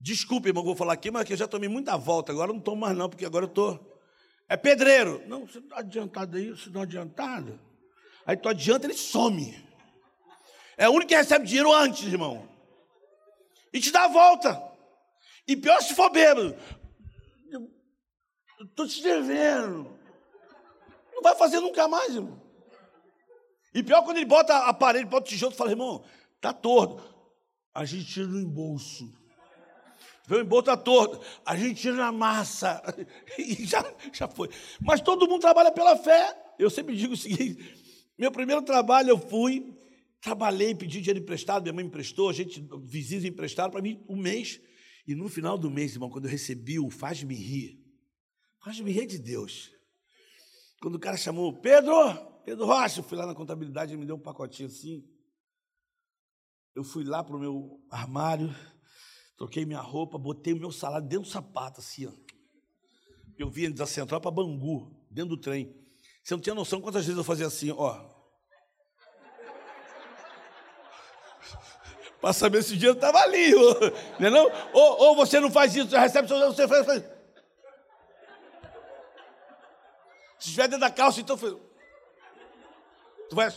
Desculpe, 0.00 0.48
irmão, 0.48 0.64
vou 0.64 0.76
falar 0.76 0.92
aqui, 0.92 1.10
mas 1.10 1.24
que 1.24 1.32
eu 1.32 1.36
já 1.36 1.48
tomei 1.48 1.68
muita 1.68 1.96
volta, 1.96 2.30
agora 2.32 2.52
não 2.52 2.60
tomo 2.60 2.82
mais 2.82 2.96
não, 2.96 3.08
porque 3.08 3.26
agora 3.26 3.44
eu 3.44 3.48
estou... 3.48 3.98
É 4.48 4.56
pedreiro. 4.56 5.22
Não, 5.26 5.46
você 5.46 5.58
está 5.58 5.80
adiantado 5.80 6.36
aí, 6.36 6.50
você 6.50 6.70
não 6.70 6.82
adiantado. 6.82 7.60
Aí 8.24 8.36
tu 8.36 8.48
adianta, 8.48 8.86
ele 8.86 8.94
some. 8.94 9.62
É 10.76 10.88
o 10.88 10.92
único 10.92 11.08
que 11.08 11.16
recebe 11.16 11.46
dinheiro 11.46 11.72
antes, 11.72 12.04
irmão. 12.04 12.48
E 13.72 13.80
te 13.80 13.90
dá 13.90 14.04
a 14.04 14.08
volta. 14.08 14.62
E 15.46 15.56
pior 15.56 15.82
se 15.82 15.94
for 15.94 16.10
bêbado. 16.10 16.56
Estou 18.60 18.86
te 18.86 19.02
devendo. 19.02 19.98
Não 21.12 21.22
vai 21.22 21.34
fazer 21.36 21.60
nunca 21.60 21.88
mais, 21.88 22.14
irmão. 22.14 22.40
E 23.74 23.82
pior 23.82 24.02
quando 24.02 24.16
ele 24.16 24.26
bota 24.26 24.56
a 24.56 24.72
parede, 24.72 25.04
bota 25.04 25.26
o 25.26 25.28
tijolo 25.28 25.52
e 25.52 25.56
fala, 25.56 25.70
irmão, 25.70 26.04
tá 26.40 26.52
torto. 26.52 27.02
A 27.74 27.84
gente 27.84 28.06
tira 28.06 28.26
no 28.26 28.40
embolso. 28.40 29.17
Vê 30.28 30.36
o 30.36 30.40
embolso 30.42 30.66
tá 30.66 30.76
torto. 30.76 31.18
A 31.42 31.56
gente 31.56 31.80
tira 31.80 31.96
na 31.96 32.12
massa. 32.12 32.82
E 33.38 33.64
já, 33.64 33.82
já 34.12 34.28
foi. 34.28 34.50
Mas 34.78 35.00
todo 35.00 35.26
mundo 35.26 35.40
trabalha 35.40 35.72
pela 35.72 35.96
fé. 35.96 36.36
Eu 36.58 36.68
sempre 36.68 36.94
digo 36.94 37.14
o 37.14 37.16
seguinte: 37.16 37.56
meu 38.18 38.30
primeiro 38.30 38.60
trabalho 38.60 39.08
eu 39.08 39.18
fui, 39.18 39.74
trabalhei, 40.20 40.74
pedi 40.74 41.00
dinheiro 41.00 41.20
emprestado, 41.20 41.62
minha 41.62 41.72
mãe 41.72 41.84
me 41.84 41.88
emprestou, 41.88 42.28
a 42.28 42.32
gente, 42.34 42.62
vizinhos 42.82 43.24
emprestaram 43.24 43.70
para 43.70 43.80
mim 43.80 44.04
um 44.06 44.16
mês. 44.16 44.60
E 45.06 45.14
no 45.14 45.30
final 45.30 45.56
do 45.56 45.70
mês, 45.70 45.94
irmão, 45.94 46.10
quando 46.10 46.26
eu 46.26 46.30
recebi 46.30 46.78
o 46.78 46.90
faz-me 46.90 47.34
rir, 47.34 47.82
faz-me 48.62 48.92
rir 48.92 49.06
de 49.06 49.18
Deus. 49.18 49.72
Quando 50.82 50.96
o 50.96 51.00
cara 51.00 51.16
chamou, 51.16 51.54
Pedro, 51.54 51.94
Pedro 52.44 52.66
Rocha, 52.66 53.00
eu 53.00 53.04
fui 53.04 53.16
lá 53.16 53.26
na 53.26 53.34
contabilidade, 53.34 53.92
ele 53.92 54.00
me 54.00 54.06
deu 54.06 54.16
um 54.16 54.20
pacotinho 54.20 54.68
assim. 54.68 55.02
Eu 56.74 56.84
fui 56.84 57.02
lá 57.02 57.24
para 57.24 57.34
o 57.34 57.40
meu 57.40 57.80
armário, 57.90 58.54
troquei 59.38 59.64
minha 59.64 59.80
roupa, 59.80 60.18
botei 60.18 60.52
o 60.52 60.58
meu 60.58 60.72
salário 60.72 61.06
dentro 61.06 61.24
do 61.24 61.30
sapato, 61.30 61.80
assim, 61.80 62.06
ó. 62.06 62.12
Eu 63.38 63.48
vinha 63.48 63.70
da 63.70 63.86
central 63.86 64.20
para 64.20 64.32
Bangu, 64.32 64.92
dentro 65.08 65.36
do 65.36 65.40
trem. 65.40 65.72
Você 66.24 66.34
não 66.34 66.40
tinha 66.40 66.54
noção 66.54 66.80
quantas 66.80 67.06
vezes 67.06 67.16
eu 67.16 67.24
fazia 67.24 67.46
assim, 67.46 67.70
ó. 67.70 67.94
Para 72.20 72.32
saber 72.32 72.64
se 72.64 72.72
o 72.72 72.76
dinheiro 72.76 72.96
estava 72.96 73.20
ali. 73.20 73.52
Não 74.18 74.26
é 74.26 74.30
não? 74.30 74.50
Ou, 74.72 75.02
ou, 75.02 75.16
você 75.16 75.38
não 75.38 75.52
faz 75.52 75.76
isso, 75.76 75.96
recebe 75.96 76.26
seu 76.26 76.52
você 76.52 76.66
faz. 76.66 76.84
faz. 76.84 77.04
Se 80.40 80.48
estiver 80.48 80.64
dentro 80.64 80.80
da 80.80 80.90
calça, 80.90 81.20
então. 81.20 81.36
Tu 81.36 83.36
vai. 83.36 83.54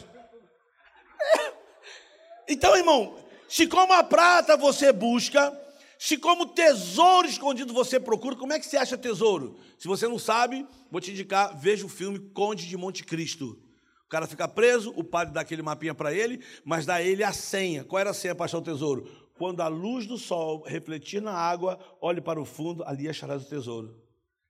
Então, 2.47 2.75
irmão, 2.75 3.17
se 3.47 3.65
como 3.65 3.93
a 3.93 4.03
prata 4.03 4.55
você 4.55 4.91
busca, 4.91 5.59
se 6.03 6.17
como 6.17 6.47
tesouro 6.47 7.27
escondido 7.27 7.75
você 7.75 7.99
procura, 7.99 8.35
como 8.35 8.51
é 8.51 8.59
que 8.59 8.65
você 8.65 8.75
acha 8.75 8.97
tesouro? 8.97 9.55
Se 9.77 9.87
você 9.87 10.07
não 10.07 10.17
sabe, 10.17 10.65
vou 10.89 10.99
te 10.99 11.11
indicar, 11.11 11.55
veja 11.55 11.85
o 11.85 11.89
filme 11.89 12.17
Conde 12.17 12.67
de 12.67 12.75
Monte 12.75 13.03
Cristo. 13.03 13.61
O 14.07 14.09
cara 14.09 14.25
fica 14.25 14.47
preso, 14.47 14.91
o 14.95 15.03
padre 15.03 15.31
dá 15.31 15.41
aquele 15.41 15.61
mapinha 15.61 15.93
para 15.93 16.11
ele, 16.11 16.43
mas 16.65 16.87
dá 16.87 16.99
ele 16.99 17.23
a 17.23 17.31
senha. 17.31 17.83
Qual 17.83 17.99
era 17.99 18.09
a 18.09 18.15
senha 18.15 18.33
para 18.33 18.45
achar 18.45 18.57
o 18.57 18.63
tesouro? 18.63 19.07
Quando 19.37 19.61
a 19.61 19.67
luz 19.67 20.07
do 20.07 20.17
sol 20.17 20.63
refletir 20.65 21.21
na 21.21 21.33
água, 21.33 21.77
olhe 22.01 22.19
para 22.19 22.41
o 22.41 22.45
fundo, 22.45 22.83
ali 22.85 23.07
acharás 23.07 23.43
o 23.43 23.47
tesouro. 23.47 23.95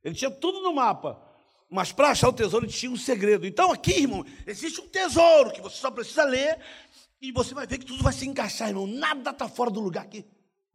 Ele 0.05 0.15
tinha 0.15 0.31
tudo 0.31 0.61
no 0.61 0.73
mapa, 0.73 1.21
mas 1.69 1.91
para 1.91 2.11
achar 2.11 2.29
o 2.29 2.33
tesouro 2.33 2.65
ele 2.65 2.71
tinha 2.71 2.93
um 2.93 2.97
segredo. 2.97 3.45
Então 3.45 3.73
aqui, 3.73 4.03
irmão, 4.03 4.25
existe 4.47 4.79
um 4.79 4.87
tesouro 4.87 5.51
que 5.51 5.59
você 5.59 5.75
só 5.75 5.91
precisa 5.91 6.23
ler 6.23 6.57
e 7.21 7.29
você 7.29 7.53
vai 7.53 7.67
ver 7.67 7.77
que 7.77 7.85
tudo 7.85 8.01
vai 8.01 8.13
se 8.13 8.25
encaixar, 8.25 8.69
irmão. 8.69 8.87
Nada 8.87 9.31
está 9.31 9.49
fora 9.49 9.69
do 9.69 9.81
lugar 9.81 10.05
aqui. 10.05 10.25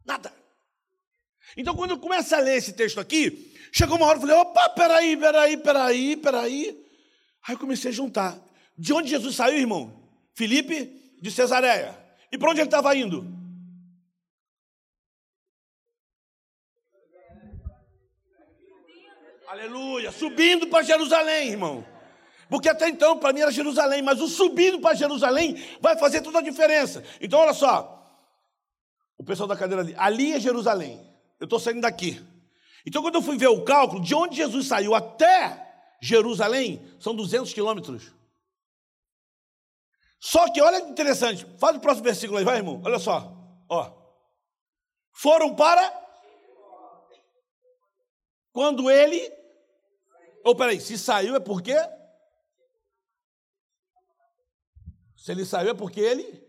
Nada. 0.05 0.31
Então, 1.55 1.75
quando 1.75 1.91
eu 1.91 1.99
começo 1.99 2.35
a 2.35 2.39
ler 2.39 2.57
esse 2.57 2.73
texto 2.73 2.99
aqui, 2.99 3.53
chegou 3.71 3.97
uma 3.97 4.07
hora 4.07 4.17
e 4.17 4.21
falei: 4.21 4.35
opa, 4.35 4.69
peraí, 4.69 5.15
peraí, 5.15 5.57
peraí, 5.57 6.17
peraí. 6.17 6.85
Aí 7.47 7.55
eu 7.55 7.59
comecei 7.59 7.91
a 7.91 7.93
juntar. 7.93 8.37
De 8.77 8.93
onde 8.93 9.09
Jesus 9.09 9.35
saiu, 9.35 9.57
irmão? 9.57 9.93
Filipe 10.35 11.15
de 11.21 11.31
Cesareia. 11.31 11.97
E 12.31 12.37
para 12.37 12.51
onde 12.51 12.59
ele 12.59 12.67
estava 12.67 12.95
indo? 12.95 13.25
Aleluia, 19.47 20.11
subindo 20.11 20.67
para 20.67 20.83
Jerusalém, 20.83 21.49
irmão. 21.49 21.85
Porque 22.49 22.67
até 22.67 22.89
então, 22.89 23.17
para 23.17 23.31
mim, 23.31 23.39
era 23.39 23.51
Jerusalém, 23.51 24.01
mas 24.01 24.19
o 24.21 24.27
subindo 24.27 24.79
para 24.79 24.93
Jerusalém 24.93 25.55
vai 25.79 25.97
fazer 25.97 26.21
toda 26.21 26.39
a 26.39 26.41
diferença. 26.41 27.03
Então, 27.21 27.39
olha 27.39 27.53
só. 27.53 27.93
O 29.17 29.23
pessoal 29.23 29.47
da 29.47 29.55
cadeira 29.55 29.81
ali, 29.81 29.95
ali 29.97 30.33
é 30.33 30.39
Jerusalém. 30.39 31.06
Eu 31.39 31.45
estou 31.45 31.59
saindo 31.59 31.81
daqui. 31.81 32.25
Então, 32.85 33.01
quando 33.01 33.15
eu 33.15 33.21
fui 33.21 33.37
ver 33.37 33.47
o 33.47 33.63
cálculo, 33.63 34.01
de 34.01 34.15
onde 34.15 34.37
Jesus 34.37 34.67
saiu 34.67 34.95
até 34.95 35.95
Jerusalém, 36.01 36.81
são 36.99 37.15
200 37.15 37.53
quilômetros. 37.53 38.11
Só 40.19 40.51
que, 40.51 40.61
olha 40.61 40.81
que 40.81 40.89
interessante, 40.89 41.45
faz 41.59 41.75
o 41.75 41.79
próximo 41.79 42.05
versículo 42.05 42.39
aí, 42.39 42.45
vai, 42.45 42.57
irmão. 42.57 42.81
Olha 42.83 42.99
só. 42.99 43.31
Ó. 43.69 43.91
Foram 45.13 45.55
para. 45.55 46.05
Quando 48.51 48.89
ele. 48.89 49.19
Ou 50.43 50.53
oh, 50.53 50.55
peraí, 50.55 50.79
se 50.79 50.97
saiu 50.97 51.35
é 51.35 51.39
porque 51.39 51.75
Se 55.27 55.33
ele 55.33 55.45
saiu 55.45 55.71
é 55.71 55.73
porque 55.73 55.99
ele. 55.99 56.46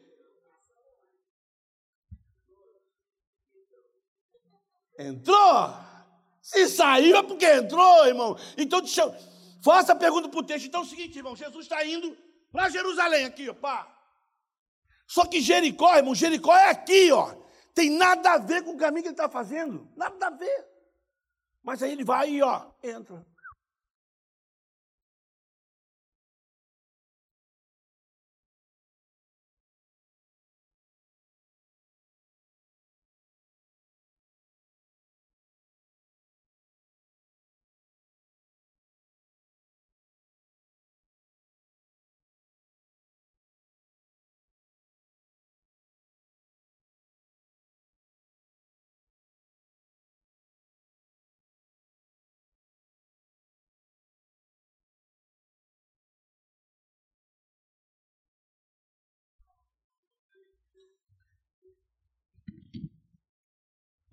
Entrou. 4.99 5.75
Se 6.43 6.69
saiu 6.69 7.17
é 7.17 7.23
porque 7.23 7.47
entrou, 7.47 8.07
irmão. 8.07 8.37
Então, 8.57 8.81
deixa 8.81 9.03
eu... 9.03 9.15
faça 9.63 9.93
a 9.93 9.97
pergunta 9.97 10.29
para 10.29 10.41
o 10.41 10.43
texto. 10.43 10.67
Então 10.67 10.81
é 10.81 10.85
o 10.85 10.87
seguinte, 10.87 11.17
irmão: 11.17 11.37
Jesus 11.37 11.65
está 11.67 11.85
indo 11.85 12.17
para 12.51 12.69
Jerusalém, 12.69 13.27
aqui, 13.27 13.49
ó, 13.49 13.55
pá. 13.55 13.95
Só 15.07 15.25
que 15.25 15.41
Jericó, 15.41 15.97
irmão, 15.97 16.15
Jericó 16.15 16.55
é 16.57 16.71
aqui, 16.71 17.13
ó. 17.13 17.35
Tem 17.75 17.91
nada 17.91 18.33
a 18.33 18.39
ver 18.39 18.65
com 18.65 18.73
o 18.73 18.77
caminho 18.77 19.03
que 19.03 19.09
ele 19.09 19.15
está 19.15 19.29
fazendo. 19.29 19.89
Nada 19.97 20.27
a 20.27 20.31
ver. 20.31 20.67
Mas 21.63 21.83
aí 21.83 21.93
ele 21.93 22.05
vai 22.05 22.31
e, 22.31 22.43
ó, 22.43 22.67
entra. 22.83 23.25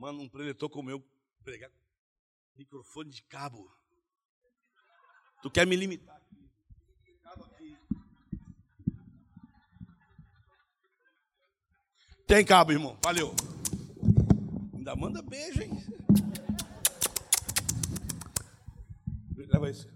Mano, 0.05 0.21
um 0.21 0.29
preletor 0.29 0.69
como 0.69 0.91
eu 0.91 1.03
pregar 1.43 1.71
microfone 2.55 3.09
de 3.09 3.23
cabo. 3.23 3.75
Tu 5.41 5.49
quer 5.49 5.65
me 5.65 5.75
limitar 5.75 6.15
aqui? 6.17 6.47
Cabo 7.23 7.43
aqui. 7.45 7.75
Tem 12.27 12.45
cabo, 12.45 12.71
irmão. 12.71 12.99
Valeu. 13.03 13.33
Ainda 14.75 14.95
manda 14.95 15.23
beijo, 15.23 15.63
hein? 15.63 15.71
Leva 19.35 19.71
isso. 19.71 19.89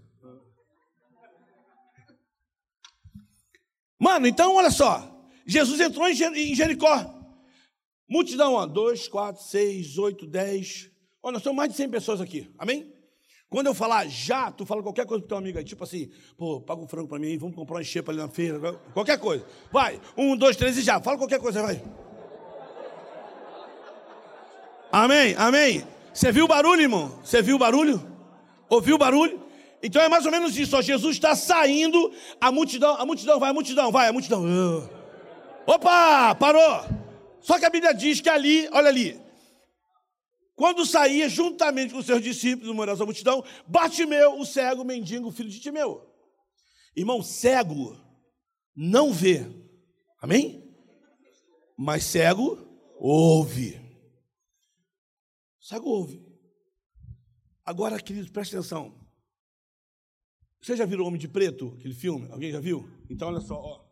Mano, 3.96 4.26
então 4.26 4.56
olha 4.56 4.72
só. 4.72 5.24
Jesus 5.46 5.78
entrou 5.78 6.08
em 6.08 6.16
Jericó. 6.56 7.19
Multidão, 8.10 8.54
ó, 8.54 8.66
dois, 8.66 9.06
quatro, 9.06 9.40
seis, 9.40 9.96
oito, 9.96 10.26
dez. 10.26 10.90
Olha, 11.22 11.34
nós 11.34 11.42
somos 11.44 11.56
mais 11.56 11.70
de 11.70 11.76
100 11.76 11.90
pessoas 11.90 12.20
aqui, 12.20 12.50
amém? 12.58 12.92
Quando 13.48 13.68
eu 13.68 13.74
falar 13.74 14.08
já, 14.08 14.50
tu 14.50 14.66
fala 14.66 14.82
qualquer 14.82 15.06
coisa 15.06 15.22
pro 15.22 15.28
teu 15.28 15.38
amigo 15.38 15.58
aí, 15.58 15.64
tipo 15.64 15.84
assim, 15.84 16.10
pô, 16.36 16.60
paga 16.60 16.80
um 16.82 16.88
frango 16.88 17.06
para 17.06 17.20
mim, 17.20 17.38
vamos 17.38 17.54
comprar 17.54 17.76
uma 17.76 17.82
enxepa 17.82 18.10
ali 18.10 18.18
na 18.18 18.28
feira, 18.28 18.72
qualquer 18.92 19.16
coisa. 19.18 19.46
Vai, 19.70 20.00
um, 20.16 20.36
dois, 20.36 20.56
três 20.56 20.76
e 20.76 20.82
já, 20.82 21.00
fala 21.00 21.18
qualquer 21.18 21.38
coisa, 21.38 21.62
vai. 21.62 21.80
Amém, 24.90 25.36
amém. 25.38 25.86
Você 26.12 26.32
viu 26.32 26.46
o 26.46 26.48
barulho, 26.48 26.82
irmão? 26.82 27.16
Você 27.22 27.40
viu 27.40 27.54
o 27.54 27.58
barulho? 27.60 28.04
Ouviu 28.68 28.96
o 28.96 28.98
barulho? 28.98 29.40
Então 29.80 30.02
é 30.02 30.08
mais 30.08 30.26
ou 30.26 30.32
menos 30.32 30.58
isso, 30.58 30.76
ó, 30.76 30.82
Jesus 30.82 31.14
está 31.14 31.36
saindo, 31.36 32.12
a 32.40 32.50
multidão, 32.50 32.96
a 32.96 33.06
multidão, 33.06 33.38
vai, 33.38 33.50
a 33.50 33.54
multidão, 33.54 33.92
vai, 33.92 34.08
a 34.08 34.12
multidão. 34.12 34.44
Opa, 35.64 36.34
parou. 36.34 36.99
Só 37.42 37.58
que 37.58 37.64
a 37.64 37.70
Bíblia 37.70 37.92
diz 37.92 38.20
que 38.20 38.28
ali, 38.28 38.68
olha 38.72 38.88
ali, 38.88 39.20
quando 40.60 40.84
saía 40.84 41.26
juntamente 41.26 41.94
com 41.94 42.02
seus 42.02 42.22
discípulos, 42.22 42.68
numerosa 42.68 43.04
multidão, 43.06 43.42
Bartimeu, 43.66 44.38
o 44.38 44.44
cego, 44.44 44.82
o 44.82 44.84
mendigo, 44.84 45.30
filho 45.30 45.48
de 45.48 45.58
Timeu. 45.58 46.06
Irmão, 46.94 47.22
cego 47.22 47.96
não 48.76 49.10
vê, 49.12 49.46
amém? 50.20 50.70
Mas 51.78 52.04
cego 52.04 52.58
ouve. 52.98 53.80
Cego 55.58 55.88
ouve. 55.88 56.22
Agora, 57.64 57.98
queridos, 57.98 58.30
preste 58.30 58.54
atenção. 58.54 58.94
Você 60.60 60.76
já 60.76 60.84
viu 60.84 61.00
o 61.00 61.06
Homem 61.06 61.18
de 61.18 61.26
Preto, 61.26 61.74
aquele 61.78 61.94
filme? 61.94 62.30
Alguém 62.30 62.52
já 62.52 62.60
viu? 62.60 62.86
Então, 63.08 63.28
olha 63.28 63.40
só. 63.40 63.54
Ó. 63.54 63.84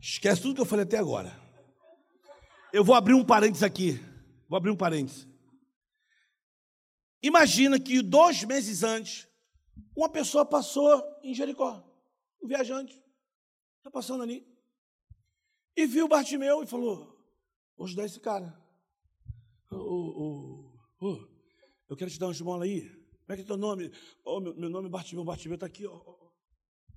Esquece 0.00 0.42
tudo 0.42 0.56
que 0.56 0.60
eu 0.60 0.66
falei 0.66 0.84
até 0.84 0.98
agora. 0.98 1.43
Eu 2.74 2.82
vou 2.82 2.96
abrir 2.96 3.14
um 3.14 3.24
parênteses 3.24 3.62
aqui. 3.62 4.00
Vou 4.48 4.56
abrir 4.56 4.72
um 4.72 4.76
parênteses. 4.76 5.28
Imagina 7.22 7.78
que 7.78 8.02
dois 8.02 8.42
meses 8.42 8.82
antes, 8.82 9.28
uma 9.96 10.08
pessoa 10.08 10.44
passou 10.44 11.00
em 11.22 11.32
Jericó, 11.32 11.88
um 12.42 12.48
viajante, 12.48 13.00
está 13.76 13.92
passando 13.92 14.24
ali, 14.24 14.44
e 15.76 15.86
viu 15.86 16.08
Bartimeu 16.08 16.64
e 16.64 16.66
falou: 16.66 17.16
Vou 17.76 17.86
ajudar 17.86 18.06
esse 18.06 18.18
cara. 18.18 18.52
Oh, 19.70 19.76
oh, 19.76 21.06
oh, 21.06 21.28
eu 21.88 21.96
quero 21.96 22.10
te 22.10 22.18
dar 22.18 22.26
uma 22.26 22.32
esmola 22.32 22.64
aí. 22.64 22.88
Como 22.88 23.32
é 23.32 23.36
que 23.36 23.42
é 23.42 23.46
teu 23.46 23.56
nome? 23.56 23.92
Oh, 24.24 24.40
meu, 24.40 24.52
meu 24.56 24.68
nome 24.68 24.88
é 24.88 24.90
Bartimeu, 24.90 25.24
Bartimeu 25.24 25.54
está 25.54 25.66
aqui, 25.66 25.84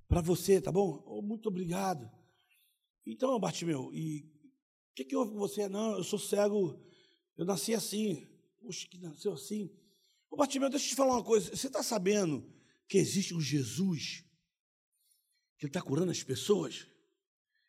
para 0.08 0.22
você, 0.22 0.60
tá 0.60 0.72
bom? 0.72 1.22
Muito 1.22 1.50
obrigado. 1.50 2.10
Então, 3.06 3.40
Bartimeu, 3.40 3.94
e 3.94 4.37
que, 4.98 5.06
que 5.06 5.16
houve 5.16 5.32
com 5.32 5.38
você? 5.38 5.70
Não, 5.70 5.96
eu 5.96 6.04
sou 6.04 6.18
cego, 6.18 6.84
eu 7.38 7.46
nasci 7.46 7.76
assim. 7.76 8.28
Puxa, 8.60 8.88
que 8.88 8.98
nasceu 8.98 9.34
assim. 9.34 9.70
Ô, 10.28 10.36
Bartimeu, 10.36 10.72
deixa 10.72 10.88
eu 10.88 10.90
te 10.90 10.96
falar 10.96 11.14
uma 11.14 11.24
coisa. 11.24 11.56
Você 11.56 11.68
está 11.68 11.84
sabendo 11.84 12.52
que 12.88 12.98
existe 12.98 13.36
um 13.36 13.40
Jesus 13.40 14.24
que 15.60 15.68
está 15.68 15.84
curando 15.84 16.12
as 16.12 16.24
pessoas? 16.24 16.88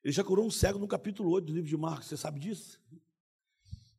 Ele 0.02 0.12
já 0.12 0.24
curou 0.24 0.46
um 0.46 0.50
cego 0.50 0.78
no 0.78 0.88
capítulo 0.88 1.30
8 1.32 1.44
do 1.44 1.52
livro 1.52 1.68
de 1.68 1.76
Marcos, 1.76 2.06
você 2.06 2.16
sabe 2.16 2.40
disso? 2.40 2.80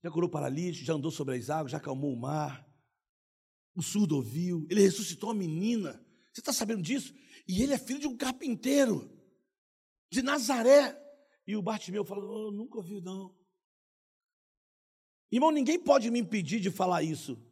Já 0.02 0.10
curou 0.10 0.30
paralítico, 0.30 0.86
já 0.86 0.94
andou 0.94 1.12
sobre 1.12 1.38
as 1.38 1.52
águas, 1.52 1.72
já 1.72 1.78
acalmou 1.78 2.12
o 2.12 2.20
mar. 2.20 2.68
O 3.76 3.84
surdo 3.84 4.16
ouviu, 4.16 4.66
ele 4.72 4.82
ressuscitou 4.82 5.30
a 5.30 5.36
menina. 5.36 6.04
Você 6.34 6.42
está 6.42 6.52
sabendo 6.52 6.82
disso? 6.82 7.14
E 7.48 7.62
ele 7.62 7.74
é 7.74 7.78
filho 7.78 8.00
de 8.00 8.08
um 8.08 8.18
carpinteiro, 8.18 9.08
de 10.10 10.24
Nazaré. 10.24 11.09
E 11.50 11.56
o 11.56 11.64
Bartimeu 11.64 12.06
falou: 12.06 12.50
oh, 12.50 12.52
nunca 12.52 12.78
ouvi, 12.78 13.02
não. 13.02 13.36
Irmão, 15.32 15.50
ninguém 15.50 15.80
pode 15.80 16.12
me 16.12 16.20
impedir 16.20 16.60
de 16.60 16.70
falar 16.70 17.02
isso. 17.02 17.44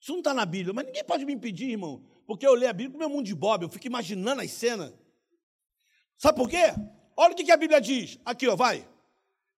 Isso 0.00 0.10
não 0.10 0.18
está 0.18 0.34
na 0.34 0.44
Bíblia, 0.44 0.74
mas 0.74 0.84
ninguém 0.84 1.04
pode 1.04 1.24
me 1.24 1.32
impedir, 1.32 1.70
irmão, 1.70 2.04
porque 2.26 2.44
eu 2.44 2.54
leio 2.54 2.70
a 2.70 2.72
Bíblia 2.72 2.90
com 2.90 2.98
meu 2.98 3.08
mundo 3.08 3.24
de 3.24 3.36
Bob, 3.36 3.62
eu 3.62 3.68
fico 3.68 3.86
imaginando 3.86 4.42
as 4.42 4.50
cenas. 4.50 4.92
Sabe 6.18 6.36
por 6.36 6.50
quê? 6.50 6.74
Olha 7.16 7.34
o 7.34 7.36
que 7.36 7.48
a 7.52 7.56
Bíblia 7.56 7.80
diz. 7.80 8.18
Aqui, 8.24 8.48
ó, 8.48 8.56
vai. 8.56 8.84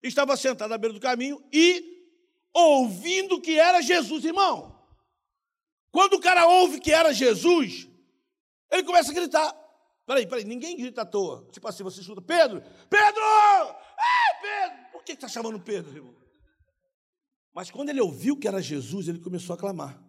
Estava 0.03 0.37
sentado 0.37 0.75
à 0.75 0.77
beira 0.77 0.93
do 0.93 1.01
caminho 1.01 1.43
e 1.51 2.13
ouvindo 2.53 3.41
que 3.41 3.59
era 3.59 3.81
Jesus, 3.81 4.23
irmão. 4.23 4.79
Quando 5.91 6.13
o 6.13 6.21
cara 6.21 6.47
ouve 6.47 6.79
que 6.79 6.93
era 6.93 7.15
Jesus, 7.15 7.89
ele 8.71 8.85
começa 8.85 9.13
a 9.13 9.15
gritar. 9.15 9.68
Peraí, 10.09 10.27
peraí, 10.27 10.43
ninguém 10.43 10.75
grita 10.75 11.03
à 11.03 11.05
toa. 11.05 11.47
Tipo 11.53 11.69
assim, 11.69 11.83
você 11.83 12.01
escuta, 12.01 12.23
Pedro, 12.23 12.63
Pedro! 12.89 13.23
Ah, 13.23 14.39
Pedro! 14.41 14.91
Por 14.91 15.05
que 15.05 15.13
está 15.13 15.29
chamando 15.29 15.61
Pedro, 15.61 15.95
irmão? 15.95 16.17
Mas 17.53 17.71
quando 17.71 17.91
ele 17.91 18.01
ouviu 18.01 18.35
que 18.35 18.49
era 18.49 18.63
Jesus, 18.63 19.07
ele 19.07 19.19
começou 19.19 19.53
a 19.53 19.59
clamar. 19.59 20.03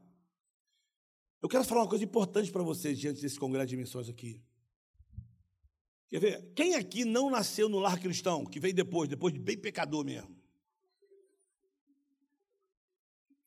Eu 1.41 1.49
quero 1.49 1.65
falar 1.65 1.81
uma 1.81 1.89
coisa 1.89 2.05
importante 2.05 2.49
para 2.49 2.63
vocês 2.63 2.97
diante 2.97 3.21
desse 3.21 3.37
congresso 3.37 3.67
de 3.67 3.75
missões 3.75 4.07
aqui. 4.07 4.41
Quer 6.07 6.19
ver? 6.21 6.53
Quem 6.53 6.75
aqui 6.75 7.03
não 7.03 7.29
nasceu 7.29 7.67
no 7.67 7.77
lar 7.77 7.99
cristão, 7.99 8.45
que 8.45 8.57
veio 8.57 8.73
depois, 8.73 9.09
depois 9.09 9.33
de 9.33 9.39
bem 9.41 9.57
pecador 9.57 10.05
mesmo? 10.05 10.33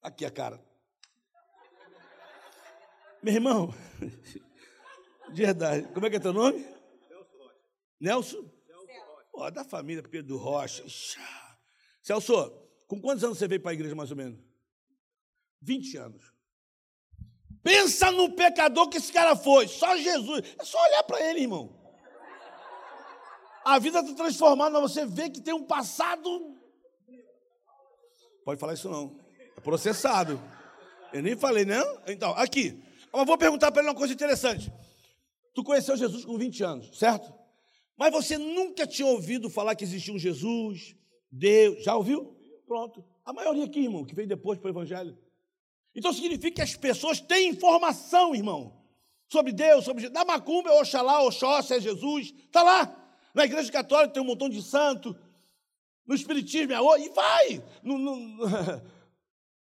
Aqui 0.02 0.26
a 0.26 0.30
cara. 0.30 0.62
Meu 3.22 3.32
irmão, 3.32 3.74
verdade, 5.32 5.88
como 5.92 6.06
é 6.06 6.10
que 6.10 6.16
é 6.16 6.20
teu 6.20 6.32
nome? 6.32 6.64
Nelson? 8.00 8.44
Ó, 9.34 9.46
oh, 9.46 9.50
da 9.50 9.64
família 9.64 10.02
Pedro 10.02 10.36
Rocha. 10.36 10.84
Celso, 12.02 12.50
com 12.86 13.00
quantos 13.00 13.24
anos 13.24 13.38
você 13.38 13.48
veio 13.48 13.60
para 13.60 13.70
a 13.70 13.74
igreja 13.74 13.94
mais 13.94 14.10
ou 14.10 14.16
menos? 14.16 14.38
20 15.62 15.96
anos. 15.96 16.32
Pensa 17.62 18.10
no 18.10 18.34
pecador 18.34 18.88
que 18.88 18.98
esse 18.98 19.12
cara 19.12 19.36
foi. 19.36 19.68
Só 19.68 19.96
Jesus. 19.96 20.54
É 20.58 20.64
só 20.64 20.82
olhar 20.82 21.04
para 21.04 21.30
ele, 21.30 21.40
irmão. 21.40 21.80
A 23.64 23.78
vida 23.78 24.00
está 24.00 24.12
transformada, 24.14 24.80
você 24.80 25.06
vê 25.06 25.30
que 25.30 25.40
tem 25.40 25.54
um 25.54 25.64
passado. 25.64 26.56
Pode 28.44 28.58
falar 28.58 28.74
isso 28.74 28.88
não. 28.88 29.16
É 29.56 29.60
processado. 29.60 30.42
Eu 31.12 31.22
nem 31.22 31.36
falei, 31.36 31.64
não? 31.64 32.02
Então, 32.08 32.32
aqui. 32.32 32.82
Mas 33.12 33.26
vou 33.26 33.38
perguntar 33.38 33.70
para 33.70 33.82
ele 33.82 33.90
uma 33.90 33.96
coisa 33.96 34.12
interessante. 34.12 34.72
Tu 35.54 35.62
conheceu 35.62 35.96
Jesus 35.96 36.24
com 36.24 36.38
20 36.38 36.62
anos, 36.62 36.98
certo? 36.98 37.32
Mas 37.96 38.12
você 38.12 38.38
nunca 38.38 38.86
tinha 38.86 39.06
ouvido 39.06 39.50
falar 39.50 39.74
que 39.74 39.84
existia 39.84 40.14
um 40.14 40.18
Jesus, 40.18 40.96
Deus. 41.30 41.84
Já 41.84 41.94
ouviu? 41.94 42.36
Pronto. 42.66 43.04
A 43.24 43.32
maioria 43.32 43.64
aqui, 43.64 43.80
irmão, 43.80 44.04
que 44.04 44.14
veio 44.14 44.28
depois 44.28 44.58
para 44.58 44.68
o 44.68 44.72
Evangelho. 44.72 45.16
Então 45.94 46.12
significa 46.12 46.56
que 46.56 46.62
as 46.62 46.74
pessoas 46.74 47.20
têm 47.20 47.50
informação, 47.50 48.34
irmão, 48.34 48.82
sobre 49.28 49.52
Deus, 49.52 49.84
sobre 49.84 50.08
da 50.08 50.24
macumba, 50.24 50.72
Oxalá, 50.72 51.22
Oxóssi, 51.22 51.74
é 51.74 51.80
Jesus. 51.80 52.32
Está 52.46 52.62
lá. 52.62 52.98
Na 53.34 53.44
igreja 53.44 53.70
católica 53.70 54.14
tem 54.14 54.22
um 54.22 54.26
montão 54.26 54.48
de 54.48 54.62
santo. 54.62 55.16
No 56.06 56.14
Espiritismo 56.14 56.72
é 56.72 56.80
outro. 56.80 57.02
E 57.04 57.08
vai! 57.10 57.64
No, 57.82 57.98
no, 57.98 58.38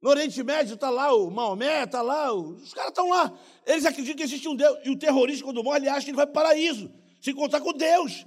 no 0.00 0.10
Oriente 0.10 0.42
Médio 0.42 0.74
está 0.74 0.90
lá 0.90 1.12
o 1.12 1.30
Maomé, 1.30 1.84
está 1.84 2.00
lá, 2.02 2.32
os 2.32 2.72
caras 2.72 2.90
estão 2.90 3.08
lá. 3.08 3.36
Eles 3.66 3.84
acreditam 3.84 4.16
que 4.16 4.22
existe 4.22 4.48
um 4.48 4.54
Deus. 4.54 4.78
E 4.84 4.90
o 4.90 4.98
terrorista, 4.98 5.44
quando 5.44 5.62
morre, 5.64 5.78
ele 5.78 5.88
acha 5.88 6.04
que 6.04 6.10
ele 6.10 6.16
vai 6.16 6.26
para 6.26 6.30
o 6.30 6.34
paraíso, 6.34 6.92
se 7.20 7.30
encontrar 7.30 7.60
com 7.60 7.72
Deus. 7.72 8.24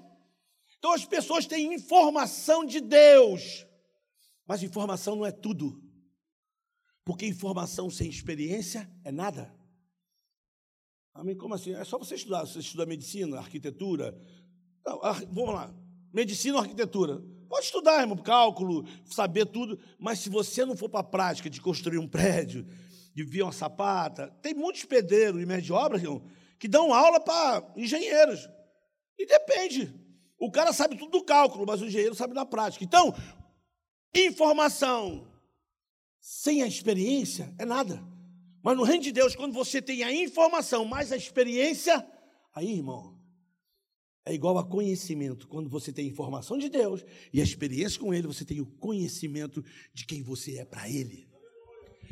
Então 0.78 0.94
as 0.94 1.06
pessoas 1.06 1.46
têm 1.46 1.74
informação 1.74 2.66
de 2.66 2.82
Deus. 2.82 3.66
Mas 4.46 4.64
informação 4.64 5.16
não 5.16 5.26
é 5.26 5.32
tudo. 5.32 5.82
Porque 7.06 7.26
informação 7.26 7.90
sem 7.90 8.10
experiência 8.10 8.92
é 9.04 9.12
nada. 9.12 9.56
Amém? 11.14 11.36
Como 11.36 11.54
assim? 11.54 11.74
É 11.74 11.84
só 11.84 11.98
você 11.98 12.16
estudar. 12.16 12.42
Você 12.46 12.60
estuda 12.60 12.86
medicina, 12.86 13.38
arquitetura, 13.38 14.18
não, 14.86 15.00
vamos 15.32 15.54
lá. 15.54 15.74
Medicina 16.14 16.56
ou 16.56 16.62
arquitetura? 16.62 17.24
Pode 17.52 17.66
estudar, 17.66 18.00
irmão, 18.00 18.16
cálculo, 18.16 18.88
saber 19.04 19.46
tudo, 19.46 19.78
mas 20.00 20.20
se 20.20 20.30
você 20.30 20.64
não 20.64 20.74
for 20.74 20.88
para 20.88 21.02
a 21.02 21.04
prática 21.04 21.50
de 21.50 21.60
construir 21.60 21.98
um 21.98 22.08
prédio, 22.08 22.66
de 23.14 23.26
vir 23.26 23.44
uma 23.44 23.52
sapata, 23.52 24.34
tem 24.42 24.54
muitos 24.54 24.86
pedreiros 24.86 25.42
e 25.42 25.46
mestres 25.46 25.66
de 25.66 25.74
irmão, 25.74 26.24
que 26.58 26.70
dão 26.70 26.94
aula 26.94 27.20
para 27.20 27.70
engenheiros. 27.76 28.50
E 29.20 29.26
depende. 29.26 29.94
O 30.40 30.50
cara 30.50 30.72
sabe 30.72 30.98
tudo 30.98 31.12
do 31.12 31.26
cálculo, 31.26 31.66
mas 31.68 31.82
o 31.82 31.88
engenheiro 31.88 32.16
sabe 32.16 32.34
da 32.34 32.46
prática. 32.46 32.86
Então, 32.86 33.14
informação 34.16 35.28
sem 36.22 36.64
a 36.64 36.68
experiência 36.68 37.54
é 37.60 37.66
nada. 37.66 38.02
Mas 38.64 38.78
no 38.78 38.84
reino 38.84 39.04
de 39.04 39.12
Deus, 39.12 39.36
quando 39.36 39.52
você 39.52 39.82
tem 39.82 40.04
a 40.04 40.14
informação 40.14 40.86
mais 40.86 41.12
a 41.12 41.18
experiência, 41.18 42.08
aí, 42.56 42.78
irmão, 42.78 43.21
é 44.26 44.34
igual 44.34 44.58
a 44.58 44.68
conhecimento. 44.68 45.48
Quando 45.48 45.70
você 45.70 45.92
tem 45.92 46.08
informação 46.08 46.58
de 46.58 46.70
Deus 46.70 47.04
e 47.34 47.42
a 47.42 47.44
experiência 47.44 48.00
com 48.00 48.14
Ele, 48.14 48.28
você 48.28 48.46
tem 48.46 48.62
o 48.62 48.66
conhecimento 48.66 49.64
de 49.94 50.06
quem 50.06 50.22
você 50.22 50.60
é 50.60 50.66
para 50.66 50.90
Ele. 50.90 51.28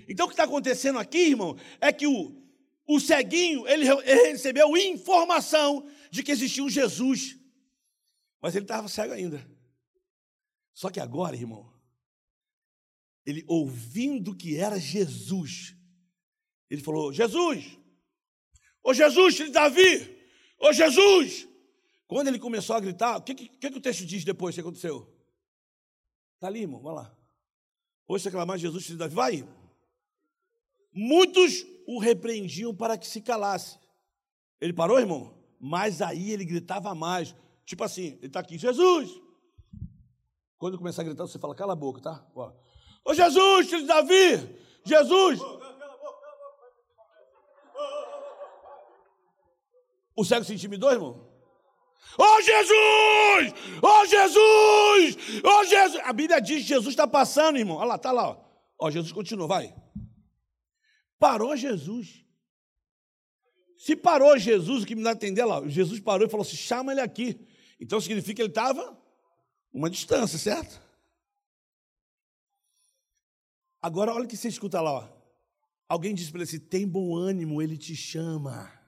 Então, 0.07 0.25
o 0.25 0.29
que 0.29 0.33
está 0.33 0.43
acontecendo 0.43 0.97
aqui, 0.97 1.19
irmão, 1.19 1.55
é 1.79 1.93
que 1.93 2.07
o, 2.07 2.35
o 2.87 2.99
ceguinho, 2.99 3.67
ele, 3.67 3.85
recebeu 3.85 4.75
informação 4.75 5.87
de 6.09 6.23
que 6.23 6.31
existia 6.31 6.63
um 6.63 6.69
Jesus, 6.69 7.37
mas 8.41 8.55
ele 8.55 8.65
estava 8.65 8.87
cego 8.87 9.13
ainda. 9.13 9.47
Só 10.73 10.89
que 10.89 10.99
agora, 10.99 11.35
irmão, 11.35 11.71
ele 13.25 13.43
ouvindo 13.47 14.35
que 14.35 14.55
era 14.55 14.79
Jesus, 14.79 15.75
ele 16.69 16.81
falou: 16.81 17.13
Jesus, 17.13 17.77
ô 18.83 18.93
Jesus, 18.93 19.35
filho 19.35 19.49
de 19.49 19.53
Davi, 19.53 20.17
ô 20.57 20.73
Jesus, 20.73 21.48
quando 22.09 22.27
ele 22.27 22.39
começou 22.39 22.75
a 22.75 22.79
gritar, 22.79 23.17
o 23.17 23.21
que, 23.21 23.35
que, 23.35 23.69
que 23.69 23.77
o 23.77 23.79
texto 23.79 24.03
diz 24.03 24.25
depois 24.25 24.55
que 24.55 24.61
aconteceu? 24.61 25.07
Está 26.33 26.47
ali, 26.47 26.61
irmão, 26.61 26.81
vai 26.81 26.95
lá. 26.95 27.15
Hoje 28.07 28.27
aclamar 28.27 28.57
Jesus, 28.57 28.83
filho 28.83 28.97
de 28.97 28.99
Davi, 28.99 29.13
vai. 29.13 29.47
Muitos 30.91 31.63
o 31.85 31.99
repreendiam 31.99 32.75
para 32.75 32.97
que 32.97 33.05
se 33.05 33.21
calasse. 33.21 33.77
Ele 34.59 34.73
parou, 34.73 34.99
irmão? 34.99 35.37
Mas 35.59 36.01
aí 36.01 36.31
ele 36.31 36.43
gritava 36.45 36.95
mais. 36.95 37.35
Tipo 37.63 37.83
assim, 37.83 38.17
ele 38.17 38.25
está 38.25 38.39
aqui, 38.39 38.57
Jesus! 38.57 39.21
Quando 40.57 40.79
começar 40.79 41.03
a 41.03 41.05
gritar, 41.05 41.27
você 41.27 41.37
fala, 41.37 41.53
cala 41.53 41.73
a 41.73 41.75
boca, 41.75 42.01
tá? 42.01 42.27
Ó. 42.33 42.51
Ô 43.05 43.13
Jesus, 43.13 43.69
filho 43.69 43.81
de 43.81 43.87
Davi! 43.87 44.59
Jesus! 44.83 45.39
O 50.15 50.25
cego 50.25 50.43
se 50.43 50.55
intimidou, 50.55 50.91
irmão? 50.91 51.29
Oh 52.17 52.41
Jesus! 52.41 53.53
Oh 53.81 54.05
Jesus! 54.05 55.41
Oh 55.43 55.63
Jesus! 55.65 56.01
A 56.03 56.13
Bíblia 56.13 56.41
diz 56.41 56.61
que 56.61 56.67
Jesus 56.67 56.89
está 56.93 57.07
passando, 57.07 57.57
irmão. 57.57 57.77
Olha 57.77 57.87
lá, 57.89 57.95
está 57.95 58.11
lá. 58.11 58.29
Ó. 58.29 58.45
ó, 58.79 58.91
Jesus 58.91 59.11
continua, 59.11 59.47
vai. 59.47 59.73
Parou 61.19 61.55
Jesus. 61.55 62.25
Se 63.77 63.95
parou 63.95 64.37
Jesus, 64.37 64.83
o 64.83 64.85
que 64.85 64.95
me 64.95 65.03
dá 65.03 65.11
a 65.11 65.13
entender 65.13 65.45
lá, 65.45 65.65
Jesus 65.67 65.99
parou 65.99 66.27
e 66.27 66.29
falou 66.29 66.45
assim: 66.45 66.57
chama 66.57 66.91
ele 66.91 67.01
aqui. 67.01 67.39
Então 67.79 68.01
significa 68.01 68.35
que 68.35 68.41
ele 68.41 68.49
estava 68.49 68.97
uma 69.71 69.89
distância, 69.89 70.37
certo? 70.37 70.81
Agora, 73.81 74.13
olha 74.13 74.25
o 74.25 74.27
que 74.27 74.35
você 74.35 74.49
escuta 74.49 74.81
lá. 74.81 74.91
Ó. 74.91 75.09
Alguém 75.87 76.13
disse 76.13 76.31
para 76.31 76.39
ele 76.39 76.49
assim: 76.49 76.59
tem 76.59 76.87
bom 76.87 77.15
ânimo, 77.15 77.61
ele 77.61 77.77
te 77.77 77.95
chama. 77.95 78.78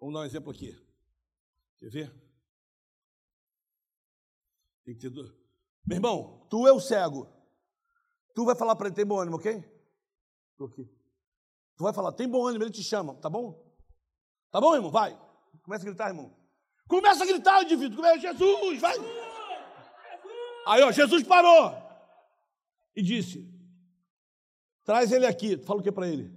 Vamos 0.00 0.14
dar 0.14 0.20
um 0.20 0.24
exemplo 0.24 0.50
aqui. 0.50 0.74
Quer 1.78 1.90
ver? 1.90 2.30
Tem 4.84 4.96
que 4.96 5.10
ter. 5.10 5.12
Meu 5.86 5.96
irmão, 5.96 6.46
tu 6.48 6.66
é 6.66 6.72
o 6.72 6.80
cego. 6.80 7.28
Tu 8.34 8.44
vai 8.44 8.56
falar 8.56 8.74
para 8.76 8.86
ele: 8.88 8.96
tem 8.96 9.04
bom 9.04 9.20
ânimo, 9.20 9.36
ok? 9.36 9.62
Estou 10.52 10.66
aqui. 10.68 10.84
Tu 11.76 11.84
vai 11.84 11.92
falar: 11.92 12.12
tem 12.12 12.28
bom 12.28 12.46
ânimo, 12.46 12.64
ele 12.64 12.70
te 12.70 12.82
chama, 12.82 13.14
tá 13.16 13.28
bom? 13.28 13.62
Tá 14.50 14.60
bom, 14.60 14.74
irmão? 14.74 14.90
Vai. 14.90 15.18
Começa 15.62 15.84
a 15.84 15.88
gritar, 15.88 16.08
irmão. 16.08 16.34
Começa 16.88 17.22
a 17.22 17.26
gritar, 17.26 17.62
indivíduo. 17.62 17.96
Começa, 17.96 18.18
Jesus, 18.18 18.80
vai. 18.80 18.96
Aí, 20.66 20.82
ó, 20.82 20.90
Jesus 20.90 21.22
parou 21.22 21.74
e 22.96 23.02
disse: 23.02 23.48
Traz 24.84 25.12
ele 25.12 25.26
aqui. 25.26 25.56
Fala 25.58 25.80
o 25.80 25.82
que 25.82 25.92
para 25.92 26.08
ele? 26.08 26.34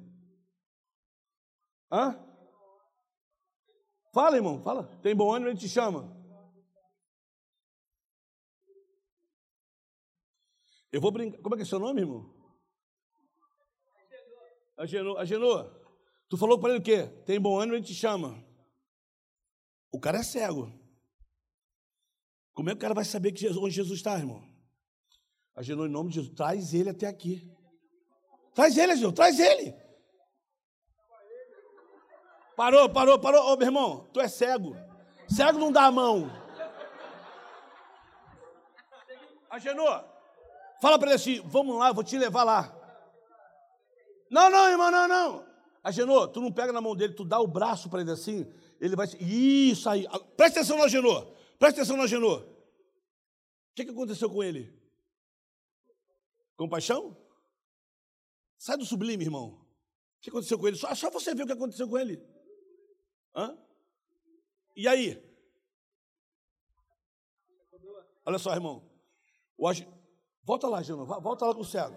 Hã? 1.91 2.22
Fala, 4.13 4.35
irmão, 4.35 4.61
fala. 4.61 4.83
Tem 5.01 5.15
bom 5.15 5.33
ânimo, 5.33 5.49
ele 5.49 5.57
te 5.57 5.67
chama. 5.67 6.15
Eu 10.91 11.01
vou 11.01 11.11
brincar. 11.11 11.41
Como 11.41 11.55
é 11.55 11.57
que 11.57 11.63
é 11.63 11.65
seu 11.65 11.79
nome, 11.79 12.01
irmão? 12.01 12.31
Agenor. 14.77 15.17
Agenor. 15.17 15.83
Tu 16.29 16.37
falou 16.37 16.59
para 16.59 16.69
ele 16.69 16.79
o 16.79 16.83
quê? 16.83 17.07
Tem 17.25 17.41
bom 17.41 17.59
ânimo, 17.59 17.75
ele 17.75 17.83
te 17.83 17.95
chama. 17.95 18.45
O 19.91 19.99
cara 19.99 20.19
é 20.19 20.23
cego. 20.23 20.71
Como 22.53 22.69
é 22.69 22.73
que 22.73 22.77
o 22.77 22.81
cara 22.81 22.93
vai 22.93 23.05
saber 23.05 23.31
que 23.31 23.41
Jesus, 23.41 23.57
onde 23.57 23.73
Jesus 23.73 23.97
está, 23.97 24.17
irmão? 24.19 24.47
Agenor, 25.55 25.87
em 25.87 25.91
nome 25.91 26.09
de 26.09 26.15
Jesus, 26.15 26.35
traz 26.35 26.71
ele 26.75 26.89
até 26.89 27.07
aqui. 27.07 27.51
Traz 28.53 28.77
ele, 28.77 28.91
Agenor, 28.91 29.13
traz 29.13 29.39
ele. 29.39 29.82
Parou, 32.55 32.89
parou, 32.89 33.19
parou. 33.19 33.53
Ô, 33.53 33.57
meu 33.57 33.67
irmão, 33.67 34.07
tu 34.13 34.19
é 34.19 34.27
cego. 34.27 34.75
Cego 35.27 35.57
não 35.57 35.71
dá 35.71 35.85
a 35.85 35.91
mão. 35.91 36.29
Agenor, 39.49 40.03
fala 40.81 40.97
para 40.97 41.09
ele 41.09 41.15
assim: 41.15 41.41
vamos 41.45 41.77
lá, 41.77 41.89
eu 41.89 41.93
vou 41.93 42.03
te 42.03 42.17
levar 42.17 42.43
lá. 42.43 42.75
Não, 44.29 44.49
não, 44.49 44.69
irmão, 44.69 44.89
não, 44.89 45.07
não. 45.07 45.45
Agenor, 45.83 46.29
tu 46.29 46.41
não 46.41 46.51
pega 46.51 46.73
na 46.73 46.81
mão 46.81 46.95
dele, 46.95 47.13
tu 47.13 47.23
dá 47.23 47.39
o 47.39 47.47
braço 47.47 47.89
para 47.89 48.01
ele 48.01 48.11
assim, 48.11 48.51
ele 48.79 48.95
vai. 48.95 49.07
Isso 49.19 49.87
aí. 49.89 50.07
Presta 50.35 50.59
atenção 50.59 50.77
no 50.77 50.83
Agenor. 50.83 51.35
Presta 51.59 51.81
atenção 51.81 51.97
no 51.97 52.03
Agenor. 52.03 52.41
O 52.41 53.75
que, 53.75 53.85
que 53.85 53.91
aconteceu 53.91 54.29
com 54.29 54.43
ele? 54.43 54.73
Compaixão? 56.55 57.17
Sai 58.57 58.77
do 58.77 58.85
sublime, 58.85 59.23
irmão. 59.23 59.47
O 59.47 60.21
que 60.21 60.29
aconteceu 60.29 60.57
com 60.57 60.67
ele? 60.67 60.77
Só, 60.77 60.93
só 60.95 61.09
você 61.09 61.35
ver 61.35 61.43
o 61.43 61.45
que 61.47 61.53
aconteceu 61.53 61.87
com 61.87 61.97
ele. 61.97 62.32
Hã? 63.35 63.57
E 64.75 64.87
aí? 64.87 65.21
Olha 68.25 68.39
só, 68.39 68.53
irmão. 68.53 68.89
Volta 70.43 70.67
lá, 70.67 70.81
Geno, 70.81 71.05
volta 71.05 71.45
lá 71.45 71.53
com 71.53 71.61
o 71.61 71.65
cego. 71.65 71.95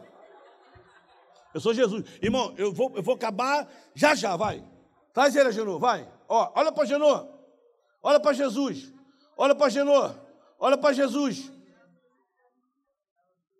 Eu 1.55 1.61
sou 1.61 1.73
Jesus. 1.73 2.05
Irmão, 2.23 2.55
eu 2.59 2.73
vou, 2.73 2.95
eu 2.97 3.03
vou 3.03 3.15
acabar 3.15 3.69
já 3.95 4.15
já, 4.15 4.37
vai. 4.37 4.63
Traz 5.13 5.35
ele, 5.35 5.51
Genô, 5.51 5.79
vai. 5.79 6.13
Ó, 6.29 6.53
olha 6.55 6.71
para 6.71 6.85
Genô. 6.85 7.27
Olha 8.03 8.21
para 8.21 8.35
Jesus. 8.35 8.93
Olha 9.37 9.55
para 9.55 9.71
Genô. 9.71 10.11
Olha 10.59 10.77
para 10.77 10.93
Jesus. 10.93 11.51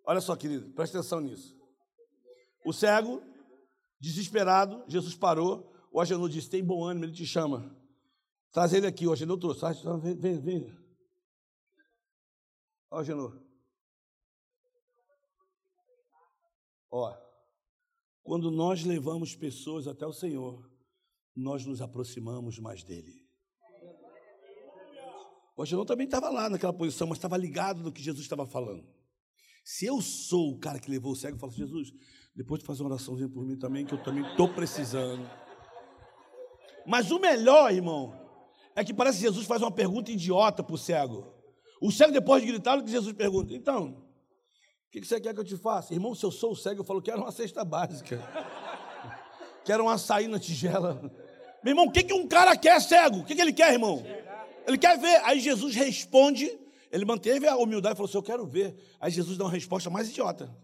Olha 0.05 0.21
só, 0.21 0.35
querido, 0.35 0.71
presta 0.73 0.99
atenção 0.99 1.19
nisso. 1.19 1.57
O 2.63 2.71
cego, 2.71 3.21
desesperado, 3.99 4.83
Jesus 4.87 5.15
parou, 5.15 5.73
o 5.97 5.99
Agenor 5.99 6.29
disse: 6.29 6.47
Tem 6.47 6.63
bom 6.63 6.83
ânimo, 6.83 7.05
ele 7.05 7.11
te 7.11 7.25
chama. 7.25 7.75
Traz 8.51 8.71
ele 8.71 8.85
aqui, 8.85 9.07
o 9.07 9.11
Agenor 9.11 9.39
trouxe. 9.39 9.61
Vem, 9.99 10.15
vem, 10.15 10.39
vem. 10.39 10.77
Ó, 12.91 12.99
Agenor. 12.99 13.43
Ó, 16.91 17.17
quando 18.21 18.51
nós 18.51 18.83
levamos 18.83 19.35
pessoas 19.35 19.87
até 19.87 20.05
o 20.05 20.13
Senhor, 20.13 20.71
nós 21.35 21.65
nos 21.65 21.81
aproximamos 21.81 22.59
mais 22.59 22.83
dele. 22.83 23.27
O 25.55 25.63
Agenor 25.63 25.85
também 25.85 26.05
estava 26.05 26.29
lá 26.29 26.47
naquela 26.47 26.73
posição, 26.73 27.07
mas 27.07 27.17
estava 27.17 27.35
ligado 27.35 27.81
no 27.81 27.91
que 27.91 28.03
Jesus 28.03 28.23
estava 28.23 28.45
falando. 28.45 28.87
Se 29.65 29.87
eu 29.87 29.99
sou 29.99 30.51
o 30.51 30.59
cara 30.59 30.79
que 30.79 30.91
levou 30.91 31.13
o 31.13 31.15
cego, 31.15 31.37
eu 31.37 31.39
falo, 31.39 31.51
Jesus, 31.51 31.91
depois 32.35 32.59
de 32.59 32.67
fazer 32.67 32.83
uma 32.83 32.91
oraçãozinha 32.91 33.27
por 33.27 33.43
mim 33.43 33.57
também, 33.57 33.83
que 33.83 33.95
eu 33.95 34.03
também 34.03 34.23
estou 34.29 34.53
precisando. 34.53 35.46
Mas 36.87 37.11
o 37.11 37.19
melhor, 37.19 37.73
irmão, 37.73 38.13
é 38.73 38.81
que 38.81 38.93
parece 38.93 39.17
que 39.17 39.25
Jesus 39.25 39.45
faz 39.45 39.61
uma 39.61 39.71
pergunta 39.71 40.09
idiota 40.09 40.63
para 40.63 40.73
o 40.73 40.77
cego. 40.77 41.27
O 41.81 41.91
cego, 41.91 42.13
depois 42.13 42.41
de 42.41 42.47
gritar, 42.47 42.77
o 42.77 42.83
que 42.83 42.89
Jesus 42.89 43.13
pergunta? 43.13 43.53
Então, 43.53 44.03
o 44.87 44.89
que 44.89 45.03
você 45.03 45.19
quer 45.19 45.33
que 45.33 45.39
eu 45.39 45.43
te 45.43 45.57
faça? 45.57 45.93
Irmão, 45.93 46.15
se 46.15 46.25
eu 46.25 46.31
sou 46.31 46.55
cego, 46.55 46.79
eu 46.79 46.85
falo, 46.85 47.01
quero 47.01 47.21
uma 47.21 47.31
cesta 47.31 47.65
básica. 47.65 48.23
quero 49.65 49.83
um 49.83 49.89
açaí 49.89 50.29
na 50.29 50.39
tigela. 50.39 51.01
Meu 51.61 51.73
irmão, 51.73 51.87
o 51.87 51.91
que, 51.91 52.03
que 52.03 52.13
um 52.13 52.25
cara 52.25 52.55
quer 52.55 52.81
cego? 52.81 53.17
O 53.17 53.25
que, 53.25 53.35
que 53.35 53.41
ele 53.41 53.51
quer, 53.51 53.73
irmão? 53.73 54.01
Ele 54.65 54.77
quer 54.77 54.97
ver. 54.97 55.21
Aí 55.25 55.41
Jesus 55.41 55.75
responde, 55.75 56.49
ele 56.89 57.03
manteve 57.03 57.47
a 57.47 57.57
humildade 57.57 57.95
e 57.95 57.97
falou 57.97 58.07
assim: 58.07 58.17
Eu 58.17 58.23
quero 58.23 58.47
ver. 58.47 58.77
Aí 58.97 59.11
Jesus 59.11 59.37
dá 59.37 59.43
uma 59.43 59.51
resposta 59.51 59.89
mais 59.89 60.07
idiota. 60.09 60.55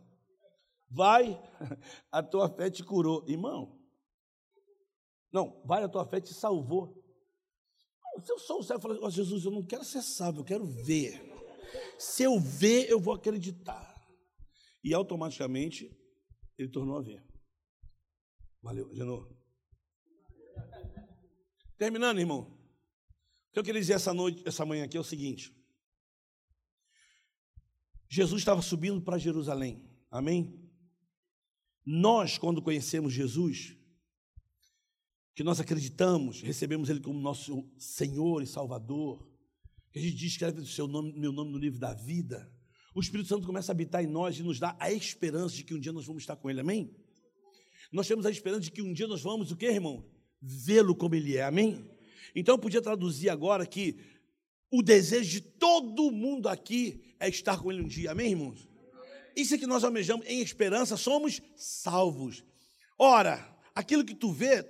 Vai, 0.89 1.37
a 2.09 2.23
tua 2.23 2.47
fé 2.47 2.69
te 2.69 2.81
curou. 2.81 3.25
Irmão, 3.27 3.82
não, 5.33 5.59
vai, 5.65 5.83
a 5.83 5.89
tua 5.89 6.05
fé 6.05 6.21
te 6.21 6.31
salvou. 6.31 7.03
Se 8.23 8.31
eu 8.31 8.37
sou 8.37 8.59
o 8.59 8.63
cego, 8.63 8.77
eu 8.77 8.81
falei, 8.81 8.99
oh, 9.01 9.09
Jesus, 9.09 9.43
eu 9.43 9.51
não 9.51 9.65
quero 9.65 9.83
ser 9.83 10.03
salvo, 10.03 10.41
eu 10.41 10.45
quero 10.45 10.63
ver. 10.63 11.19
Se 11.97 12.21
eu 12.21 12.39
ver, 12.39 12.87
eu 12.87 12.99
vou 12.99 13.15
acreditar. 13.15 13.91
E 14.83 14.93
automaticamente 14.93 15.91
ele 16.55 16.69
tornou 16.69 16.97
a 16.97 17.01
ver. 17.01 17.25
Valeu, 18.61 18.93
Genô. 18.93 19.35
Terminando, 21.79 22.19
irmão. 22.19 22.41
O 23.49 23.53
que 23.53 23.59
eu 23.59 23.63
queria 23.63 23.81
dizer 23.81 23.93
essa 23.93 24.13
noite, 24.13 24.43
essa 24.47 24.63
manhã 24.65 24.85
aqui 24.85 24.97
é 24.97 24.99
o 24.99 25.03
seguinte. 25.03 25.51
Jesus 28.07 28.41
estava 28.41 28.61
subindo 28.61 29.01
para 29.01 29.17
Jerusalém. 29.17 29.83
Amém? 30.11 30.63
Nós, 31.83 32.37
quando 32.37 32.61
conhecemos 32.61 33.11
Jesus, 33.11 33.75
que 35.35 35.43
nós 35.43 35.59
acreditamos, 35.59 36.41
recebemos 36.41 36.89
Ele 36.89 36.99
como 36.99 37.19
nosso 37.19 37.67
Senhor 37.77 38.43
e 38.43 38.47
Salvador, 38.47 39.27
que 39.91 39.99
a 39.99 40.01
gente 40.01 40.25
escreve 40.25 40.61
o 40.61 40.65
seu 40.65 40.87
nome, 40.87 41.13
meu 41.19 41.31
nome 41.31 41.51
no 41.51 41.57
livro 41.57 41.79
da 41.79 41.93
vida, 41.93 42.51
o 42.95 42.99
Espírito 42.99 43.29
Santo 43.29 43.47
começa 43.47 43.71
a 43.71 43.73
habitar 43.73 44.03
em 44.03 44.07
nós 44.07 44.37
e 44.37 44.43
nos 44.43 44.59
dá 44.59 44.75
a 44.79 44.91
esperança 44.91 45.55
de 45.55 45.63
que 45.63 45.73
um 45.73 45.79
dia 45.79 45.91
nós 45.91 46.05
vamos 46.05 46.23
estar 46.23 46.35
com 46.35 46.49
Ele, 46.49 46.59
amém? 46.59 46.95
Nós 47.91 48.07
temos 48.07 48.25
a 48.25 48.31
esperança 48.31 48.61
de 48.61 48.71
que 48.71 48.81
um 48.81 48.93
dia 48.93 49.07
nós 49.07 49.21
vamos, 49.21 49.51
o 49.51 49.55
que, 49.55 49.65
irmão? 49.65 50.05
Vê-lo 50.39 50.95
como 50.95 51.15
Ele 51.15 51.35
é, 51.35 51.43
amém? 51.43 51.89
Então 52.35 52.55
eu 52.55 52.59
podia 52.59 52.81
traduzir 52.81 53.29
agora 53.29 53.65
que 53.65 53.97
o 54.71 54.83
desejo 54.83 55.29
de 55.29 55.41
todo 55.41 56.11
mundo 56.11 56.47
aqui 56.47 57.15
é 57.19 57.27
estar 57.27 57.59
com 57.59 57.71
Ele 57.71 57.81
um 57.81 57.87
dia, 57.87 58.11
amém, 58.11 58.31
irmãos? 58.31 58.67
Isso 59.35 59.55
é 59.55 59.57
que 59.57 59.65
nós 59.65 59.83
almejamos 59.83 60.25
em 60.27 60.41
esperança, 60.41 60.95
somos 60.95 61.41
salvos. 61.55 62.43
Ora, 62.97 63.57
aquilo 63.73 64.05
que 64.05 64.13
tu 64.13 64.31
vê 64.31 64.63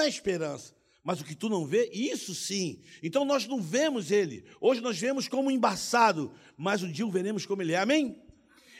é 0.00 0.08
esperança, 0.08 0.74
mas 1.02 1.20
o 1.20 1.24
que 1.24 1.34
tu 1.34 1.48
não 1.48 1.64
vê, 1.64 1.90
isso 1.92 2.34
sim. 2.34 2.82
Então 3.02 3.24
nós 3.24 3.46
não 3.46 3.60
vemos 3.60 4.10
ele. 4.10 4.44
Hoje 4.60 4.80
nós 4.80 4.98
vemos 4.98 5.28
como 5.28 5.50
embaçado, 5.50 6.32
mas 6.56 6.82
um 6.82 6.90
dia 6.90 7.06
o 7.06 7.10
veremos 7.10 7.46
como 7.46 7.62
ele 7.62 7.72
é. 7.72 7.78
Amém? 7.78 8.20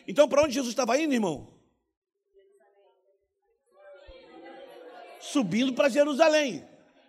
Então 0.07 0.29
para 0.29 0.43
onde 0.43 0.55
Jesus 0.55 0.73
estava 0.73 1.01
indo, 1.01 1.15
irmão? 1.15 1.49
Subindo 5.21 5.73
para 5.73 5.89
Jerusalém. 5.89 6.65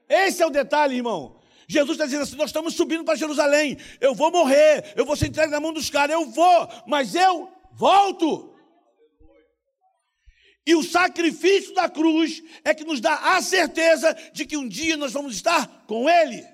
Esse 0.07 0.43
é 0.43 0.45
o 0.45 0.49
detalhe, 0.49 0.95
irmão. 0.95 1.39
Jesus 1.67 1.91
está 1.91 2.05
dizendo 2.05 2.23
assim: 2.23 2.35
nós 2.35 2.49
estamos 2.49 2.73
subindo 2.73 3.05
para 3.05 3.15
Jerusalém. 3.15 3.77
Eu 3.99 4.13
vou 4.13 4.29
morrer, 4.29 4.93
eu 4.95 5.05
vou 5.05 5.15
ser 5.15 5.27
entregue 5.27 5.51
na 5.51 5.59
mão 5.59 5.71
dos 5.71 5.89
caras, 5.89 6.13
eu 6.13 6.25
vou, 6.25 6.69
mas 6.85 7.15
eu 7.15 7.49
volto. 7.71 8.50
E 10.65 10.75
o 10.75 10.83
sacrifício 10.83 11.73
da 11.73 11.89
cruz 11.89 12.43
é 12.63 12.73
que 12.73 12.83
nos 12.83 13.01
dá 13.01 13.35
a 13.35 13.41
certeza 13.41 14.15
de 14.31 14.45
que 14.45 14.55
um 14.55 14.67
dia 14.67 14.95
nós 14.95 15.11
vamos 15.11 15.35
estar 15.35 15.85
com 15.87 16.09
Ele. 16.09 16.45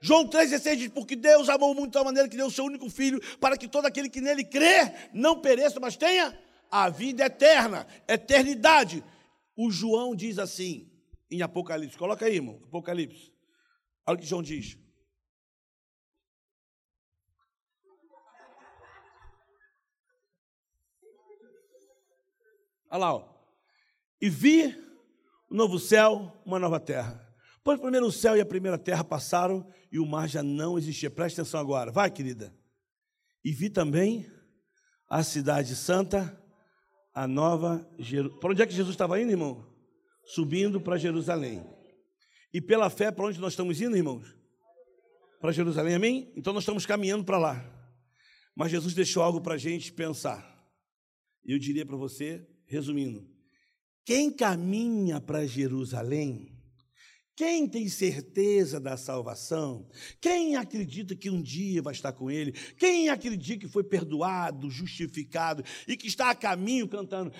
João 0.00 0.28
3,16 0.28 0.76
diz: 0.76 0.88
Porque 0.88 1.14
Deus 1.14 1.48
amou 1.48 1.72
muito 1.74 1.92
tal 1.92 2.04
maneira 2.04 2.28
que 2.28 2.36
deu 2.36 2.46
o 2.46 2.50
seu 2.50 2.64
único 2.64 2.90
filho, 2.90 3.20
para 3.38 3.56
que 3.56 3.68
todo 3.68 3.86
aquele 3.86 4.10
que 4.10 4.20
nele 4.20 4.44
crê 4.44 4.92
não 5.12 5.40
pereça, 5.40 5.78
mas 5.78 5.96
tenha 5.96 6.36
a 6.68 6.88
vida 6.88 7.24
eterna, 7.24 7.86
eternidade. 8.08 9.04
O 9.56 9.70
João 9.70 10.16
diz 10.16 10.38
assim, 10.38 10.90
em 11.30 11.42
Apocalipse. 11.42 11.96
Coloca 11.96 12.26
aí, 12.26 12.36
irmão, 12.36 12.60
Apocalipse. 12.64 13.32
Olha 14.04 14.16
o 14.16 14.18
que 14.18 14.26
João 14.26 14.42
diz. 14.42 14.76
Olha 22.90 22.98
lá, 22.98 23.14
ó. 23.14 23.31
E 24.22 24.30
vi 24.30 24.68
um 25.50 25.56
novo 25.56 25.80
céu, 25.80 26.40
uma 26.46 26.56
nova 26.56 26.78
terra. 26.78 27.20
Pois 27.64 27.76
o 27.76 27.82
primeiro 27.82 28.10
céu 28.12 28.36
e 28.36 28.40
a 28.40 28.46
primeira 28.46 28.78
terra 28.78 29.02
passaram 29.02 29.68
e 29.90 29.98
o 29.98 30.06
mar 30.06 30.28
já 30.28 30.44
não 30.44 30.78
existia. 30.78 31.10
Preste 31.10 31.40
atenção 31.40 31.58
agora. 31.58 31.90
Vai, 31.90 32.08
querida. 32.08 32.54
E 33.44 33.50
vi 33.50 33.68
também 33.68 34.24
a 35.10 35.24
cidade 35.24 35.74
santa, 35.74 36.40
a 37.12 37.26
nova 37.26 37.84
Jerusalém. 37.98 38.38
Para 38.38 38.50
onde 38.52 38.62
é 38.62 38.66
que 38.66 38.72
Jesus 38.72 38.94
estava 38.94 39.20
indo, 39.20 39.32
irmão? 39.32 39.66
Subindo 40.24 40.80
para 40.80 40.96
Jerusalém. 40.96 41.66
E 42.54 42.60
pela 42.60 42.88
fé, 42.90 43.10
para 43.10 43.26
onde 43.26 43.40
nós 43.40 43.54
estamos 43.54 43.80
indo, 43.80 43.96
irmãos? 43.96 44.36
Para 45.40 45.50
Jerusalém, 45.50 45.96
amém? 45.96 46.32
Então 46.36 46.52
nós 46.52 46.62
estamos 46.62 46.86
caminhando 46.86 47.24
para 47.24 47.38
lá. 47.38 47.64
Mas 48.54 48.70
Jesus 48.70 48.94
deixou 48.94 49.20
algo 49.20 49.40
para 49.40 49.54
a 49.54 49.58
gente 49.58 49.92
pensar. 49.92 50.48
Eu 51.44 51.58
diria 51.58 51.84
para 51.84 51.96
você, 51.96 52.46
resumindo: 52.66 53.31
quem 54.04 54.30
caminha 54.30 55.20
para 55.20 55.46
Jerusalém, 55.46 56.52
quem 57.34 57.66
tem 57.66 57.88
certeza 57.88 58.78
da 58.78 58.96
salvação, 58.96 59.88
quem 60.20 60.56
acredita 60.56 61.16
que 61.16 61.30
um 61.30 61.40
dia 61.40 61.80
vai 61.80 61.92
estar 61.92 62.12
com 62.12 62.30
Ele, 62.30 62.52
quem 62.78 63.08
acredita 63.08 63.60
que 63.66 63.72
foi 63.72 63.82
perdoado, 63.82 64.70
justificado 64.70 65.64
e 65.88 65.96
que 65.96 66.06
está 66.06 66.30
a 66.30 66.34
caminho 66.34 66.86
cantando. 66.86 67.32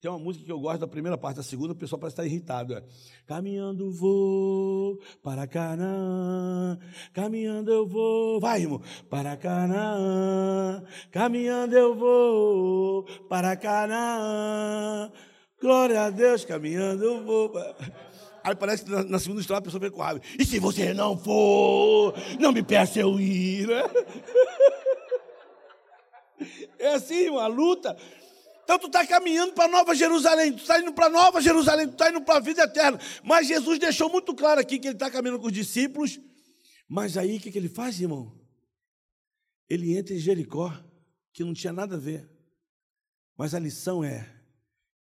Tem 0.00 0.08
uma 0.08 0.18
música 0.18 0.44
que 0.44 0.52
eu 0.52 0.60
gosto 0.60 0.78
da 0.78 0.86
primeira 0.86 1.18
parte, 1.18 1.38
da 1.38 1.42
segunda 1.42 1.72
o 1.72 1.76
pessoal 1.76 1.98
parece 1.98 2.12
estar 2.14 2.24
irritado. 2.24 2.72
É, 2.72 2.84
caminhando 3.26 3.90
vou 3.90 5.00
para 5.24 5.44
Canaã, 5.44 6.78
caminhando 7.12 7.72
eu 7.72 7.84
vou, 7.84 8.38
vai 8.38 8.62
irmão, 8.62 8.80
para 9.10 9.36
Canaã, 9.36 10.84
caminhando 11.10 11.76
eu 11.76 11.96
vou 11.96 13.02
para 13.28 13.56
Canaã, 13.56 15.10
glória 15.60 16.02
a 16.02 16.10
Deus, 16.10 16.44
caminhando 16.44 17.04
eu 17.04 17.24
vou. 17.24 17.52
Aí 18.42 18.54
parece 18.54 18.84
que 18.84 18.90
na, 18.90 19.18
segunda 19.18 19.40
história 19.40 19.58
a 19.58 19.62
pessoa 19.62 19.80
vem 19.80 19.90
com 19.90 20.00
raiva. 20.00 20.20
E 20.38 20.44
se 20.44 20.58
você 20.58 20.94
não 20.94 21.18
for, 21.18 22.14
não 22.38 22.52
me 22.52 22.62
peça 22.62 23.00
eu 23.00 23.18
ir, 23.20 23.66
né? 23.66 23.82
É 26.78 26.94
assim, 26.94 27.28
uma 27.28 27.48
luta. 27.48 27.96
Então 28.62 28.78
tu 28.78 28.86
está 28.86 29.04
caminhando 29.04 29.52
para 29.54 29.66
Nova 29.66 29.92
Jerusalém, 29.94 30.52
tu 30.52 30.60
está 30.60 30.78
indo 30.78 30.92
para 30.92 31.08
Nova 31.08 31.40
Jerusalém, 31.40 31.88
tu 31.88 31.92
está 31.92 32.10
indo 32.10 32.20
para 32.20 32.36
a 32.36 32.40
vida 32.40 32.62
eterna. 32.62 33.00
Mas 33.24 33.48
Jesus 33.48 33.78
deixou 33.80 34.08
muito 34.08 34.32
claro 34.34 34.60
aqui 34.60 34.78
que 34.78 34.86
ele 34.86 34.94
está 34.94 35.10
caminhando 35.10 35.40
com 35.40 35.48
os 35.48 35.52
discípulos. 35.52 36.20
Mas 36.88 37.16
aí 37.16 37.38
o 37.38 37.40
que, 37.40 37.50
que 37.50 37.58
ele 37.58 37.68
faz, 37.68 38.00
irmão? 38.00 38.38
Ele 39.68 39.98
entra 39.98 40.14
em 40.14 40.18
Jericó, 40.18 40.72
que 41.32 41.42
não 41.42 41.52
tinha 41.52 41.72
nada 41.72 41.96
a 41.96 41.98
ver. 41.98 42.30
Mas 43.36 43.54
a 43.54 43.58
lição 43.58 44.04
é: 44.04 44.37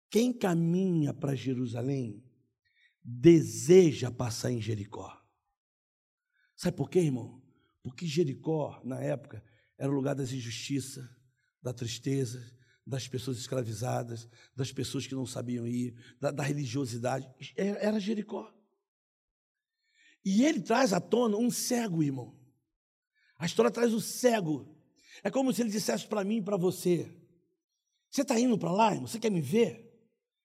quem 0.09 0.33
caminha 0.33 1.13
para 1.13 1.35
Jerusalém 1.35 2.23
deseja 3.03 4.11
passar 4.11 4.51
em 4.51 4.61
Jericó. 4.61 5.15
Sabe 6.55 6.75
por 6.75 6.89
quê, 6.89 6.99
irmão? 6.99 7.41
Porque 7.81 8.05
Jericó, 8.05 8.81
na 8.83 8.99
época, 8.99 9.43
era 9.77 9.89
o 9.89 9.95
lugar 9.95 10.15
das 10.15 10.31
injustiças, 10.31 11.07
da 11.61 11.73
tristeza, 11.73 12.39
das 12.85 13.07
pessoas 13.07 13.37
escravizadas, 13.37 14.27
das 14.55 14.71
pessoas 14.71 15.07
que 15.07 15.15
não 15.15 15.25
sabiam 15.25 15.67
ir, 15.67 15.95
da, 16.19 16.31
da 16.31 16.43
religiosidade. 16.43 17.29
Era 17.55 17.99
Jericó. 17.99 18.53
E 20.25 20.43
ele 20.43 20.59
traz 20.59 20.91
à 20.91 20.99
tona 20.99 21.37
um 21.37 21.49
cego, 21.49 22.03
irmão. 22.03 22.37
A 23.37 23.45
história 23.45 23.71
traz 23.71 23.93
o 23.93 24.01
cego. 24.01 24.77
É 25.23 25.31
como 25.31 25.53
se 25.53 25.61
ele 25.61 25.69
dissesse 25.69 26.07
para 26.07 26.23
mim 26.23 26.37
e 26.37 26.43
para 26.43 26.57
você: 26.57 27.09
Você 28.09 28.21
está 28.21 28.37
indo 28.39 28.57
para 28.57 28.71
lá, 28.71 28.91
irmão? 28.91 29.07
Você 29.07 29.19
quer 29.19 29.31
me 29.31 29.41
ver? 29.41 29.88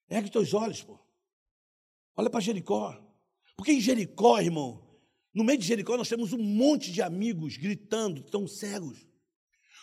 Ergue 0.09 0.27
os 0.27 0.31
teus 0.31 0.55
olhos, 0.55 0.83
pô. 0.83 0.99
Olha 2.17 2.31
para 2.31 2.41
Jericó. 2.41 3.01
Porque 3.57 3.73
em 3.73 3.81
Jericó, 3.81 4.41
irmão, 4.41 4.85
no 5.33 5.45
meio 5.45 5.59
de 5.59 5.67
Jericó 5.67 5.97
nós 5.97 6.09
temos 6.09 6.33
um 6.33 6.43
monte 6.43 6.93
de 6.93 7.03
amigos 7.03 7.57
gritando, 7.57 8.21
estão 8.21 8.47
cegos. 8.47 9.07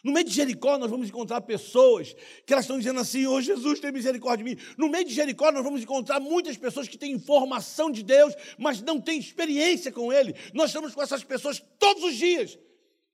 No 0.04 0.12
meio 0.12 0.26
de 0.26 0.34
Jericó, 0.34 0.80
nós 0.80 0.90
vamos 0.90 1.10
encontrar 1.10 1.42
pessoas 1.42 2.16
que 2.46 2.52
elas 2.52 2.66
estão 2.66 2.78
dizendo 2.78 3.00
assim: 3.00 3.28
oh, 3.28 3.40
Jesus, 3.40 3.80
tem 3.80 3.92
misericórdia 3.92 4.44
de 4.44 4.56
mim. 4.56 4.62
No 4.78 4.90
meio 4.90 5.06
de 5.06 5.14
Jericó, 5.14 5.52
nós 5.52 5.64
vamos 5.64 5.84
encontrar 5.84 6.20
muitas 6.20 6.58
pessoas 6.58 6.88
que 6.88 6.98
têm 6.98 7.12
informação 7.12 7.92
de 7.92 8.02
Deus, 8.02 8.34
mas 8.58 8.82
não 8.82 9.00
têm 9.00 9.20
experiência 9.20 9.92
com 9.92 10.12
Ele. 10.12 10.34
Nós 10.54 10.72
estamos 10.72 10.96
com 10.96 11.04
essas 11.04 11.24
pessoas 11.24 11.64
todos 11.78 12.04
os 12.04 12.16
dias. 12.16 12.58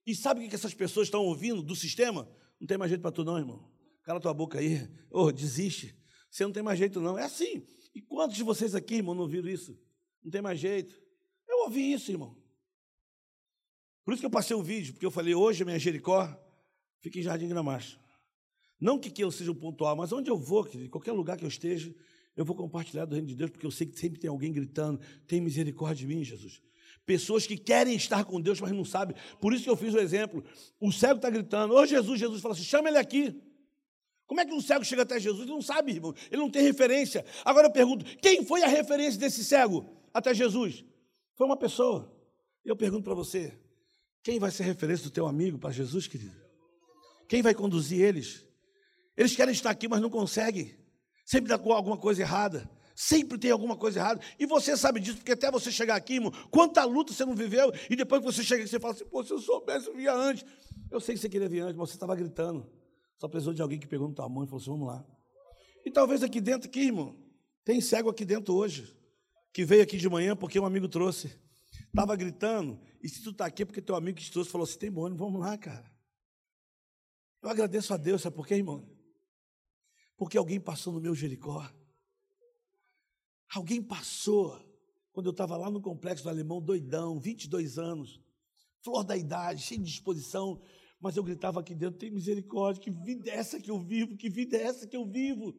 E 0.06 0.16
sabe 0.16 0.46
o 0.46 0.50
que 0.50 0.56
essas 0.56 0.74
pessoas 0.74 1.08
estão 1.08 1.26
ouvindo 1.26 1.62
do 1.62 1.76
sistema? 1.76 2.30
Não 2.58 2.66
tem 2.66 2.78
mais 2.78 2.90
jeito 2.90 3.02
para 3.02 3.12
tu, 3.12 3.26
não, 3.26 3.38
irmão. 3.38 3.70
Cala 4.04 4.22
tua 4.22 4.34
boca 4.34 4.60
aí. 4.60 4.88
Oh, 5.12 5.30
desiste. 5.30 5.94
Você 6.30 6.44
não 6.44 6.52
tem 6.52 6.64
mais 6.64 6.78
jeito, 6.78 7.00
não. 7.00 7.18
É 7.18 7.24
assim. 7.24 7.66
E 7.94 8.02
quantos 8.02 8.36
de 8.36 8.44
vocês 8.44 8.76
aqui, 8.76 8.96
irmão, 8.96 9.16
não 9.16 9.24
ouviram 9.24 9.50
isso? 9.50 9.78
Não 10.24 10.30
tem 10.32 10.42
mais 10.42 10.60
jeito. 10.60 11.02
Eu 11.48 11.64
ouvi 11.64 11.94
isso, 11.94 12.12
irmão. 12.12 12.38
Por 14.04 14.14
isso 14.14 14.22
que 14.22 14.26
eu 14.26 14.32
passei 14.32 14.56
o 14.56 14.64
vídeo, 14.64 14.94
porque 14.94 15.06
eu 15.06 15.12
falei, 15.12 15.36
hoje 15.36 15.66
minha 15.66 15.78
Jericó 15.78 16.34
fica 17.00 17.20
em 17.20 17.22
Jardim 17.22 17.48
Gramacho. 17.48 18.00
Não 18.80 19.00
que, 19.00 19.12
eu 19.22 19.32
seja 19.32 19.52
o 19.52 19.56
pontual, 19.56 19.96
mas 19.96 20.12
onde 20.12 20.30
eu 20.30 20.38
vou, 20.38 20.68
em 20.76 20.88
qualquer 20.88 21.12
lugar 21.12 21.36
que 21.36 21.44
eu 21.44 21.48
esteja, 21.50 21.94
eu 22.36 22.46
vou 22.46 22.56
compartilhar 22.56 23.06
do 23.06 23.14
reino 23.14 23.28
de 23.28 23.36
Deus, 23.36 23.50
porque 23.50 23.66
eu 23.66 23.72
sei 23.72 23.88
que 23.88 24.00
sempre 24.00 24.20
tem 24.20 24.30
alguém 24.30 24.54
gritando, 24.54 25.00
tem 25.26 25.42
misericórdia 25.42 26.08
de 26.08 26.08
mim, 26.08 26.24
Jesus. 26.24 26.62
Pessoas 27.06 27.48
que 27.48 27.58
querem 27.58 27.96
estar 27.96 28.24
com 28.26 28.40
Deus, 28.40 28.62
mas 28.62 28.72
não 28.72 28.86
sabem. 28.86 29.16
Por 29.42 29.54
isso 29.54 29.64
que 29.64 29.70
eu 29.70 29.76
fiz 29.76 29.94
o 29.94 30.00
exemplo. 30.00 30.44
O 30.80 30.92
cego 30.92 31.16
está 31.16 31.30
gritando, 31.30 31.74
ô 31.74 31.86
Jesus, 31.86 32.20
Jesus 32.20 32.42
fala 32.42 32.54
assim, 32.54 32.64
chama 32.64 32.90
ele 32.90 32.98
aqui. 32.98 33.42
Como 34.28 34.42
é 34.42 34.46
que 34.46 34.54
um 34.54 34.62
cego 34.62 34.84
chega 34.84 35.04
até 35.04 35.20
Jesus? 35.20 35.44
Ele 35.44 35.52
não 35.52 35.62
sabe, 35.62 35.94
irmão. 35.94 36.14
Ele 36.30 36.42
não 36.42 36.52
tem 36.52 36.62
referência. 36.62 37.26
Agora 37.46 37.68
eu 37.68 37.72
pergunto: 37.72 38.06
quem 38.18 38.44
foi 38.46 38.62
a 38.62 38.68
referência 38.68 39.18
desse 39.18 39.44
cego 39.44 39.90
até 40.14 40.34
Jesus? 40.34 40.84
Foi 41.36 41.48
uma 41.48 41.58
pessoa. 41.58 42.14
Eu 42.64 42.76
pergunto 42.76 43.04
para 43.04 43.14
você: 43.14 43.58
quem 44.22 44.38
vai 44.38 44.52
ser 44.52 44.64
referência 44.64 45.06
do 45.06 45.12
teu 45.12 45.26
amigo 45.26 45.58
para 45.58 45.72
Jesus, 45.72 46.06
querido? 46.06 46.36
Quem 47.30 47.42
vai 47.42 47.56
conduzir 47.56 48.02
eles? 48.02 48.46
Eles 49.16 49.36
querem 49.36 49.54
estar 49.54 49.70
aqui, 49.70 49.88
mas 49.88 50.02
não 50.02 50.10
conseguem. 50.10 50.78
Sempre 51.26 51.50
dá 51.50 51.56
alguma 51.56 51.98
coisa 51.98 52.22
errada. 52.22 52.70
Sempre 52.94 53.38
tem 53.38 53.52
alguma 53.52 53.78
coisa 53.78 54.00
errada. 54.00 54.22
E 54.40 54.46
você 54.46 54.76
sabe 54.76 55.00
disso, 55.00 55.18
porque 55.18 55.32
até 55.32 55.52
você 55.52 55.72
chegar 55.72 55.96
aqui, 55.96 56.16
irmão, 56.16 56.32
quanta 56.50 56.84
luta 56.84 57.14
você 57.14 57.24
não 57.26 57.36
viveu, 57.36 57.72
e 57.90 57.96
depois 57.96 58.22
que 58.22 58.26
você 58.26 58.44
chega 58.44 58.64
aqui, 58.64 58.72
você 58.72 58.80
fala 58.80 58.94
assim, 58.94 59.06
pô, 59.06 59.24
se 59.24 59.32
eu 59.32 59.40
soubesse, 59.40 59.88
eu 59.88 59.96
via 59.96 60.14
antes. 60.14 60.44
Eu 60.90 61.00
sei 61.00 61.16
que 61.16 61.22
você 61.22 61.30
queria 61.30 61.48
vir 61.48 61.60
antes, 61.60 61.76
mas 61.76 61.90
você 61.90 61.96
estava 61.96 62.16
gritando. 62.16 62.68
Só 63.20 63.28
precisou 63.28 63.54
de 63.54 63.62
alguém 63.62 63.80
que 63.80 63.88
pegou 63.88 64.08
no 64.08 64.14
tua 64.14 64.30
mão 64.30 64.44
e 64.44 64.48
falou 64.48 64.62
assim: 64.62 64.70
vamos 64.70 64.88
lá. 64.88 65.06
E 65.86 65.92
talvez 65.92 66.24
aqui 66.24 66.40
dentro, 66.40 66.68
aqui, 66.68 66.82
irmão, 66.82 67.18
tem 67.64 67.82
cego 67.82 68.10
aqui 68.10 68.26
dentro 68.26 68.54
hoje, 68.54 68.96
que 69.54 69.66
veio 69.66 69.84
aqui 69.84 69.98
de 69.98 70.10
manhã 70.10 70.36
porque 70.36 70.60
um 70.60 70.66
amigo 70.66 70.88
trouxe. 70.88 71.32
Estava 71.88 72.16
gritando, 72.16 72.80
e 73.02 73.10
se 73.10 73.24
tu 73.24 73.32
está 73.32 73.46
aqui 73.46 73.64
é 73.64 73.66
porque 73.66 73.82
teu 73.82 73.96
amigo 73.96 74.18
que 74.18 74.24
te 74.24 74.32
trouxe 74.32 74.52
falou 74.52 74.66
assim: 74.66 74.78
tem 74.78 74.92
bom, 74.92 75.14
vamos 75.16 75.40
lá, 75.40 75.58
cara. 75.58 75.92
Eu 77.42 77.50
agradeço 77.50 77.94
a 77.94 77.98
Deus, 77.98 78.22
sabe 78.22 78.36
por 78.36 78.48
quê, 78.48 78.56
irmão? 78.56 78.88
Porque 80.18 80.38
alguém 80.38 80.60
passou 80.60 80.92
no 80.92 81.00
meu 81.00 81.16
Jericó. 81.16 81.68
Alguém 83.54 83.82
passou 83.82 84.60
quando 85.12 85.28
eu 85.28 85.32
estava 85.32 85.58
lá 85.58 85.72
no 85.72 85.82
complexo 85.82 86.24
do 86.24 86.30
Alemão, 86.30 86.62
doidão, 86.62 87.20
22 87.20 87.78
anos, 87.78 88.22
flor 88.84 89.04
da 89.04 89.18
idade, 89.18 89.62
cheio 89.62 89.82
de 89.82 89.90
disposição, 89.90 90.62
mas 91.00 91.16
eu 91.16 91.24
gritava 91.24 91.60
aqui 91.60 91.76
dentro: 91.76 92.00
tem 92.00 92.12
misericórdia, 92.12 92.82
que 92.82 92.92
vida 92.92 93.30
é 93.30 93.36
essa 93.36 93.60
que 93.60 93.70
eu 93.70 93.80
vivo, 93.80 94.18
que 94.18 94.30
vida 94.30 94.58
é 94.58 94.64
essa 94.64 94.88
que 94.88 94.98
eu 94.98 95.06
vivo. 95.06 95.56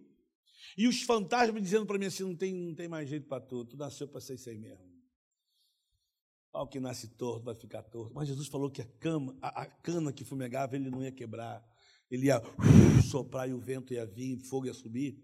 E 0.76 0.86
os 0.86 1.02
fantasmas 1.02 1.62
dizendo 1.62 1.86
para 1.86 1.98
mim 1.98 2.06
assim: 2.06 2.24
não 2.24 2.36
tem, 2.36 2.52
não 2.52 2.74
tem 2.74 2.88
mais 2.88 3.08
jeito 3.08 3.26
para 3.26 3.40
tu, 3.40 3.64
tu 3.64 3.76
nasceu 3.76 4.08
para 4.08 4.20
ser 4.20 4.34
isso 4.34 4.48
aí 4.48 4.58
mesmo. 4.58 4.86
Ao 6.52 6.66
que 6.66 6.80
nasce 6.80 7.08
torto 7.16 7.44
vai 7.44 7.54
ficar 7.54 7.82
torto. 7.82 8.14
Mas 8.14 8.26
Jesus 8.26 8.48
falou 8.48 8.70
que 8.70 8.82
a, 8.82 8.86
cama, 8.98 9.36
a, 9.40 9.62
a 9.62 9.66
cana 9.66 10.12
que 10.12 10.24
fumegava 10.24 10.76
ele 10.76 10.90
não 10.90 11.02
ia 11.02 11.12
quebrar, 11.12 11.64
ele 12.10 12.26
ia 12.26 12.40
uh, 12.40 13.02
soprar 13.02 13.48
e 13.48 13.52
o 13.52 13.60
vento 13.60 13.92
ia 13.92 14.06
vir, 14.06 14.38
fogo 14.40 14.66
ia 14.66 14.74
subir. 14.74 15.22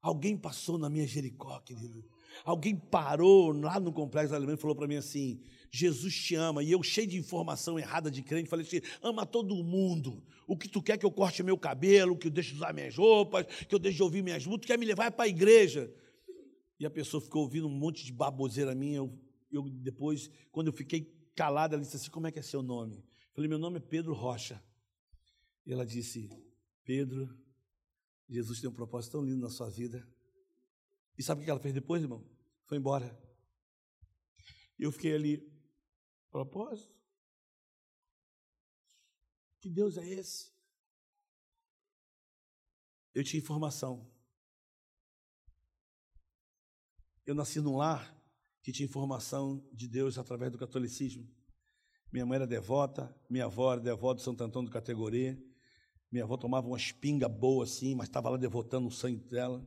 Alguém 0.00 0.36
passou 0.36 0.78
na 0.78 0.90
minha 0.90 1.06
Jericó, 1.06 1.60
querido. 1.60 2.02
Alguém 2.44 2.76
parou 2.76 3.52
lá 3.52 3.78
no 3.78 3.92
complexo 3.92 4.34
alemão 4.34 4.54
e 4.54 4.58
falou 4.58 4.76
para 4.76 4.86
mim 4.86 4.96
assim: 4.96 5.40
Jesus 5.70 6.14
te 6.14 6.34
ama. 6.34 6.62
E 6.62 6.70
eu, 6.70 6.82
cheio 6.82 7.06
de 7.06 7.16
informação 7.16 7.78
errada 7.78 8.10
de 8.10 8.22
crente, 8.22 8.48
falei 8.48 8.66
assim: 8.66 8.80
ama 9.02 9.24
todo 9.24 9.54
mundo. 9.64 10.22
O 10.46 10.56
que 10.56 10.68
tu 10.68 10.82
quer 10.82 10.98
que 10.98 11.06
eu 11.06 11.10
corte 11.10 11.42
meu 11.42 11.56
cabelo, 11.56 12.16
que 12.16 12.26
eu 12.26 12.30
deixe 12.30 12.50
de 12.50 12.56
usar 12.56 12.74
minhas 12.74 12.94
roupas, 12.96 13.46
que 13.66 13.74
eu 13.74 13.78
deixe 13.78 13.96
de 13.96 14.02
ouvir 14.02 14.22
minhas 14.22 14.44
músicas, 14.44 14.66
quer 14.66 14.78
me 14.78 14.84
levar 14.84 15.10
para 15.12 15.24
a 15.24 15.28
igreja. 15.28 15.92
E 16.78 16.84
a 16.84 16.90
pessoa 16.90 17.20
ficou 17.20 17.42
ouvindo 17.42 17.66
um 17.66 17.70
monte 17.70 18.04
de 18.04 18.12
baboseira 18.12 18.74
minha. 18.74 18.96
Eu, 18.96 19.18
eu, 19.50 19.62
depois, 19.70 20.30
quando 20.50 20.66
eu 20.66 20.72
fiquei 20.72 21.10
calado, 21.34 21.74
ela 21.74 21.82
disse 21.82 21.96
assim: 21.96 22.10
Como 22.10 22.26
é 22.26 22.32
que 22.32 22.38
é 22.38 22.42
seu 22.42 22.62
nome? 22.62 22.96
Eu 22.96 23.34
falei: 23.34 23.48
Meu 23.48 23.58
nome 23.58 23.78
é 23.78 23.80
Pedro 23.80 24.12
Rocha. 24.12 24.62
E 25.64 25.72
ela 25.72 25.86
disse: 25.86 26.28
Pedro, 26.84 27.34
Jesus 28.28 28.60
tem 28.60 28.68
um 28.68 28.74
propósito 28.74 29.12
tão 29.12 29.24
lindo 29.24 29.40
na 29.40 29.48
sua 29.48 29.70
vida. 29.70 30.06
E 31.18 31.22
sabe 31.22 31.42
o 31.42 31.44
que 31.44 31.50
ela 31.50 31.60
fez 31.60 31.74
depois, 31.74 32.02
irmão? 32.02 32.24
foi 32.72 32.78
embora. 32.78 33.14
Eu 34.78 34.90
fiquei 34.90 35.14
ali, 35.14 35.46
propósito. 36.30 36.90
Que 39.60 39.68
Deus 39.68 39.98
é 39.98 40.08
esse? 40.08 40.50
Eu 43.14 43.22
tinha 43.22 43.42
informação. 43.42 44.10
Eu 47.26 47.34
nasci 47.34 47.60
num 47.60 47.76
lar 47.76 48.18
que 48.62 48.72
tinha 48.72 48.88
informação 48.88 49.68
de 49.70 49.86
Deus 49.86 50.16
através 50.16 50.50
do 50.50 50.56
catolicismo. 50.56 51.28
Minha 52.10 52.24
mãe 52.24 52.36
era 52.36 52.46
devota, 52.46 53.14
minha 53.28 53.44
avó 53.44 53.72
era 53.72 53.82
devota 53.82 54.20
de 54.20 54.24
Santo 54.24 54.42
Antônio 54.42 54.70
do 54.70 54.72
Categorê. 54.72 55.36
Minha 56.10 56.24
avó 56.24 56.38
tomava 56.38 56.66
uma 56.66 56.78
espinga 56.78 57.28
boa 57.28 57.64
assim, 57.64 57.94
mas 57.94 58.08
estava 58.08 58.30
lá 58.30 58.38
devotando 58.38 58.88
o 58.88 58.90
sangue 58.90 59.22
dela. 59.28 59.62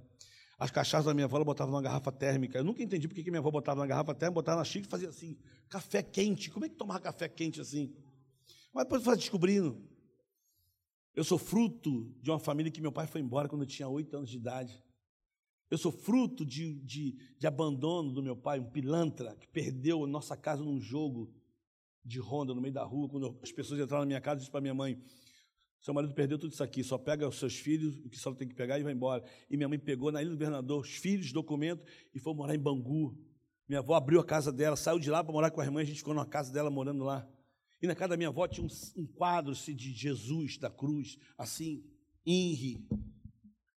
As 0.57 0.71
cachaças 0.71 1.05
da 1.05 1.13
minha 1.13 1.25
avó 1.25 1.35
ela 1.35 1.45
botava 1.45 1.69
numa 1.69 1.81
garrafa 1.81 2.11
térmica. 2.11 2.57
Eu 2.57 2.63
nunca 2.63 2.81
entendi 2.81 3.07
porque 3.07 3.23
que 3.23 3.29
minha 3.29 3.39
avó 3.39 3.51
botava 3.51 3.81
na 3.81 3.87
garrafa 3.87 4.15
térmica, 4.15 4.35
botava 4.35 4.59
na 4.59 4.63
xícara 4.63 4.87
e 4.87 4.89
fazia 4.89 5.09
assim, 5.09 5.37
café 5.67 6.01
quente. 6.01 6.49
Como 6.49 6.65
é 6.65 6.69
que 6.69 6.75
tomava 6.75 6.99
café 7.01 7.27
quente 7.27 7.59
assim? 7.59 7.93
Mas 8.73 8.85
depois 8.85 9.03
foi 9.03 9.15
descobrindo. 9.17 9.81
Eu 11.13 11.23
sou 11.23 11.37
fruto 11.37 12.13
de 12.21 12.29
uma 12.29 12.39
família 12.39 12.71
que 12.71 12.81
meu 12.81 12.91
pai 12.91 13.07
foi 13.07 13.21
embora 13.21 13.47
quando 13.47 13.63
eu 13.63 13.67
tinha 13.67 13.87
oito 13.87 14.15
anos 14.15 14.29
de 14.29 14.37
idade. 14.37 14.81
Eu 15.69 15.77
sou 15.77 15.91
fruto 15.91 16.45
de, 16.45 16.79
de, 16.81 17.17
de, 17.37 17.47
abandono 17.47 18.11
do 18.11 18.21
meu 18.21 18.35
pai, 18.35 18.59
um 18.59 18.69
pilantra 18.69 19.35
que 19.35 19.47
perdeu 19.47 20.03
a 20.03 20.07
nossa 20.07 20.37
casa 20.37 20.63
num 20.63 20.79
jogo 20.79 21.33
de 22.03 22.19
ronda 22.19 22.53
no 22.53 22.61
meio 22.61 22.73
da 22.73 22.83
rua. 22.83 23.09
Quando 23.09 23.37
as 23.41 23.51
pessoas 23.51 23.79
entraram 23.79 24.03
na 24.03 24.07
minha 24.07 24.21
casa, 24.21 24.35
eu 24.35 24.39
disse 24.39 24.51
para 24.51 24.61
minha 24.61 24.73
mãe: 24.73 25.01
Seu 25.85 25.93
marido 25.93 26.15
perdeu 26.15 26.39
tudo 26.39 26.51
isso 26.51 26.63
aqui, 26.63 26.83
só 26.83 26.97
pega 26.97 27.27
os 27.27 27.37
seus 27.37 27.59
filhos, 27.59 27.95
o 28.03 28.09
que 28.09 28.17
só 28.17 28.33
tem 28.33 28.47
que 28.47 28.55
pegar 28.55 28.79
e 28.79 28.83
vai 28.83 28.91
embora. 28.91 29.23
E 29.47 29.55
minha 29.55 29.69
mãe 29.69 29.77
pegou 29.77 30.11
na 30.11 30.19
Ilha 30.19 30.31
do 30.31 30.35
Governador 30.35 30.81
os 30.81 30.89
filhos, 30.89 31.31
documento 31.31 31.85
e 32.11 32.19
foi 32.19 32.33
morar 32.33 32.55
em 32.55 32.59
Bangu. 32.59 33.15
Minha 33.69 33.81
avó 33.81 33.93
abriu 33.93 34.19
a 34.19 34.25
casa 34.25 34.51
dela, 34.51 34.75
saiu 34.75 34.97
de 34.97 35.11
lá 35.11 35.23
para 35.23 35.31
morar 35.31 35.51
com 35.51 35.61
a 35.61 35.63
irmã, 35.63 35.81
a 35.81 35.83
gente 35.83 35.99
ficou 35.99 36.15
na 36.15 36.25
casa 36.25 36.51
dela 36.51 36.71
morando 36.71 37.03
lá. 37.03 37.29
E 37.79 37.85
na 37.85 37.93
casa 37.93 38.09
da 38.09 38.17
minha 38.17 38.29
avó 38.29 38.47
tinha 38.47 38.65
um, 38.65 38.99
um 38.99 39.05
quadro 39.05 39.51
assim, 39.51 39.75
de 39.75 39.93
Jesus 39.93 40.57
da 40.57 40.71
cruz, 40.71 41.19
assim, 41.37 41.83
INRI. 42.25 42.83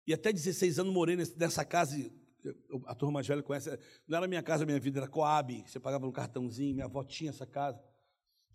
E 0.07 0.15
até 0.15 0.33
16 0.33 0.79
anos 0.79 0.95
morei 0.95 1.17
nessa 1.17 1.65
casa, 1.65 1.97
a 2.87 2.95
turma 2.95 3.15
mais 3.15 3.27
velha 3.27 3.43
conhece, 3.43 3.77
não 4.07 4.17
era 4.17 4.29
minha 4.29 4.45
casa, 4.45 4.65
minha 4.65 4.79
vida, 4.79 5.01
era 5.01 5.09
Coab, 5.09 5.61
você 5.67 5.81
pagava 5.81 6.07
um 6.07 6.13
cartãozinho, 6.13 6.73
minha 6.73 6.87
avó 6.87 7.03
tinha 7.03 7.31
essa 7.31 7.45
casa, 7.45 7.83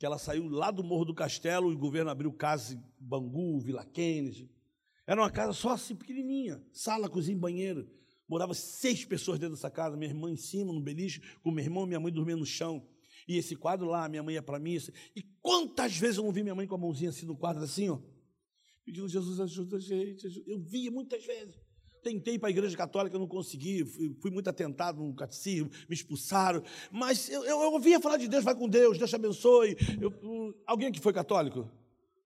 que 0.02 0.06
ela 0.08 0.18
saiu 0.18 0.50
lá 0.50 0.72
do 0.72 0.84
Morro 0.84 1.06
do 1.06 1.14
Castelo, 1.14 1.72
e 1.72 1.76
o 1.76 1.78
governo 1.78 2.10
abriu 2.10 2.34
casa 2.34 2.74
em 2.74 2.84
Bangu, 3.00 3.60
Vila 3.60 3.86
Kennedy. 3.86 4.50
Era 5.06 5.22
uma 5.22 5.30
casa 5.30 5.54
só 5.54 5.70
assim, 5.70 5.96
pequenininha, 5.96 6.60
sala, 6.74 7.08
cozinha, 7.08 7.38
banheiro. 7.38 7.88
Morava 8.28 8.56
seis 8.56 9.06
pessoas 9.06 9.38
dentro 9.38 9.54
dessa 9.54 9.70
casa, 9.70 9.96
minha 9.96 10.10
irmã 10.10 10.32
em 10.32 10.36
cima, 10.36 10.74
no 10.74 10.82
beliche, 10.82 11.22
com 11.44 11.52
meu 11.52 11.64
irmão 11.64 11.84
e 11.84 11.88
minha 11.90 12.00
mãe 12.00 12.12
dormindo 12.12 12.40
no 12.40 12.48
chão. 12.48 12.84
E 13.28 13.38
esse 13.38 13.56
quadro 13.56 13.86
lá, 13.86 14.10
minha 14.10 14.24
mãe 14.24 14.34
ia 14.34 14.42
para 14.42 14.58
mim. 14.58 14.76
E 15.16 15.22
quantas 15.40 15.96
vezes 15.96 16.18
eu 16.18 16.24
não 16.24 16.32
vi 16.32 16.42
minha 16.42 16.56
mãe 16.56 16.66
com 16.66 16.74
a 16.74 16.80
mãozinha 16.80 17.12
assim 17.12 17.28
no 17.28 17.38
quadro, 17.38 17.62
assim, 17.62 17.88
ó 17.88 18.00
pedindo 18.84 19.08
Jesus 19.08 19.40
ajuda 19.40 19.78
a 19.78 19.80
gente. 19.80 20.26
Ajuda. 20.26 20.50
Eu 20.50 20.60
via 20.60 20.90
muitas 20.90 21.24
vezes. 21.24 21.56
Tentei 22.02 22.40
para 22.40 22.50
a 22.50 22.52
igreja 22.52 22.76
católica, 22.76 23.18
não 23.18 23.28
consegui, 23.28 23.86
fui, 23.86 24.16
fui, 24.20 24.32
muito 24.32 24.50
atentado 24.50 25.04
no 25.04 25.14
catecismo, 25.14 25.70
me 25.88 25.96
expulsaram, 25.96 26.64
mas 26.92 27.30
eu, 27.30 27.44
eu, 27.44 27.62
eu 27.62 27.74
ouvia 27.74 28.00
falar 28.00 28.18
de 28.18 28.28
Deus, 28.28 28.44
vai 28.44 28.56
com 28.56 28.68
Deus, 28.68 28.98
Deus 28.98 29.10
te 29.10 29.16
abençoe. 29.16 29.78
Eu, 30.02 30.12
alguém 30.66 30.88
aqui 30.88 31.00
foi 31.00 31.14
católico? 31.14 31.70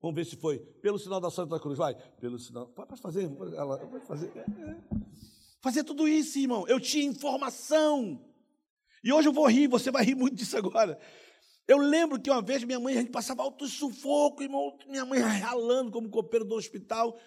Vamos 0.01 0.15
ver 0.15 0.25
se 0.25 0.35
foi. 0.35 0.59
Pelo 0.59 0.99
sinal 0.99 1.19
da 1.19 1.31
Santa 1.31 1.59
Cruz, 1.59 1.77
vai. 1.77 1.95
Pelo 2.19 2.37
sinal. 2.37 2.67
Pode 2.67 3.01
fazer, 3.01 3.27
pode 3.29 4.05
fazer. 4.05 4.31
É, 4.35 4.39
é. 4.39 4.77
Fazer 5.61 5.83
tudo 5.83 6.07
isso, 6.07 6.37
irmão. 6.37 6.63
Eu 6.67 6.79
tinha 6.79 7.03
informação. 7.03 8.23
E 9.03 9.11
hoje 9.11 9.27
eu 9.27 9.33
vou 9.33 9.47
rir, 9.47 9.67
você 9.67 9.89
vai 9.89 10.05
rir 10.05 10.15
muito 10.15 10.35
disso 10.35 10.55
agora. 10.57 10.99
Eu 11.67 11.79
lembro 11.79 12.19
que 12.19 12.29
uma 12.29 12.41
vez 12.41 12.63
minha 12.63 12.79
mãe, 12.79 12.95
a 12.95 12.99
gente 12.99 13.11
passava 13.11 13.41
alto 13.41 13.67
sufoco, 13.67 14.43
irmão, 14.43 14.77
minha 14.87 15.03
mãe 15.03 15.19
ralando 15.19 15.89
como 15.89 16.09
copeiro 16.09 16.45
do 16.45 16.53
hospital, 16.53 17.17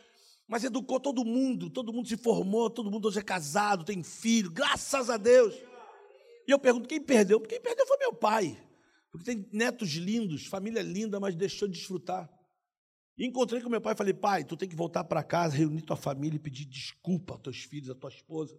mas 0.48 0.64
educou 0.64 0.98
todo 0.98 1.24
mundo, 1.26 1.68
todo 1.68 1.92
mundo 1.92 2.08
se 2.08 2.16
formou, 2.16 2.70
todo 2.70 2.90
mundo 2.90 3.06
hoje 3.06 3.18
é 3.18 3.22
casado, 3.22 3.84
tem 3.84 4.02
filho, 4.02 4.50
graças 4.50 5.10
a 5.10 5.18
Deus. 5.18 5.54
E 6.46 6.50
eu 6.50 6.58
pergunto, 6.58 6.88
quem 6.88 7.00
perdeu? 7.00 7.38
Quem 7.38 7.60
perdeu 7.60 7.86
foi 7.86 7.98
meu 7.98 8.14
pai, 8.14 8.58
porque 9.12 9.26
tem 9.26 9.46
netos 9.52 9.90
lindos, 9.90 10.46
família 10.46 10.80
linda, 10.80 11.20
mas 11.20 11.36
deixou 11.36 11.68
de 11.68 11.74
desfrutar. 11.74 12.32
E 13.18 13.26
encontrei 13.26 13.60
com 13.60 13.68
meu 13.68 13.80
pai 13.80 13.92
e 13.92 13.96
falei, 13.96 14.14
pai, 14.14 14.42
tu 14.44 14.56
tem 14.56 14.68
que 14.68 14.76
voltar 14.76 15.04
para 15.04 15.22
casa, 15.22 15.54
reunir 15.54 15.82
tua 15.82 15.96
família 15.96 16.36
e 16.36 16.40
pedir 16.40 16.64
desculpa 16.64 17.34
aos 17.34 17.42
teus 17.42 17.64
filhos, 17.64 17.90
à 17.90 17.94
tua 17.94 18.08
esposa. 18.08 18.58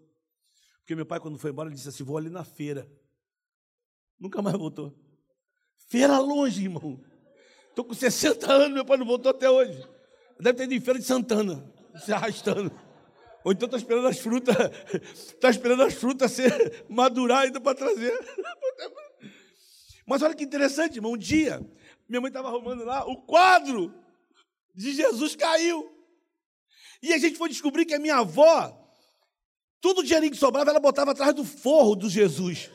Porque 0.80 0.94
meu 0.96 1.06
pai, 1.06 1.20
quando 1.20 1.40
foi 1.40 1.50
embora, 1.50 1.70
ele 1.70 1.76
disse 1.76 1.90
assim, 1.90 2.04
vou 2.04 2.18
ali 2.18 2.30
na 2.30 2.44
feira. 2.44 2.88
Nunca 4.20 4.42
mais 4.42 4.58
voltou. 4.58 4.94
Feira 5.88 6.20
longe, 6.20 6.64
irmão. 6.64 7.02
Estou 7.70 7.86
com 7.86 7.94
60 7.94 8.52
anos, 8.52 8.74
meu 8.74 8.86
pai 8.86 8.98
não 8.98 9.06
voltou 9.06 9.32
até 9.32 9.50
hoje. 9.50 9.82
Deve 10.40 10.58
ter 10.58 10.64
ido 10.66 10.74
em 10.74 10.80
Feira 10.80 11.00
de 11.00 11.06
Santana, 11.06 11.74
se 12.04 12.14
arrastando. 12.14 12.72
Ou 13.43 13.52
então 13.52 13.68
está 13.68 13.78
esperando 13.78 14.08
as 14.08 14.20
frutas, 14.20 14.56
está 15.14 15.50
esperando 15.50 15.84
as 15.84 15.93
frutas 15.93 16.32
ser 16.32 16.86
madurar 16.89 17.43
ainda 17.43 17.62
para 17.62 17.76
trazer. 17.78 18.14
Mas 20.06 20.22
olha 20.22 20.36
que 20.36 20.43
interessante, 20.43 20.95
irmão. 20.95 21.14
Um 21.14 21.18
dia, 21.18 21.62
minha 22.08 22.20
mãe 22.20 22.30
estava 22.30 22.50
arrumando 22.50 22.84
lá, 22.84 23.06
o 23.06 23.18
quadro 23.18 23.93
de 24.76 24.93
Jesus 24.93 25.36
caiu. 25.36 25.89
E 27.02 27.14
a 27.14 27.18
gente 27.18 27.38
foi 27.38 27.47
descobrir 27.47 27.86
que 27.86 27.93
a 27.93 28.00
minha 28.00 28.18
avó, 28.18 28.76
tudo 29.80 30.02
o 30.02 30.04
dinheirinho 30.04 30.32
que 30.32 30.38
sobrava, 30.38 30.70
ela 30.70 30.80
botava 30.80 31.12
atrás 31.12 31.34
do 31.34 31.45
forro 31.45 31.95
do 31.95 32.10
Jesus. 32.10 32.70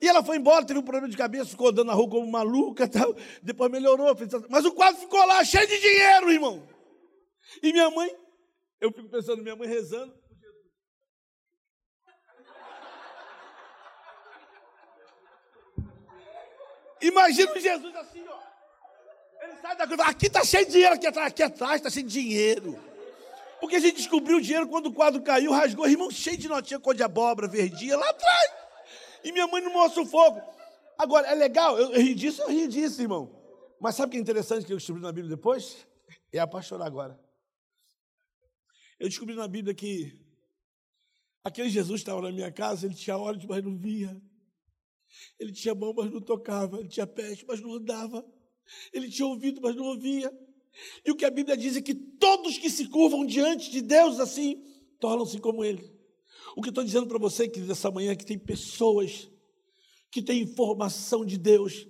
E 0.00 0.06
ela 0.06 0.22
foi 0.22 0.36
embora, 0.36 0.64
teve 0.64 0.78
um 0.78 0.82
problema 0.82 1.08
de 1.08 1.16
cabeça, 1.16 1.46
ficou 1.46 1.68
andando 1.68 1.86
na 1.86 1.94
rua 1.94 2.08
como 2.08 2.30
maluca, 2.30 2.86
tal. 2.86 3.16
depois 3.42 3.70
melhorou. 3.70 4.14
Mas 4.48 4.64
o 4.64 4.72
quadro 4.72 5.00
ficou 5.00 5.24
lá, 5.26 5.42
cheio 5.42 5.66
de 5.66 5.80
dinheiro, 5.80 6.30
irmão. 6.30 6.73
E 7.62 7.72
minha 7.72 7.90
mãe, 7.90 8.14
eu 8.80 8.92
fico 8.92 9.08
pensando, 9.08 9.42
minha 9.42 9.56
mãe 9.56 9.68
rezando. 9.68 10.14
Imagina 17.00 17.60
Jesus 17.60 17.94
assim, 17.96 18.24
ó. 18.26 18.38
Ele 19.42 19.56
sai 19.60 19.76
da 19.76 19.86
cruz, 19.86 20.00
aqui 20.00 20.26
está 20.26 20.42
cheio 20.42 20.64
de 20.64 20.72
dinheiro, 20.72 20.94
aqui 20.94 21.06
atrás, 21.06 21.28
aqui 21.28 21.42
atrás 21.42 21.76
está 21.76 21.90
cheio 21.90 22.06
de 22.06 22.12
dinheiro. 22.12 22.78
Porque 23.60 23.76
a 23.76 23.80
gente 23.80 23.96
descobriu 23.96 24.38
o 24.38 24.40
dinheiro 24.40 24.68
quando 24.68 24.86
o 24.86 24.92
quadro 24.92 25.22
caiu, 25.22 25.52
rasgou, 25.52 25.86
irmão, 25.86 26.10
cheio 26.10 26.36
de 26.36 26.48
notinha 26.48 26.80
cor 26.80 26.94
de 26.94 27.02
abóbora, 27.02 27.46
verdinha, 27.46 27.96
lá 27.96 28.08
atrás. 28.08 28.52
E 29.22 29.32
minha 29.32 29.46
mãe 29.46 29.62
não 29.62 29.72
mostra 29.72 30.02
o 30.02 30.06
fogo. 30.06 30.40
Agora, 30.98 31.26
é 31.28 31.34
legal, 31.34 31.78
eu, 31.78 31.92
ri 31.92 32.14
disso, 32.14 32.42
eu 32.42 32.48
ri 32.48 32.66
disso, 32.68 33.00
irmão. 33.00 33.30
Mas 33.80 33.96
sabe 33.96 34.08
o 34.08 34.10
que 34.12 34.16
é 34.16 34.20
interessante 34.20 34.66
que 34.66 34.72
eu 34.72 34.76
descobri 34.76 35.02
na 35.02 35.12
Bíblia 35.12 35.36
depois? 35.36 35.86
É 36.32 36.38
apaixonar 36.38 36.86
agora. 36.86 37.18
Eu 39.04 39.08
descobri 39.10 39.34
na 39.34 39.46
Bíblia 39.46 39.74
que 39.74 40.18
aquele 41.44 41.68
Jesus 41.68 42.00
estava 42.00 42.22
na 42.22 42.32
minha 42.32 42.50
casa, 42.50 42.86
ele 42.86 42.94
tinha 42.94 43.18
olhos, 43.18 43.44
mas 43.44 43.62
não 43.62 43.76
via. 43.76 44.18
Ele 45.38 45.52
tinha 45.52 45.74
mão, 45.74 45.92
mas 45.92 46.10
não 46.10 46.22
tocava. 46.22 46.80
Ele 46.80 46.88
tinha 46.88 47.06
peste, 47.06 47.44
mas 47.46 47.60
não 47.60 47.74
andava. 47.74 48.24
Ele 48.94 49.10
tinha 49.10 49.28
ouvido, 49.28 49.60
mas 49.60 49.76
não 49.76 49.84
ouvia. 49.84 50.32
E 51.04 51.10
o 51.10 51.14
que 51.14 51.26
a 51.26 51.30
Bíblia 51.30 51.54
diz 51.54 51.76
é 51.76 51.82
que 51.82 51.94
todos 51.94 52.56
que 52.56 52.70
se 52.70 52.88
curvam 52.88 53.26
diante 53.26 53.70
de 53.70 53.82
Deus 53.82 54.18
assim, 54.18 54.64
tornam-se 54.98 55.38
como 55.38 55.62
ele. 55.62 55.94
O 56.56 56.62
que 56.62 56.70
estou 56.70 56.82
dizendo 56.82 57.06
para 57.06 57.18
você, 57.18 57.46
que 57.46 57.60
nessa 57.60 57.90
manhã, 57.90 58.12
é 58.12 58.16
que 58.16 58.24
tem 58.24 58.38
pessoas 58.38 59.30
que 60.10 60.22
têm 60.22 60.40
informação 60.40 61.26
de 61.26 61.36
Deus, 61.36 61.86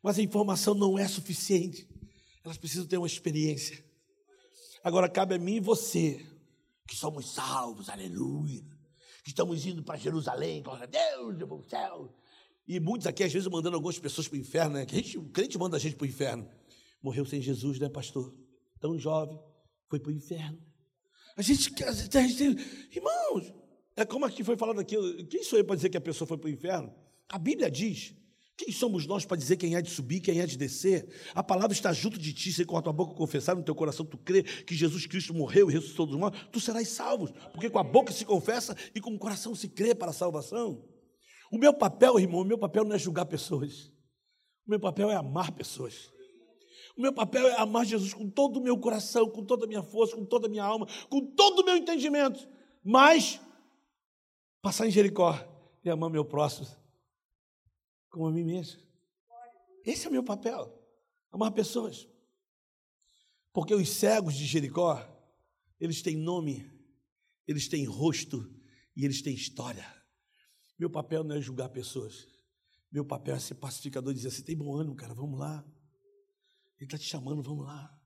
mas 0.00 0.16
a 0.16 0.22
informação 0.22 0.74
não 0.74 0.96
é 0.96 1.08
suficiente. 1.08 1.88
Elas 2.44 2.56
precisam 2.56 2.86
ter 2.86 2.98
uma 2.98 3.06
experiência. 3.08 3.89
Agora 4.82 5.08
cabe 5.08 5.34
a 5.34 5.38
mim 5.38 5.56
e 5.56 5.60
você, 5.60 6.24
que 6.86 6.96
somos 6.96 7.34
salvos, 7.34 7.88
aleluia, 7.88 8.64
que 9.22 9.28
estamos 9.28 9.66
indo 9.66 9.82
para 9.82 9.98
Jerusalém, 9.98 10.62
glória 10.62 10.84
a 10.84 10.86
Deus, 10.86 11.38
eu 11.38 11.46
vou 11.46 11.58
ao 11.58 11.64
céu. 11.64 12.14
E 12.66 12.80
muitos 12.80 13.06
aqui, 13.06 13.22
às 13.22 13.32
vezes, 13.32 13.48
mandando 13.48 13.76
algumas 13.76 13.98
pessoas 13.98 14.28
para 14.28 14.36
o 14.36 14.40
inferno, 14.40 14.74
né? 14.74 14.86
Que 14.86 14.94
a 14.94 14.98
gente, 14.98 15.18
o 15.18 15.28
crente 15.28 15.58
manda 15.58 15.76
a 15.76 15.80
gente 15.80 15.96
para 15.96 16.04
o 16.04 16.08
inferno. 16.08 16.48
Morreu 17.02 17.26
sem 17.26 17.42
Jesus, 17.42 17.78
né, 17.78 17.88
pastor? 17.88 18.34
Tão 18.78 18.98
jovem, 18.98 19.38
foi 19.88 19.98
para 19.98 20.10
o 20.10 20.12
inferno. 20.12 20.58
A 21.36 21.42
gente, 21.42 21.72
a 21.84 21.92
gente, 21.92 22.44
irmãos, 22.94 23.52
é 23.96 24.04
como 24.04 24.24
aqui 24.24 24.42
foi 24.42 24.56
falado 24.56 24.80
aqui, 24.80 24.96
quem 25.24 25.42
sou 25.42 25.58
eu 25.58 25.64
para 25.64 25.76
dizer 25.76 25.90
que 25.90 25.96
a 25.96 26.00
pessoa 26.00 26.26
foi 26.26 26.38
para 26.38 26.48
o 26.48 26.50
inferno? 26.50 26.94
A 27.28 27.38
Bíblia 27.38 27.70
diz. 27.70 28.14
Quem 28.60 28.72
somos 28.72 29.06
nós 29.06 29.24
para 29.24 29.38
dizer 29.38 29.56
quem 29.56 29.74
é 29.74 29.80
de 29.80 29.88
subir, 29.88 30.20
quem 30.20 30.38
é 30.38 30.46
de 30.46 30.58
descer? 30.58 31.08
A 31.34 31.42
palavra 31.42 31.72
está 31.72 31.92
junto 31.92 32.18
de 32.18 32.32
ti, 32.32 32.52
se 32.52 32.64
com 32.66 32.76
a 32.76 32.82
tua 32.82 32.92
boca 32.92 33.14
confessar, 33.14 33.56
no 33.56 33.62
teu 33.62 33.74
coração 33.74 34.04
tu 34.04 34.18
crê 34.18 34.42
que 34.42 34.74
Jesus 34.74 35.06
Cristo 35.06 35.32
morreu 35.32 35.70
e 35.70 35.72
ressuscitou 35.72 36.04
dos 36.04 36.16
mortos, 36.16 36.46
tu 36.52 36.60
serás 36.60 36.88
salvo, 36.88 37.32
porque 37.52 37.70
com 37.70 37.78
a 37.78 37.82
boca 37.82 38.12
se 38.12 38.24
confessa 38.24 38.76
e 38.94 39.00
com 39.00 39.14
o 39.14 39.18
coração 39.18 39.54
se 39.54 39.68
crê 39.68 39.94
para 39.94 40.10
a 40.10 40.12
salvação. 40.12 40.84
O 41.50 41.56
meu 41.56 41.72
papel, 41.72 42.18
irmão, 42.18 42.42
o 42.42 42.44
meu 42.44 42.58
papel 42.58 42.84
não 42.84 42.94
é 42.94 42.98
julgar 42.98 43.24
pessoas. 43.24 43.86
O 44.66 44.70
meu 44.70 44.78
papel 44.78 45.10
é 45.10 45.14
amar 45.14 45.52
pessoas. 45.52 46.12
O 46.96 47.00
meu 47.00 47.14
papel 47.14 47.48
é 47.48 47.58
amar 47.58 47.86
Jesus 47.86 48.12
com 48.12 48.28
todo 48.28 48.58
o 48.58 48.62
meu 48.62 48.76
coração, 48.76 49.30
com 49.30 49.42
toda 49.42 49.64
a 49.64 49.68
minha 49.68 49.82
força, 49.82 50.14
com 50.14 50.24
toda 50.24 50.46
a 50.46 50.50
minha 50.50 50.64
alma, 50.64 50.86
com 51.08 51.24
todo 51.34 51.60
o 51.60 51.64
meu 51.64 51.76
entendimento. 51.76 52.46
Mas 52.84 53.40
Passar 54.62 54.86
em 54.86 54.90
Jericó 54.90 55.38
e 55.82 55.88
amar 55.88 56.10
meu 56.10 56.24
próximo 56.24 56.79
como 58.10 58.26
a 58.26 58.32
mim 58.32 58.44
mesmo. 58.44 58.82
Esse 59.84 60.06
é 60.06 60.08
o 60.08 60.12
meu 60.12 60.24
papel. 60.24 60.76
Amar 61.30 61.52
pessoas. 61.52 62.08
Porque 63.52 63.74
os 63.74 63.88
cegos 63.88 64.34
de 64.34 64.44
Jericó, 64.44 64.98
eles 65.78 66.02
têm 66.02 66.16
nome, 66.16 66.70
eles 67.46 67.68
têm 67.68 67.84
rosto 67.84 68.52
e 68.96 69.04
eles 69.04 69.22
têm 69.22 69.34
história. 69.34 69.86
Meu 70.78 70.90
papel 70.90 71.24
não 71.24 71.36
é 71.36 71.40
julgar 71.40 71.68
pessoas. 71.70 72.28
Meu 72.90 73.04
papel 73.04 73.36
é 73.36 73.38
ser 73.38 73.54
pacificador 73.54 74.12
e 74.12 74.16
dizer 74.16 74.28
assim: 74.28 74.42
tem 74.42 74.56
bom 74.56 74.74
ânimo, 74.74 74.96
cara, 74.96 75.14
vamos 75.14 75.38
lá. 75.38 75.64
Ele 76.76 76.86
está 76.86 76.98
te 76.98 77.04
chamando, 77.04 77.42
vamos 77.42 77.64
lá. 77.64 77.96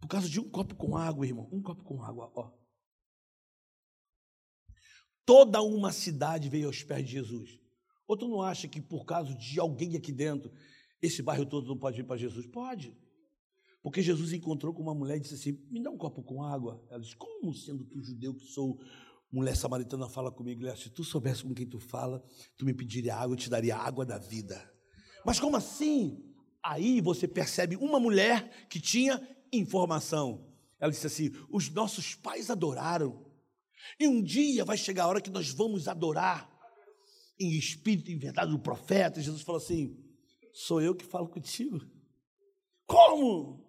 Por 0.00 0.08
causa 0.08 0.28
de 0.28 0.38
um 0.38 0.50
copo 0.50 0.74
com 0.74 0.96
água, 0.96 1.26
irmão. 1.26 1.48
Um 1.50 1.62
copo 1.62 1.82
com 1.82 2.02
água, 2.02 2.30
ó. 2.34 2.52
Toda 5.24 5.62
uma 5.62 5.92
cidade 5.92 6.50
veio 6.50 6.66
aos 6.66 6.82
pés 6.82 7.06
de 7.06 7.12
Jesus. 7.12 7.63
Ou 8.06 8.16
tu 8.16 8.28
não 8.28 8.42
acha 8.42 8.68
que 8.68 8.80
por 8.80 9.04
causa 9.04 9.34
de 9.34 9.58
alguém 9.58 9.96
aqui 9.96 10.12
dentro, 10.12 10.52
esse 11.00 11.22
bairro 11.22 11.46
todo 11.46 11.66
não 11.68 11.78
pode 11.78 11.96
vir 11.96 12.06
para 12.06 12.16
Jesus? 12.16 12.46
Pode. 12.46 12.96
Porque 13.82 14.00
Jesus 14.00 14.32
encontrou 14.32 14.72
com 14.72 14.82
uma 14.82 14.94
mulher 14.94 15.18
e 15.18 15.20
disse 15.20 15.34
assim: 15.34 15.58
Me 15.70 15.82
dá 15.82 15.90
um 15.90 15.98
copo 15.98 16.22
com 16.22 16.42
água. 16.42 16.82
Ela 16.88 17.00
disse: 17.00 17.16
Como 17.16 17.52
sendo 17.54 17.84
tu 17.84 18.00
judeu 18.02 18.34
que 18.34 18.44
sou, 18.46 18.80
mulher 19.30 19.54
samaritana, 19.56 20.08
fala 20.08 20.32
comigo. 20.32 20.62
Ele 20.62 20.72
disse: 20.72 20.84
Se 20.84 20.90
tu 20.90 21.04
soubesse 21.04 21.42
com 21.42 21.52
quem 21.52 21.66
tu 21.66 21.78
fala, 21.78 22.24
tu 22.56 22.64
me 22.64 22.72
pediria 22.72 23.14
água, 23.14 23.34
eu 23.34 23.38
te 23.38 23.50
daria 23.50 23.76
água 23.76 24.06
da 24.06 24.16
vida. 24.16 24.72
Mas 25.24 25.38
como 25.38 25.56
assim? 25.56 26.22
Aí 26.62 27.02
você 27.02 27.28
percebe 27.28 27.76
uma 27.76 28.00
mulher 28.00 28.66
que 28.68 28.80
tinha 28.80 29.20
informação. 29.52 30.50
Ela 30.80 30.90
disse 30.90 31.06
assim: 31.06 31.30
Os 31.50 31.68
nossos 31.68 32.14
pais 32.14 32.48
adoraram. 32.48 33.22
E 34.00 34.08
um 34.08 34.22
dia 34.22 34.64
vai 34.64 34.78
chegar 34.78 35.04
a 35.04 35.08
hora 35.08 35.20
que 35.20 35.30
nós 35.30 35.50
vamos 35.50 35.88
adorar 35.88 36.53
em 37.38 37.50
espírito 37.50 38.10
em 38.10 38.18
verdade 38.18 38.52
o 38.54 38.58
profeta. 38.58 39.20
Jesus 39.20 39.42
falou 39.42 39.60
assim: 39.60 39.96
Sou 40.52 40.80
eu 40.80 40.94
que 40.94 41.04
falo 41.04 41.28
contigo. 41.28 41.80
Como? 42.86 43.64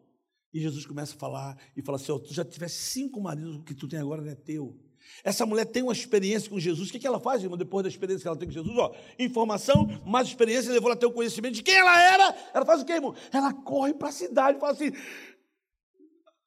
E 0.54 0.60
Jesus 0.60 0.86
começa 0.86 1.16
a 1.16 1.18
falar 1.18 1.58
e 1.76 1.82
fala 1.82 1.98
assim: 1.98 2.12
oh, 2.12 2.20
Tu 2.20 2.34
já 2.34 2.46
tivesse 2.46 2.76
cinco 2.76 3.20
maridos, 3.20 3.56
o 3.56 3.64
que 3.64 3.74
tu 3.74 3.88
tem 3.88 4.00
agora 4.00 4.22
não 4.22 4.32
é 4.32 4.36
teu. 4.36 4.80
Essa 5.24 5.46
mulher 5.46 5.66
tem 5.66 5.84
uma 5.84 5.94
experiência 5.94 6.50
com 6.50 6.60
Jesus. 6.60 6.90
O 6.90 6.92
que, 6.92 7.00
que 7.00 7.06
ela 7.06 7.20
faz, 7.20 7.44
irmão, 7.44 7.58
depois 7.58 7.84
da 7.84 7.90
experiência 7.90 8.24
que 8.24 8.28
ela 8.28 8.38
tem 8.38 8.48
com 8.48 8.54
Jesus? 8.54 8.76
Ó, 8.78 8.96
informação, 9.20 9.88
mais 10.06 10.28
experiência, 10.28 10.72
levou 10.72 10.90
ela 10.90 10.96
a 10.96 11.00
ter 11.00 11.06
o 11.06 11.12
conhecimento 11.12 11.56
de 11.56 11.64
quem 11.64 11.76
ela 11.76 12.02
era. 12.02 12.36
Ela 12.54 12.66
faz 12.66 12.82
o 12.82 12.86
quê, 12.86 12.94
irmão? 12.94 13.14
Ela 13.32 13.54
corre 13.54 13.94
para 13.94 14.10
a 14.10 14.12
cidade 14.12 14.58
e 14.58 14.60
fala 14.60 14.74
assim: 14.74 14.92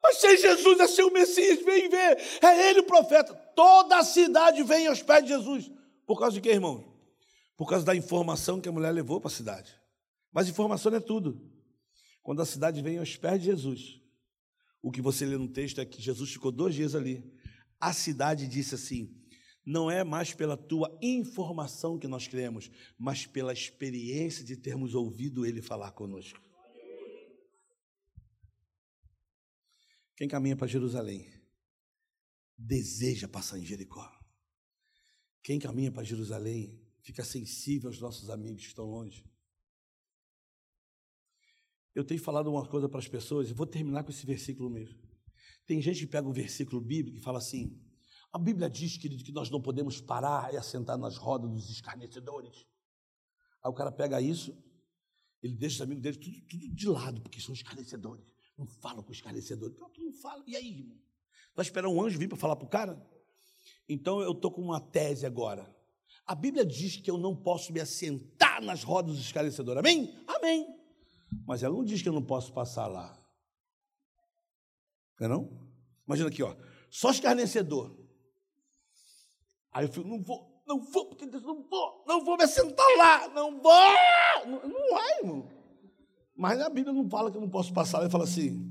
Achei 0.04 0.36
Jesus, 0.38 0.80
achei 0.80 1.04
o 1.04 1.12
Messias, 1.12 1.62
vem 1.62 1.88
ver. 1.88 2.18
É 2.42 2.70
ele 2.70 2.80
o 2.80 2.84
profeta. 2.84 3.34
Toda 3.54 3.98
a 3.98 4.04
cidade 4.04 4.62
vem 4.62 4.86
aos 4.86 5.02
pés 5.02 5.22
de 5.22 5.28
Jesus. 5.28 5.70
Por 6.06 6.18
causa 6.18 6.34
de 6.34 6.40
quê, 6.40 6.50
irmão? 6.50 6.87
Por 7.58 7.68
causa 7.68 7.84
da 7.84 7.96
informação 7.96 8.60
que 8.60 8.68
a 8.68 8.72
mulher 8.72 8.92
levou 8.92 9.20
para 9.20 9.28
a 9.28 9.34
cidade. 9.34 9.74
Mas 10.32 10.48
informação 10.48 10.94
é 10.94 11.00
tudo. 11.00 11.44
Quando 12.22 12.40
a 12.40 12.46
cidade 12.46 12.80
vem 12.80 12.98
aos 12.98 13.16
pés 13.16 13.40
de 13.40 13.46
Jesus, 13.46 14.00
o 14.80 14.92
que 14.92 15.02
você 15.02 15.26
lê 15.26 15.36
no 15.36 15.48
texto 15.48 15.80
é 15.80 15.84
que 15.84 16.00
Jesus 16.00 16.30
ficou 16.30 16.52
dois 16.52 16.72
dias 16.72 16.94
ali. 16.94 17.28
A 17.80 17.92
cidade 17.92 18.46
disse 18.46 18.76
assim: 18.76 19.12
não 19.66 19.90
é 19.90 20.04
mais 20.04 20.32
pela 20.32 20.56
tua 20.56 20.96
informação 21.02 21.98
que 21.98 22.06
nós 22.06 22.28
cremos, 22.28 22.70
mas 22.96 23.26
pela 23.26 23.52
experiência 23.52 24.44
de 24.44 24.56
termos 24.56 24.94
ouvido 24.94 25.44
ele 25.44 25.60
falar 25.60 25.90
conosco. 25.90 26.40
Quem 30.16 30.28
caminha 30.28 30.56
para 30.56 30.68
Jerusalém 30.68 31.28
deseja 32.56 33.26
passar 33.26 33.58
em 33.58 33.64
Jericó. 33.64 34.08
Quem 35.42 35.58
caminha 35.58 35.90
para 35.90 36.04
Jerusalém 36.04 36.87
fica 37.08 37.24
sensível 37.24 37.88
aos 37.88 37.98
nossos 37.98 38.28
amigos 38.28 38.60
que 38.60 38.68
estão 38.68 38.84
longe. 38.84 39.24
Eu 41.94 42.04
tenho 42.04 42.20
falado 42.20 42.50
uma 42.50 42.68
coisa 42.68 42.86
para 42.86 42.98
as 42.98 43.08
pessoas, 43.08 43.48
e 43.48 43.54
vou 43.54 43.66
terminar 43.66 44.04
com 44.04 44.10
esse 44.10 44.26
versículo 44.26 44.68
mesmo. 44.68 45.00
Tem 45.66 45.80
gente 45.80 46.00
que 46.00 46.06
pega 46.06 46.28
um 46.28 46.32
versículo 46.32 46.82
bíblico 46.82 47.16
e 47.16 47.20
fala 47.20 47.38
assim: 47.38 47.82
a 48.30 48.38
Bíblia 48.38 48.68
diz, 48.68 48.98
querido, 48.98 49.24
que 49.24 49.32
nós 49.32 49.48
não 49.48 49.60
podemos 49.60 50.02
parar 50.02 50.52
e 50.52 50.58
assentar 50.58 50.98
nas 50.98 51.16
rodas 51.16 51.50
dos 51.50 51.70
escarnecedores. 51.70 52.66
Aí 53.64 53.70
o 53.70 53.74
cara 53.74 53.90
pega 53.90 54.20
isso, 54.20 54.54
ele 55.42 55.54
deixa 55.54 55.76
os 55.76 55.80
amigos 55.80 56.02
dele 56.02 56.18
tudo, 56.18 56.42
tudo 56.42 56.74
de 56.74 56.88
lado, 56.88 57.22
porque 57.22 57.40
são 57.40 57.54
escarnecedores. 57.54 58.26
Não 58.56 58.66
falam 58.66 59.02
com 59.02 59.12
escarnecedores. 59.12 59.74
Pronto, 59.74 59.98
não 59.98 60.12
fala. 60.12 60.44
E 60.46 60.54
aí, 60.54 60.80
irmão? 60.80 61.00
Vai 61.54 61.64
esperar 61.64 61.88
um 61.88 62.02
anjo 62.02 62.18
vir 62.18 62.28
para 62.28 62.36
falar 62.36 62.56
para 62.56 62.66
o 62.66 62.68
cara? 62.68 63.02
Então 63.88 64.20
eu 64.20 64.32
estou 64.32 64.50
com 64.50 64.60
uma 64.60 64.78
tese 64.78 65.24
agora. 65.24 65.77
A 66.28 66.34
Bíblia 66.34 66.62
diz 66.62 66.96
que 66.96 67.10
eu 67.10 67.16
não 67.16 67.34
posso 67.34 67.72
me 67.72 67.80
assentar 67.80 68.62
nas 68.62 68.82
rodas 68.82 69.16
dos 69.16 69.24
escarnecedores. 69.24 69.78
Amém? 69.78 70.14
Amém. 70.26 70.66
Mas 71.46 71.62
ela 71.62 71.74
não 71.74 71.82
diz 71.82 72.02
que 72.02 72.08
eu 72.08 72.12
não 72.12 72.22
posso 72.22 72.52
passar 72.52 72.86
lá. 72.86 73.18
Não 75.18 75.26
é 75.26 75.28
não? 75.30 75.68
Imagina 76.06 76.28
aqui, 76.28 76.42
ó. 76.42 76.54
Só 76.90 77.10
escarnecedor. 77.10 77.96
Aí 79.72 79.86
eu 79.86 79.88
fico, 79.88 80.06
não 80.06 80.22
vou, 80.22 80.62
não 80.66 80.82
vou, 80.82 81.06
porque 81.06 81.24
Deus, 81.24 81.42
não 81.42 81.62
vou, 81.62 82.04
não 82.06 82.22
vou 82.22 82.36
me 82.36 82.46
sentar 82.46 82.86
lá, 82.98 83.28
não 83.28 83.62
vou. 83.62 83.94
Não, 84.46 84.68
não 84.68 84.90
vai, 84.90 85.18
irmão. 85.20 85.50
Mas 86.36 86.60
a 86.60 86.68
Bíblia 86.68 86.92
não 86.92 87.08
fala 87.08 87.30
que 87.30 87.38
eu 87.38 87.40
não 87.40 87.48
posso 87.48 87.72
passar. 87.72 88.02
Ele 88.02 88.10
fala 88.10 88.24
assim, 88.24 88.70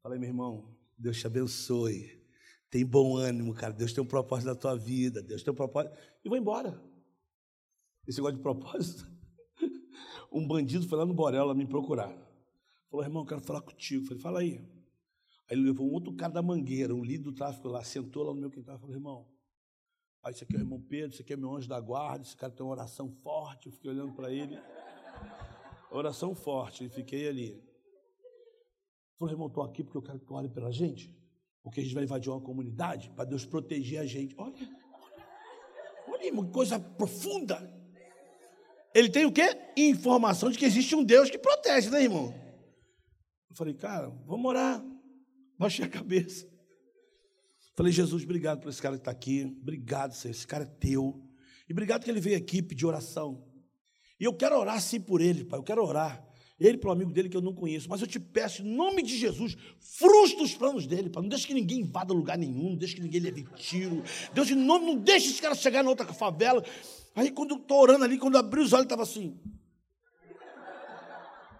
falei, 0.00 0.20
meu 0.20 0.28
irmão, 0.28 0.72
Deus 0.96 1.18
te 1.18 1.26
abençoe. 1.26 2.22
Tem 2.70 2.86
bom 2.86 3.16
ânimo, 3.16 3.52
cara. 3.54 3.72
Deus 3.72 3.92
tem 3.92 4.04
um 4.04 4.06
propósito 4.06 4.46
na 4.46 4.54
tua 4.54 4.76
vida. 4.76 5.20
Deus 5.20 5.42
tem 5.42 5.52
um 5.52 5.56
propósito. 5.56 5.96
E 6.24 6.28
vou 6.28 6.38
embora. 6.38 6.91
Esse 8.06 8.18
negócio 8.18 8.36
de 8.36 8.42
propósito 8.42 9.06
um 10.32 10.46
bandido 10.46 10.88
foi 10.88 10.98
lá 10.98 11.06
no 11.06 11.14
Borel 11.14 11.54
me 11.54 11.66
procurar. 11.66 12.12
Falou, 12.90 13.04
irmão, 13.04 13.24
quero 13.24 13.40
falar 13.40 13.62
contigo. 13.62 14.04
Falei, 14.04 14.20
fala 14.22 14.40
aí. 14.40 14.58
Aí 15.48 15.56
ele 15.56 15.62
levou 15.62 15.88
um 15.88 15.92
outro 15.92 16.14
cara 16.14 16.32
da 16.32 16.42
mangueira, 16.42 16.94
um 16.94 17.04
líder 17.04 17.24
do 17.24 17.32
tráfico 17.32 17.68
lá, 17.68 17.82
sentou 17.84 18.24
lá 18.24 18.34
no 18.34 18.40
meu 18.40 18.50
quintal. 18.50 18.78
Falei, 18.78 18.96
irmão, 18.96 19.26
aí 20.22 20.32
esse 20.32 20.44
aqui 20.44 20.54
é 20.54 20.58
o 20.58 20.62
irmão 20.62 20.80
Pedro, 20.80 21.14
esse 21.14 21.22
aqui 21.22 21.32
é 21.32 21.36
meu 21.36 21.54
anjo 21.54 21.68
da 21.68 21.80
guarda, 21.80 22.24
esse 22.24 22.36
cara 22.36 22.52
tem 22.52 22.64
uma 22.64 22.72
oração 22.72 23.10
forte. 23.10 23.66
Eu 23.66 23.72
fiquei 23.72 23.90
olhando 23.90 24.12
para 24.12 24.32
ele. 24.32 24.58
Oração 25.90 26.34
forte, 26.34 26.84
e 26.84 26.88
fiquei 26.88 27.28
ali. 27.28 27.62
Falei, 29.18 29.34
irmão, 29.34 29.48
estou 29.48 29.62
aqui 29.62 29.84
porque 29.84 29.98
eu 29.98 30.02
quero 30.02 30.18
que 30.18 30.26
tu 30.26 30.34
ore 30.34 30.48
pela 30.48 30.72
gente. 30.72 31.14
Porque 31.62 31.80
a 31.80 31.82
gente 31.82 31.94
vai 31.94 32.04
invadir 32.04 32.30
uma 32.30 32.40
comunidade 32.40 33.10
para 33.10 33.24
Deus 33.24 33.44
proteger 33.44 34.00
a 34.00 34.06
gente. 34.06 34.34
Olha, 34.36 34.54
olha, 34.94 35.28
olha, 36.08 36.18
que 36.18 36.50
coisa 36.50 36.80
profunda 36.80 37.81
ele 38.94 39.08
tem 39.08 39.24
o 39.24 39.32
quê? 39.32 39.56
Informação 39.76 40.50
de 40.50 40.58
que 40.58 40.64
existe 40.64 40.94
um 40.94 41.02
Deus 41.02 41.30
que 41.30 41.38
protege, 41.38 41.90
né, 41.90 42.02
irmão? 42.02 42.34
Eu 43.48 43.56
falei, 43.56 43.74
cara, 43.74 44.08
vamos 44.26 44.46
orar. 44.46 44.82
Baixei 45.58 45.84
a 45.84 45.88
cabeça. 45.88 46.46
Falei, 47.74 47.92
Jesus, 47.92 48.22
obrigado 48.24 48.60
por 48.60 48.68
esse 48.68 48.82
cara 48.82 48.96
que 48.96 49.00
está 49.00 49.10
aqui. 49.10 49.56
Obrigado, 49.62 50.12
Senhor. 50.14 50.32
Esse 50.32 50.46
cara 50.46 50.64
é 50.64 50.66
teu. 50.66 51.22
E 51.68 51.72
obrigado 51.72 52.04
que 52.04 52.10
ele 52.10 52.20
veio 52.20 52.36
aqui 52.36 52.62
pedir 52.62 52.84
oração. 52.84 53.42
E 54.20 54.24
eu 54.24 54.34
quero 54.34 54.58
orar 54.58 54.80
sim 54.80 55.00
por 55.00 55.20
ele, 55.20 55.44
Pai. 55.44 55.58
Eu 55.58 55.62
quero 55.64 55.82
orar. 55.82 56.22
Ele 56.60 56.78
para 56.78 56.90
o 56.90 56.92
amigo 56.92 57.12
dele 57.12 57.28
que 57.28 57.36
eu 57.36 57.40
não 57.40 57.54
conheço. 57.54 57.88
Mas 57.88 58.00
eu 58.00 58.06
te 58.06 58.20
peço, 58.20 58.62
em 58.62 58.76
nome 58.76 59.02
de 59.02 59.16
Jesus, 59.16 59.56
frustra 59.80 60.44
os 60.44 60.54
planos 60.54 60.86
dele, 60.86 61.10
Pai. 61.10 61.22
Não 61.22 61.28
deixe 61.28 61.46
que 61.46 61.54
ninguém 61.54 61.80
invada 61.80 62.12
lugar 62.12 62.38
nenhum. 62.38 62.70
Não 62.70 62.76
deixe 62.76 62.94
que 62.94 63.00
ninguém 63.00 63.20
leve 63.20 63.44
tiro. 63.56 64.02
Deus, 64.32 64.50
em 64.50 64.54
nome, 64.54 64.86
não 64.86 64.96
deixe 64.96 65.28
esse 65.28 65.40
cara 65.40 65.54
chegar 65.54 65.82
na 65.82 65.90
outra 65.90 66.06
favela. 66.12 66.62
Aí 67.14 67.30
quando 67.30 67.52
eu 67.52 67.56
estou 67.58 67.80
orando 67.80 68.04
ali, 68.04 68.18
quando 68.18 68.34
eu 68.34 68.40
abri 68.40 68.60
os 68.60 68.72
olhos, 68.72 68.84
estava 68.84 69.02
assim. 69.02 69.38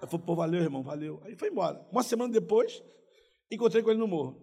Eu 0.01 0.09
falei, 0.09 0.27
pô, 0.27 0.35
valeu, 0.35 0.63
irmão, 0.63 0.83
valeu. 0.83 1.21
Aí 1.25 1.37
foi 1.37 1.49
embora. 1.49 1.87
Uma 1.91 2.03
semana 2.03 2.33
depois, 2.33 2.83
encontrei 3.51 3.83
com 3.83 3.91
ele 3.91 4.01
no 4.01 4.09
morro. 4.09 4.43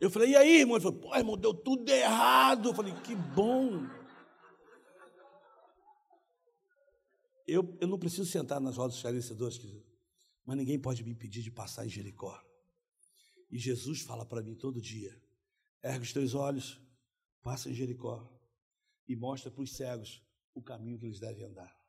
Eu 0.00 0.10
falei, 0.10 0.30
e 0.30 0.36
aí, 0.36 0.60
irmão? 0.60 0.76
Ele 0.76 0.82
falou, 0.82 0.98
pô, 0.98 1.14
irmão, 1.14 1.36
deu 1.36 1.54
tudo 1.54 1.88
errado. 1.88 2.70
Eu 2.70 2.74
falei, 2.74 2.94
que 3.02 3.14
bom. 3.14 3.86
Eu, 7.46 7.76
eu 7.80 7.86
não 7.86 7.98
preciso 7.98 8.24
sentar 8.24 8.60
nas 8.60 8.76
rodas 8.76 8.96
esclarecedoras, 8.96 9.60
mas 10.46 10.56
ninguém 10.56 10.78
pode 10.78 11.04
me 11.04 11.10
impedir 11.10 11.42
de 11.42 11.50
passar 11.50 11.84
em 11.84 11.88
Jericó. 11.88 12.40
E 13.50 13.58
Jesus 13.58 14.00
fala 14.00 14.24
para 14.24 14.42
mim 14.42 14.54
todo 14.54 14.80
dia: 14.80 15.20
ergue 15.82 16.04
os 16.04 16.12
teus 16.12 16.34
olhos, 16.34 16.80
passa 17.42 17.68
em 17.68 17.74
Jericó 17.74 18.39
e 19.10 19.16
mostra 19.16 19.50
para 19.50 19.62
os 19.62 19.72
cegos 19.72 20.24
o 20.54 20.62
caminho 20.62 20.96
que 20.96 21.04
eles 21.04 21.18
devem 21.18 21.42
andar. 21.42 21.79